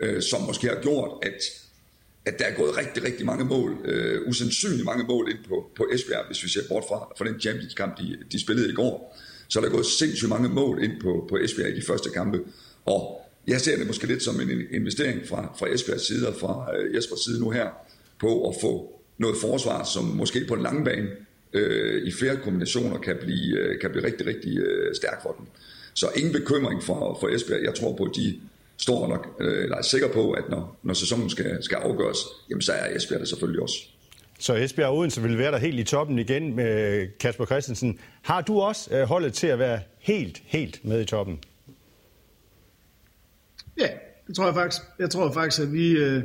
øh, 0.00 0.22
som 0.22 0.42
måske 0.42 0.68
har 0.68 0.80
gjort, 0.82 1.10
at, 1.22 1.40
at 2.24 2.38
der 2.38 2.44
er 2.44 2.54
gået 2.54 2.76
rigtig, 2.76 3.04
rigtig 3.04 3.26
mange 3.26 3.44
mål, 3.44 3.76
øh, 3.84 4.28
usandsynligt 4.28 4.84
mange 4.84 5.04
mål 5.04 5.30
ind 5.30 5.38
på, 5.48 5.70
på 5.76 5.86
Esbjerg, 5.92 6.26
hvis 6.26 6.44
vi 6.44 6.48
ser 6.48 6.60
bort 6.68 6.84
fra, 6.88 7.12
fra 7.18 7.24
den 7.24 7.40
Champions-kamp, 7.40 7.98
de, 7.98 8.18
de 8.32 8.40
spillede 8.40 8.70
i 8.70 8.74
går. 8.74 9.18
Så 9.48 9.58
er 9.58 9.64
der 9.64 9.70
gået 9.70 9.86
sindssygt 9.86 10.28
mange 10.28 10.48
mål 10.48 10.84
ind 10.84 11.00
på, 11.00 11.26
på 11.28 11.36
Esbjerg 11.36 11.68
i 11.68 11.80
de 11.80 11.86
første 11.86 12.10
kampe. 12.10 12.40
Og 12.84 13.20
jeg 13.46 13.60
ser 13.60 13.76
det 13.76 13.86
måske 13.86 14.06
lidt 14.06 14.22
som 14.22 14.40
en 14.40 14.50
investering 14.70 15.28
fra, 15.28 15.54
fra 15.58 15.66
Esbjergs 15.74 16.06
side 16.06 16.28
og 16.28 16.34
fra 16.34 16.76
øh, 16.76 16.94
Jespers 16.94 17.20
side 17.20 17.40
nu 17.40 17.50
her, 17.50 17.68
på 18.20 18.48
at 18.48 18.54
få 18.60 19.00
noget 19.18 19.36
forsvar, 19.40 19.84
som 19.84 20.04
måske 20.04 20.44
på 20.48 20.54
den 20.54 20.62
lange 20.62 20.84
bane 20.84 21.08
øh, 21.52 22.06
i 22.06 22.12
flere 22.12 22.36
kombinationer 22.36 22.98
kan 22.98 23.16
blive, 23.20 23.58
øh, 23.58 23.80
kan 23.80 23.90
blive 23.90 24.06
rigtig, 24.06 24.26
rigtig 24.26 24.58
øh, 24.58 24.94
stærk 24.94 25.22
for 25.22 25.32
dem. 25.38 25.46
Så 25.94 26.06
ingen 26.16 26.32
bekymring 26.32 26.82
for, 26.82 27.18
for 27.20 27.28
Esbjerg. 27.28 27.62
Jeg 27.62 27.74
tror 27.74 27.96
på, 27.96 28.04
at 28.04 28.16
de 28.16 28.40
står 28.76 29.08
nok, 29.08 29.36
øh, 29.40 29.62
eller 29.62 29.76
er 29.76 29.82
sikker 29.82 30.08
på, 30.08 30.30
at 30.30 30.44
når, 30.48 30.78
når 30.82 30.94
sæsonen 30.94 31.30
skal, 31.30 31.62
skal 31.62 31.76
afgøres, 31.76 32.18
jamen 32.50 32.62
så 32.62 32.72
er 32.72 32.96
Esbjerg 32.96 33.20
der 33.20 33.26
selvfølgelig 33.26 33.62
også. 33.62 33.76
Så 34.38 34.54
Esbjerg 34.54 34.88
og 34.88 34.96
Odense 34.96 35.22
vil 35.22 35.38
være 35.38 35.52
der 35.52 35.58
helt 35.58 35.80
i 35.80 35.84
toppen 35.84 36.18
igen 36.18 36.56
med 36.56 37.06
Kasper 37.18 37.46
Christensen. 37.46 37.98
Har 38.22 38.40
du 38.40 38.60
også 38.60 38.96
øh, 38.96 39.02
holdet 39.02 39.32
til 39.32 39.46
at 39.46 39.58
være 39.58 39.80
helt, 39.98 40.42
helt 40.44 40.84
med 40.84 41.00
i 41.00 41.04
toppen? 41.04 41.38
Ja, 43.78 43.88
det 44.26 44.36
tror 44.36 44.44
jeg 44.44 44.54
faktisk. 44.54 44.82
Jeg 44.98 45.10
tror 45.10 45.32
faktisk, 45.32 45.62
at 45.62 45.72
vi, 45.72 45.90
øh, 45.90 46.22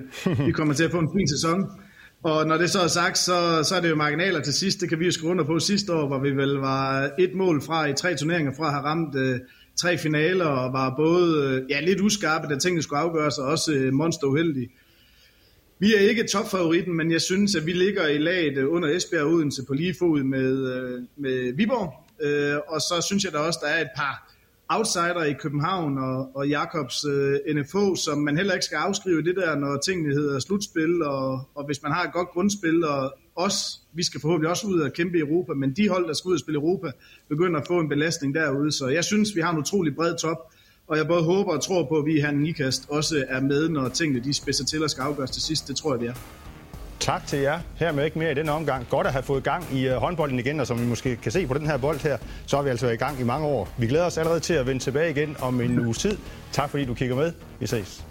vi 0.48 0.52
kommer 0.52 0.74
til 0.74 0.84
at 0.84 0.92
få 0.92 1.00
en 1.00 1.10
fin 1.18 1.28
sæson. 1.30 1.72
Og 2.24 2.48
når 2.48 2.58
det 2.58 2.70
så 2.70 2.80
er 2.80 2.88
sagt, 2.88 3.18
så, 3.18 3.64
så 3.64 3.76
er 3.76 3.82
det 3.82 3.90
jo 3.90 3.96
marginaler 3.96 4.42
til 4.42 4.54
sidst. 4.54 4.82
Det 4.82 4.90
kan 4.90 5.00
vi 5.00 5.06
jo 5.06 5.12
skrive 5.12 5.32
under 5.32 5.44
på 5.44 5.60
sidste 5.60 5.94
år, 5.94 6.08
hvor 6.08 6.20
vi 6.20 6.32
vel 6.32 6.54
var 6.54 7.10
et 7.20 7.34
mål 7.36 7.62
fra 7.62 7.86
i 7.86 7.94
tre 7.94 8.16
turneringer 8.16 8.52
fra 8.58 8.66
at 8.66 8.74
have 8.74 8.84
ramt 8.84 9.16
øh, 9.16 9.40
tre 9.76 9.98
finaler, 9.98 10.46
og 10.46 10.74
var 10.74 10.94
både 10.96 11.44
øh, 11.44 11.72
ja, 11.72 11.80
lidt 11.80 12.02
uskarpe, 12.02 12.48
da 12.54 12.60
tingene 12.60 12.84
skulle 12.84 13.00
afgøres, 13.00 13.38
og 13.38 13.46
også 13.46 13.74
øh, 13.74 13.94
monster 13.94 14.28
uheldige. 14.28 14.70
Vi 15.80 15.96
er 15.96 16.00
ikke 16.00 16.28
topfavoritten, 16.28 16.94
men 16.94 17.12
jeg 17.12 17.22
synes, 17.22 17.56
at 17.56 17.66
vi 17.66 17.74
ligger 17.74 18.08
i 18.08 18.18
laget 18.18 18.58
øh, 18.58 18.74
under 18.74 18.96
Esbjerg 18.96 19.24
og 19.24 19.32
Odense 19.32 19.66
på 19.66 19.74
lige 19.74 19.96
fod 20.00 20.24
med, 20.24 20.74
øh, 20.74 21.02
med 21.18 21.54
Viborg. 21.54 21.94
Øh, 22.22 22.58
og 22.68 22.82
så 22.82 23.04
synes 23.08 23.24
jeg 23.24 23.34
da 23.34 23.38
også, 23.38 23.60
der 23.62 23.68
er 23.68 23.82
et 23.82 23.90
par 23.96 24.37
outsider 24.70 25.24
i 25.24 25.34
København 25.34 25.98
og, 25.98 26.36
og 26.36 26.48
Jakobs 26.48 27.06
øh, 27.06 27.40
NFO, 27.56 27.96
som 27.96 28.18
man 28.18 28.38
heller 28.38 28.54
ikke 28.54 28.66
skal 28.66 28.76
afskrive 28.76 29.22
det 29.24 29.36
der, 29.36 29.56
når 29.56 29.78
tingene 29.78 30.14
hedder 30.14 30.40
slutspil, 30.40 31.04
og, 31.04 31.42
og 31.56 31.66
hvis 31.66 31.84
man 31.84 31.92
har 31.92 32.04
et 32.04 32.14
godt 32.14 32.30
grundspil, 32.30 32.86
og 32.86 33.14
os, 33.36 33.82
vi 33.94 34.04
skal 34.04 34.22
forhåbentlig 34.22 34.50
også 34.50 34.68
ud 34.68 34.80
og 34.80 34.94
kæmpe 34.94 35.18
i 35.18 35.22
Europa, 35.22 35.54
men 35.54 35.74
de 35.74 35.90
hold, 35.90 36.08
der 36.08 36.14
skal 36.14 36.30
ud 36.30 36.34
og 36.34 36.40
spille 36.40 36.60
Europa, 36.60 36.92
begynder 37.30 37.60
at 37.60 37.68
få 37.68 37.80
en 37.80 37.90
belastning 37.90 38.36
derude, 38.36 38.72
så 38.72 38.88
jeg 38.88 39.04
synes, 39.04 39.36
vi 39.36 39.42
har 39.42 39.52
en 39.52 39.58
utrolig 39.58 39.96
bred 39.96 40.16
top, 40.18 40.38
og 40.88 40.98
jeg 40.98 41.08
både 41.08 41.24
håber 41.24 41.52
og 41.52 41.64
tror 41.64 41.84
på, 41.84 41.96
at 41.96 42.06
vi 42.06 42.22
her 42.22 42.32
i 42.32 42.36
Nikast 42.36 42.86
også 42.90 43.26
er 43.28 43.42
med, 43.42 43.70
når 43.70 43.90
tingene 43.90 44.24
de 44.24 44.34
spidser 44.34 44.66
til 44.66 44.84
og 44.84 44.90
skal 44.90 45.02
afgøres 45.02 45.32
til 45.32 45.42
sidst. 45.42 45.68
Det 45.68 45.76
tror 45.76 45.94
jeg, 45.94 46.02
vi 46.02 46.06
er. 46.06 46.47
Tak 47.00 47.28
til 47.28 47.40
jer. 47.40 47.60
Hermed 47.76 48.06
ikke 48.06 48.20
mere 48.20 48.32
i 48.32 48.36
denne 48.36 48.52
omgang. 48.52 48.88
Godt 48.90 49.08
at 49.08 49.14
have 49.14 49.24
fået 49.24 49.44
gang 49.44 49.66
i 49.74 49.88
øh, 49.88 49.96
håndbolden 49.96 50.40
igen, 50.40 50.60
og 50.60 50.68
som 50.68 50.82
vi 50.82 50.86
måske 50.86 51.16
kan 51.16 51.32
se 51.32 51.48
på 51.48 51.54
den 51.54 51.68
her 51.68 51.78
bold 51.78 52.00
her, 52.00 52.18
så 52.46 52.56
har 52.56 52.64
vi 52.64 52.70
altså 52.70 52.86
været 52.86 52.96
i 52.96 53.00
gang 53.00 53.20
i 53.20 53.24
mange 53.24 53.48
år. 53.48 53.70
Vi 53.78 53.88
glæder 53.88 54.06
os 54.06 54.18
allerede 54.18 54.40
til 54.40 54.54
at 54.54 54.68
vende 54.68 54.84
tilbage 54.84 55.12
igen 55.12 55.36
om 55.42 55.62
en 55.62 55.80
uges 55.80 55.98
tid. 55.98 56.18
Tak 56.52 56.70
fordi 56.70 56.86
du 56.86 56.94
kigger 56.94 57.16
med. 57.16 57.34
Vi 57.60 57.68
ses. 57.68 58.07